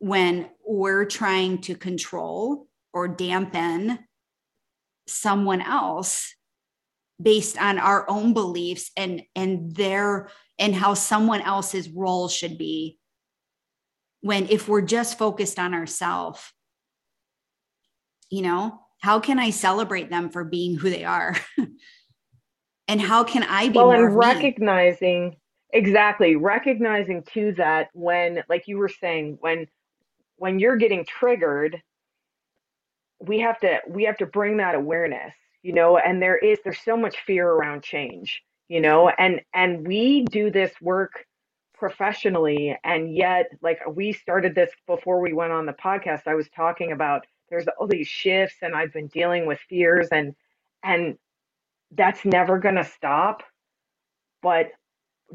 when 0.00 0.48
we're 0.66 1.04
trying 1.04 1.60
to 1.60 1.76
control 1.76 2.66
or 2.92 3.06
dampen 3.06 3.98
someone 5.06 5.60
else 5.60 6.34
based 7.22 7.60
on 7.60 7.78
our 7.78 8.08
own 8.08 8.32
beliefs 8.32 8.90
and 8.96 9.22
and 9.36 9.74
their 9.76 10.30
and 10.58 10.74
how 10.74 10.94
someone 10.94 11.42
else's 11.42 11.88
role 11.90 12.28
should 12.28 12.56
be 12.56 12.98
when 14.22 14.48
if 14.48 14.68
we're 14.68 14.80
just 14.80 15.18
focused 15.18 15.58
on 15.58 15.74
ourselves 15.74 16.40
you 18.30 18.40
know 18.40 18.80
how 19.00 19.20
can 19.20 19.38
i 19.38 19.50
celebrate 19.50 20.08
them 20.08 20.30
for 20.30 20.44
being 20.44 20.76
who 20.76 20.88
they 20.88 21.04
are 21.04 21.36
and 22.88 23.00
how 23.02 23.22
can 23.22 23.42
i 23.42 23.68
be 23.68 23.74
well 23.74 23.92
and 23.92 24.16
recognizing 24.16 25.30
me? 25.30 25.38
exactly 25.74 26.36
recognizing 26.36 27.22
too 27.22 27.52
that 27.52 27.90
when 27.92 28.42
like 28.48 28.66
you 28.66 28.78
were 28.78 28.88
saying 28.88 29.36
when 29.40 29.66
when 30.40 30.58
you're 30.58 30.76
getting 30.76 31.04
triggered 31.04 31.82
we 33.20 33.40
have 33.40 33.60
to 33.60 33.78
we 33.88 34.04
have 34.04 34.16
to 34.16 34.26
bring 34.26 34.56
that 34.56 34.74
awareness 34.74 35.34
you 35.62 35.72
know 35.72 35.98
and 35.98 36.22
there 36.22 36.38
is 36.38 36.58
there's 36.64 36.80
so 36.80 36.96
much 36.96 37.18
fear 37.26 37.48
around 37.48 37.82
change 37.82 38.42
you 38.68 38.80
know 38.80 39.10
and 39.10 39.42
and 39.54 39.86
we 39.86 40.24
do 40.24 40.50
this 40.50 40.72
work 40.80 41.26
professionally 41.74 42.76
and 42.84 43.14
yet 43.16 43.46
like 43.62 43.78
we 43.94 44.12
started 44.12 44.54
this 44.54 44.70
before 44.86 45.20
we 45.20 45.32
went 45.32 45.52
on 45.52 45.64
the 45.66 45.72
podcast. 45.72 46.22
I 46.26 46.34
was 46.34 46.48
talking 46.50 46.92
about 46.92 47.26
there's 47.50 47.66
all 47.78 47.86
these 47.86 48.08
shifts 48.08 48.56
and 48.62 48.74
i've 48.74 48.92
been 48.92 49.08
dealing 49.08 49.46
with 49.46 49.58
fears 49.68 50.08
and 50.12 50.34
and 50.84 51.18
that's 51.92 52.24
never 52.24 52.58
going 52.58 52.76
to 52.76 52.84
stop 52.84 53.42
but 54.42 54.68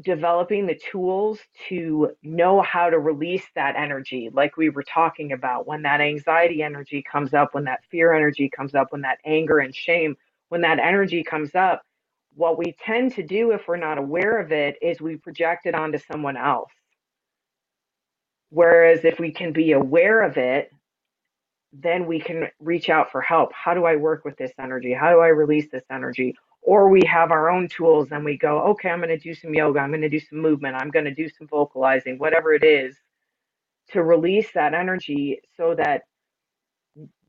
developing 0.02 0.66
the 0.66 0.78
tools 0.90 1.38
to 1.68 2.10
know 2.22 2.60
how 2.62 2.90
to 2.90 2.98
release 2.98 3.44
that 3.54 3.76
energy, 3.76 4.30
like 4.32 4.56
we 4.56 4.68
were 4.68 4.82
talking 4.82 5.32
about, 5.32 5.66
when 5.66 5.82
that 5.82 6.00
anxiety 6.00 6.62
energy 6.62 7.02
comes 7.10 7.34
up, 7.34 7.54
when 7.54 7.64
that 7.64 7.80
fear 7.90 8.12
energy 8.12 8.50
comes 8.54 8.74
up, 8.74 8.88
when 8.92 9.02
that 9.02 9.18
anger 9.24 9.58
and 9.58 9.74
shame, 9.74 10.16
when 10.48 10.60
that 10.60 10.78
energy 10.78 11.22
comes 11.24 11.54
up, 11.54 11.82
what 12.34 12.58
we 12.58 12.76
tend 12.84 13.14
to 13.14 13.22
do 13.22 13.52
if 13.52 13.66
we're 13.66 13.76
not 13.76 13.98
aware 13.98 14.38
of 14.38 14.52
it 14.52 14.76
is 14.82 15.00
we 15.00 15.16
project 15.16 15.66
it 15.66 15.74
onto 15.74 15.98
someone 15.98 16.36
else. 16.36 16.70
Whereas 18.50 19.04
if 19.04 19.18
we 19.18 19.32
can 19.32 19.52
be 19.52 19.72
aware 19.72 20.22
of 20.22 20.36
it, 20.36 20.70
then 21.72 22.06
we 22.06 22.20
can 22.20 22.48
reach 22.60 22.88
out 22.90 23.10
for 23.10 23.20
help. 23.20 23.52
How 23.52 23.74
do 23.74 23.84
I 23.84 23.96
work 23.96 24.24
with 24.24 24.36
this 24.36 24.52
energy? 24.60 24.92
How 24.92 25.10
do 25.10 25.20
I 25.20 25.28
release 25.28 25.68
this 25.70 25.84
energy? 25.90 26.36
Or 26.66 26.88
we 26.88 27.00
have 27.06 27.30
our 27.30 27.48
own 27.48 27.68
tools 27.68 28.08
and 28.10 28.24
we 28.24 28.36
go, 28.36 28.60
okay, 28.60 28.90
I'm 28.90 28.98
going 28.98 29.08
to 29.08 29.18
do 29.18 29.34
some 29.34 29.54
yoga, 29.54 29.78
I'm 29.78 29.90
going 29.90 30.00
to 30.00 30.08
do 30.08 30.18
some 30.18 30.40
movement, 30.40 30.74
I'm 30.74 30.90
going 30.90 31.04
to 31.04 31.14
do 31.14 31.28
some 31.28 31.46
vocalizing, 31.46 32.18
whatever 32.18 32.52
it 32.52 32.64
is, 32.64 32.96
to 33.92 34.02
release 34.02 34.50
that 34.52 34.74
energy 34.74 35.40
so 35.56 35.76
that 35.76 36.02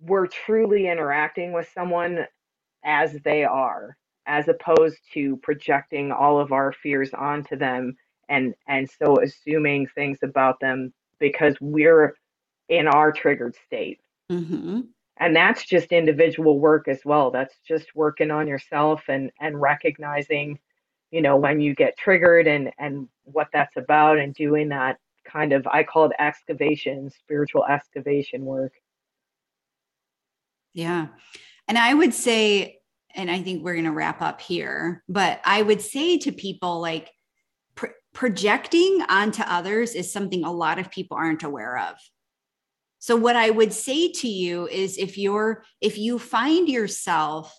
we're 0.02 0.26
truly 0.26 0.90
interacting 0.90 1.54
with 1.54 1.70
someone 1.72 2.26
as 2.84 3.14
they 3.24 3.44
are, 3.44 3.96
as 4.26 4.48
opposed 4.48 4.98
to 5.14 5.38
projecting 5.38 6.12
all 6.12 6.40
of 6.40 6.52
our 6.52 6.74
fears 6.74 7.12
onto 7.14 7.56
them 7.56 7.96
and 8.30 8.56
and 8.68 8.90
so 8.90 9.22
assuming 9.22 9.88
things 9.88 10.18
about 10.24 10.60
them 10.60 10.92
because 11.20 11.56
we're 11.62 12.16
in 12.70 12.88
our 12.88 13.12
triggered 13.12 13.56
state. 13.68 14.00
Mm-hmm 14.32 14.82
and 15.20 15.36
that's 15.36 15.66
just 15.66 15.92
individual 15.92 16.60
work 16.60 16.88
as 16.88 17.00
well. 17.04 17.32
That's 17.32 17.56
just 17.68 17.96
working 17.96 18.32
on 18.32 18.48
yourself 18.48 19.04
and 19.08 19.32
and 19.40 19.60
recognizing 19.60 20.60
you 21.12 21.22
know 21.22 21.38
when 21.38 21.60
you 21.60 21.74
get 21.76 21.98
triggered 21.98 22.48
and 22.48 22.72
and 22.78 23.08
what 23.24 23.48
that's 23.54 23.78
about 23.78 24.18
and 24.18 24.34
doing 24.34 24.70
that 24.70 24.98
kind 25.26 25.54
of 25.54 25.68
i 25.68 25.84
call 25.84 26.06
it 26.06 26.12
excavation 26.20 27.10
spiritual 27.10 27.66
excavation 27.66 28.46
work. 28.46 28.74
Yeah. 30.74 31.08
And 31.68 31.78
i 31.78 31.94
would 31.94 32.14
say 32.14 32.80
and 33.16 33.32
i 33.32 33.42
think 33.42 33.64
we're 33.64 33.74
going 33.74 33.86
to 33.86 33.92
wrap 33.92 34.22
up 34.22 34.42
here 34.42 35.04
but 35.10 35.42
i 35.44 35.62
would 35.62 35.82
say 35.82 36.18
to 36.20 36.32
people 36.32 36.80
like 36.80 37.10
pr- 37.76 37.88
projecting 38.14 39.02
onto 39.10 39.42
others 39.44 39.96
is 39.96 40.12
something 40.12 40.44
a 40.44 40.52
lot 40.52 40.80
of 40.80 40.92
people 40.92 41.18
aren't 41.18 41.44
aware 41.44 41.78
of 41.78 41.96
so 43.08 43.16
what 43.16 43.38
I 43.38 43.50
would 43.50 43.72
say 43.72 44.12
to 44.12 44.28
you 44.28 44.68
is 44.68 44.98
if 44.98 45.18
you're 45.18 45.64
if 45.80 45.98
you 45.98 46.20
find 46.20 46.68
yourself 46.68 47.58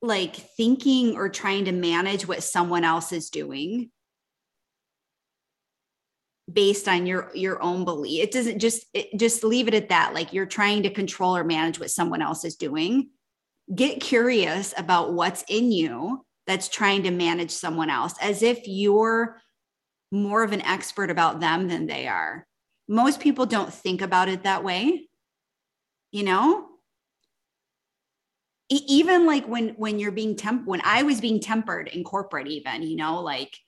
like 0.00 0.36
thinking 0.36 1.16
or 1.16 1.28
trying 1.28 1.64
to 1.64 1.72
manage 1.72 2.28
what 2.28 2.44
someone 2.44 2.84
else 2.84 3.10
is 3.10 3.30
doing 3.30 3.90
based 6.52 6.86
on 6.86 7.04
your 7.04 7.32
your 7.34 7.60
own 7.60 7.84
belief 7.84 8.22
it 8.22 8.30
doesn't 8.30 8.60
just 8.60 8.86
it, 8.94 9.08
just 9.18 9.42
leave 9.42 9.66
it 9.66 9.74
at 9.74 9.88
that 9.88 10.14
like 10.14 10.32
you're 10.32 10.46
trying 10.46 10.84
to 10.84 10.90
control 10.90 11.36
or 11.36 11.42
manage 11.42 11.80
what 11.80 11.90
someone 11.90 12.22
else 12.22 12.44
is 12.44 12.54
doing 12.54 13.10
get 13.74 14.00
curious 14.00 14.72
about 14.76 15.14
what's 15.14 15.42
in 15.48 15.72
you 15.72 16.24
that's 16.46 16.68
trying 16.68 17.02
to 17.02 17.10
manage 17.10 17.50
someone 17.50 17.90
else 17.90 18.14
as 18.22 18.40
if 18.40 18.68
you're 18.68 19.42
more 20.12 20.44
of 20.44 20.52
an 20.52 20.62
expert 20.62 21.10
about 21.10 21.40
them 21.40 21.66
than 21.66 21.86
they 21.86 22.06
are. 22.06 22.46
Most 22.88 23.20
people 23.20 23.46
don't 23.46 23.72
think 23.72 24.02
about 24.02 24.28
it 24.28 24.42
that 24.42 24.64
way. 24.64 25.08
You 26.10 26.24
know? 26.24 26.68
even 28.86 29.26
like 29.26 29.46
when 29.46 29.70
when 29.70 29.98
you're 29.98 30.12
being 30.12 30.36
temp 30.36 30.66
when 30.66 30.80
I 30.82 31.02
was 31.02 31.20
being 31.20 31.40
tempered 31.40 31.88
in 31.88 32.04
corporate 32.04 32.46
even, 32.46 32.82
you 32.82 32.96
know, 32.96 33.20
like 33.20 33.58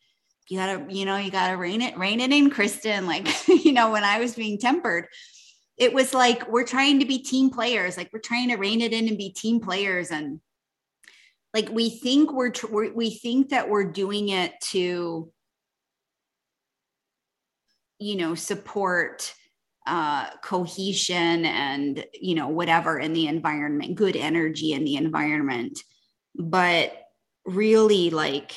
you 0.49 0.59
gotta, 0.59 0.85
you 0.93 1.05
know, 1.05 1.17
you 1.17 1.31
gotta 1.31 1.57
rein 1.57 1.83
it, 1.83 1.97
rein 1.97 2.21
it 2.21 2.33
in, 2.33 2.51
Kristin. 2.51 3.07
Like, 3.07 3.29
you 3.65 3.73
know, 3.73 3.91
when 3.91 4.05
I 4.05 4.19
was 4.19 4.35
being 4.35 4.59
tempered, 4.59 5.07
it 5.77 5.93
was 5.93 6.15
like 6.15 6.49
we're 6.49 6.67
trying 6.67 7.01
to 7.01 7.07
be 7.07 7.19
team 7.19 7.51
players, 7.51 7.97
like 7.97 8.11
we're 8.13 8.21
trying 8.21 8.49
to 8.51 8.57
rein 8.57 8.81
it 8.81 8.93
in 8.93 9.09
and 9.09 9.19
be 9.19 9.31
team 9.31 9.61
players. 9.61 10.11
And 10.11 10.41
like 11.53 11.71
we 11.71 11.91
think 11.91 12.33
we're, 12.33 12.53
we're 12.71 12.93
we 12.93 13.11
think 13.11 13.51
that 13.51 13.69
we're 13.69 13.91
doing 13.91 14.29
it 14.29 14.53
to 14.73 15.33
you 17.99 18.17
know 18.17 18.35
support 18.35 19.35
uh, 19.87 20.31
cohesion 20.43 21.45
and 21.45 22.05
you 22.13 22.35
know 22.35 22.49
whatever 22.49 22.99
in 22.99 23.13
the 23.13 23.27
environment 23.27 23.95
good 23.95 24.17
energy 24.17 24.73
in 24.73 24.85
the 24.85 24.97
environment. 24.97 25.79
But 26.37 27.01
really 27.47 28.09
like 28.09 28.57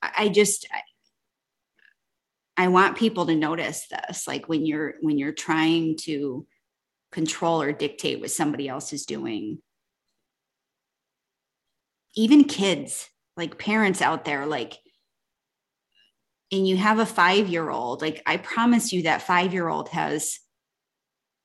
i 0.00 0.28
just 0.28 0.64
I, 2.56 2.68
want 2.68 2.96
people 2.96 3.26
to 3.26 3.34
notice 3.34 3.88
this 3.88 4.28
like 4.28 4.48
when 4.48 4.64
you're 4.64 4.94
when 5.00 5.18
you're 5.18 5.32
trying 5.32 5.96
to 6.02 6.46
control 7.10 7.60
or 7.60 7.72
dictate 7.72 8.20
what 8.20 8.30
somebody 8.30 8.68
else 8.68 8.92
is 8.92 9.04
doing. 9.04 9.58
Even 12.14 12.44
kids, 12.44 13.08
like 13.36 13.58
parents 13.58 14.02
out 14.02 14.24
there, 14.24 14.46
like, 14.46 14.78
and 16.52 16.66
you 16.66 16.76
have 16.76 16.98
a 16.98 17.06
five 17.06 17.48
year 17.48 17.70
old, 17.70 18.02
like, 18.02 18.22
I 18.26 18.36
promise 18.36 18.92
you 18.92 19.02
that 19.02 19.22
five 19.22 19.52
year 19.52 19.68
old 19.68 19.88
has, 19.90 20.38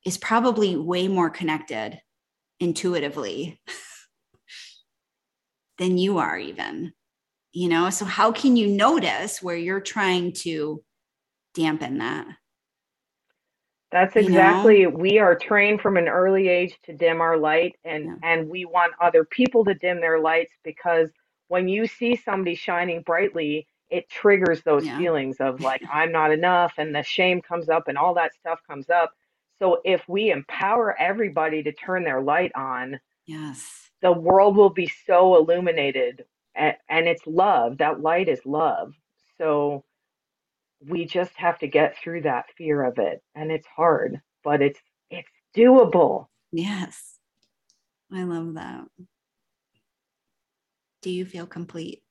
is 0.06 0.18
probably 0.18 0.76
way 0.76 1.08
more 1.08 1.30
connected 1.30 2.00
intuitively 2.60 3.62
than 5.78 5.98
you 5.98 6.18
are, 6.18 6.38
even. 6.38 6.94
You 7.52 7.70
know, 7.70 7.90
so 7.90 8.06
how 8.06 8.32
can 8.32 8.58
you 8.58 8.68
notice 8.68 9.42
where 9.42 9.56
you're 9.56 9.80
trying 9.80 10.34
to 10.44 10.84
dampen 11.54 12.00
that? 12.00 12.28
That's 13.92 14.16
exactly 14.18 14.82
you 14.82 14.92
know? 14.92 14.98
we 14.98 15.20
are 15.20 15.36
trained 15.36 15.80
from 15.80 15.96
an 15.96 16.10
early 16.10 16.50
age 16.50 16.78
to 16.84 16.94
dim 16.94 17.22
our 17.22 17.38
light 17.38 17.78
and 17.86 18.06
yeah. 18.06 18.16
and 18.24 18.50
we 18.50 18.66
want 18.66 18.92
other 19.00 19.24
people 19.24 19.64
to 19.64 19.74
dim 19.74 20.02
their 20.02 20.20
lights 20.20 20.52
because 20.66 21.08
when 21.48 21.70
you 21.70 21.88
see 21.88 22.18
somebody 22.18 22.56
shining 22.56 23.04
brightly 23.04 23.68
it 23.90 24.10
triggers 24.10 24.62
those 24.64 24.86
yeah. 24.86 24.98
feelings 24.98 25.38
of 25.40 25.62
like 25.62 25.82
I'm 25.94 26.12
not 26.12 26.32
enough 26.32 26.74
and 26.78 26.94
the 26.94 27.04
shame 27.04 27.42
comes 27.42 27.70
up 27.70 27.88
and 27.88 27.98
all 27.98 28.14
that 28.16 28.34
stuff 28.34 28.60
comes 28.68 28.90
up. 28.90 29.12
So 29.60 29.80
if 29.86 30.08
we 30.08 30.32
empower 30.32 31.00
everybody 31.00 31.64
to 31.64 31.72
turn 31.72 32.04
their 32.04 32.22
light 32.22 32.52
on, 32.56 33.00
yes. 33.26 33.82
The 34.02 34.12
world 34.12 34.56
will 34.56 34.70
be 34.70 34.92
so 35.08 35.36
illuminated 35.38 36.26
and, 36.54 36.76
and 36.90 37.08
it's 37.08 37.26
love. 37.26 37.78
That 37.78 38.02
light 38.02 38.28
is 38.28 38.40
love. 38.46 38.94
So 39.38 39.84
we 40.88 41.06
just 41.06 41.34
have 41.36 41.58
to 41.60 41.68
get 41.68 41.98
through 41.98 42.22
that 42.22 42.46
fear 42.58 42.84
of 42.84 42.98
it 43.00 43.24
and 43.34 43.52
it's 43.52 43.68
hard 43.68 44.22
but 44.44 44.62
it's 44.62 44.80
it's 45.10 45.30
doable 45.56 46.28
yes 46.52 47.18
i 48.12 48.24
love 48.24 48.54
that 48.56 48.84
do 51.02 51.10
you 51.10 51.26
feel 51.26 51.48
complete 51.48 52.04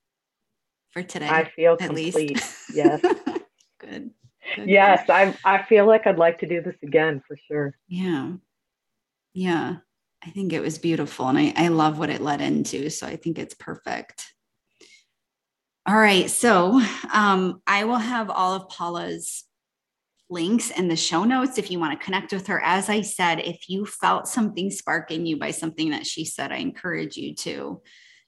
for 0.94 1.02
today 1.02 1.28
i 1.28 1.44
feel 1.44 1.76
complete. 1.76 2.40
Yes. 2.72 3.00
Good, 3.80 4.10
good 4.56 4.68
yes 4.68 5.10
i 5.10 5.36
i 5.44 5.62
feel 5.62 5.86
like 5.86 6.06
i'd 6.06 6.18
like 6.18 6.38
to 6.38 6.46
do 6.46 6.62
this 6.62 6.76
again 6.82 7.22
for 7.28 7.36
sure. 7.48 7.76
Yeah. 7.88 8.32
Yeah. 9.34 9.76
I 10.24 10.30
think 10.30 10.54
it 10.54 10.62
was 10.62 10.78
beautiful 10.78 11.28
and 11.28 11.36
i 11.38 11.52
i 11.56 11.68
love 11.68 11.98
what 11.98 12.08
it 12.08 12.22
led 12.22 12.40
into 12.40 12.88
so 12.88 13.06
i 13.06 13.16
think 13.16 13.38
it's 13.38 13.54
perfect. 13.54 14.34
All 15.86 15.98
right. 15.98 16.30
So 16.30 16.80
um, 17.12 17.60
I 17.66 17.84
will 17.84 17.96
have 17.96 18.30
all 18.30 18.54
of 18.54 18.70
Paula's 18.70 19.44
links 20.30 20.70
in 20.70 20.88
the 20.88 20.96
show 20.96 21.24
notes 21.24 21.58
if 21.58 21.70
you 21.70 21.78
want 21.78 21.98
to 21.98 22.04
connect 22.04 22.32
with 22.32 22.46
her. 22.46 22.58
As 22.64 22.88
I 22.88 23.02
said, 23.02 23.40
if 23.40 23.68
you 23.68 23.84
felt 23.84 24.26
something 24.26 24.70
spark 24.70 25.10
in 25.10 25.26
you 25.26 25.36
by 25.36 25.50
something 25.50 25.90
that 25.90 26.06
she 26.06 26.24
said, 26.24 26.52
I 26.52 26.56
encourage 26.56 27.18
you 27.18 27.34
to 27.34 27.82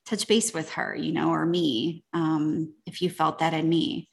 touch 0.07 0.27
base 0.29 0.55
with 0.55 0.71
her, 0.73 0.95
you 0.95 1.13
know, 1.13 1.31
or 1.31 1.45
me, 1.45 2.05
um, 2.13 2.73
if 2.87 3.03
you 3.03 3.11
felt 3.11 3.41
that 3.41 3.55
in 3.55 3.69
me. 3.69 4.09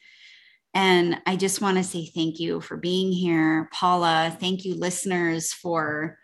And 0.74 1.22
I 1.28 1.36
just 1.36 1.62
want 1.62 1.78
to 1.78 1.84
say 1.84 2.08
thank 2.08 2.40
you 2.40 2.60
for 2.60 2.78
being 2.78 3.12
here, 3.12 3.70
Paula. 3.72 4.36
Thank 4.40 4.66
you, 4.66 4.74
listeners, 4.76 5.54
for 5.54 6.18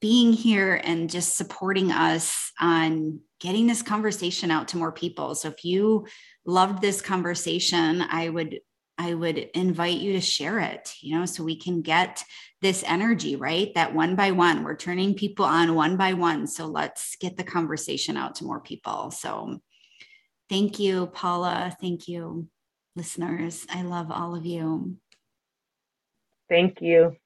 being 0.00 0.32
here 0.32 0.80
and 0.82 1.10
just 1.10 1.36
supporting 1.36 1.90
us 1.90 2.52
on 2.60 3.20
getting 3.40 3.66
this 3.66 3.82
conversation 3.82 4.50
out 4.50 4.68
to 4.68 4.76
more 4.76 4.92
people. 4.92 5.34
So 5.34 5.48
if 5.48 5.64
you 5.64 6.06
loved 6.46 6.80
this 6.80 7.02
conversation, 7.02 8.02
I 8.02 8.28
would 8.28 8.60
I 8.96 9.14
would 9.14 9.38
invite 9.54 9.98
you 9.98 10.12
to 10.12 10.20
share 10.20 10.60
it, 10.60 10.92
you 11.00 11.18
know, 11.18 11.24
so 11.24 11.42
we 11.42 11.56
can 11.56 11.80
get 11.80 12.22
this 12.62 12.84
energy, 12.86 13.36
right? 13.36 13.74
That 13.74 13.94
one 13.94 14.16
by 14.16 14.32
one, 14.32 14.64
we're 14.64 14.76
turning 14.76 15.14
people 15.14 15.44
on 15.44 15.74
one 15.74 15.96
by 15.96 16.12
one. 16.12 16.46
So 16.46 16.66
let's 16.66 17.16
get 17.16 17.36
the 17.36 17.44
conversation 17.44 18.16
out 18.16 18.34
to 18.36 18.44
more 18.44 18.60
people. 18.60 19.10
So 19.10 19.60
thank 20.48 20.78
you, 20.78 21.06
Paula. 21.06 21.74
Thank 21.80 22.06
you, 22.06 22.48
listeners. 22.96 23.66
I 23.70 23.82
love 23.82 24.10
all 24.10 24.34
of 24.34 24.44
you. 24.44 24.96
Thank 26.48 26.82
you. 26.82 27.16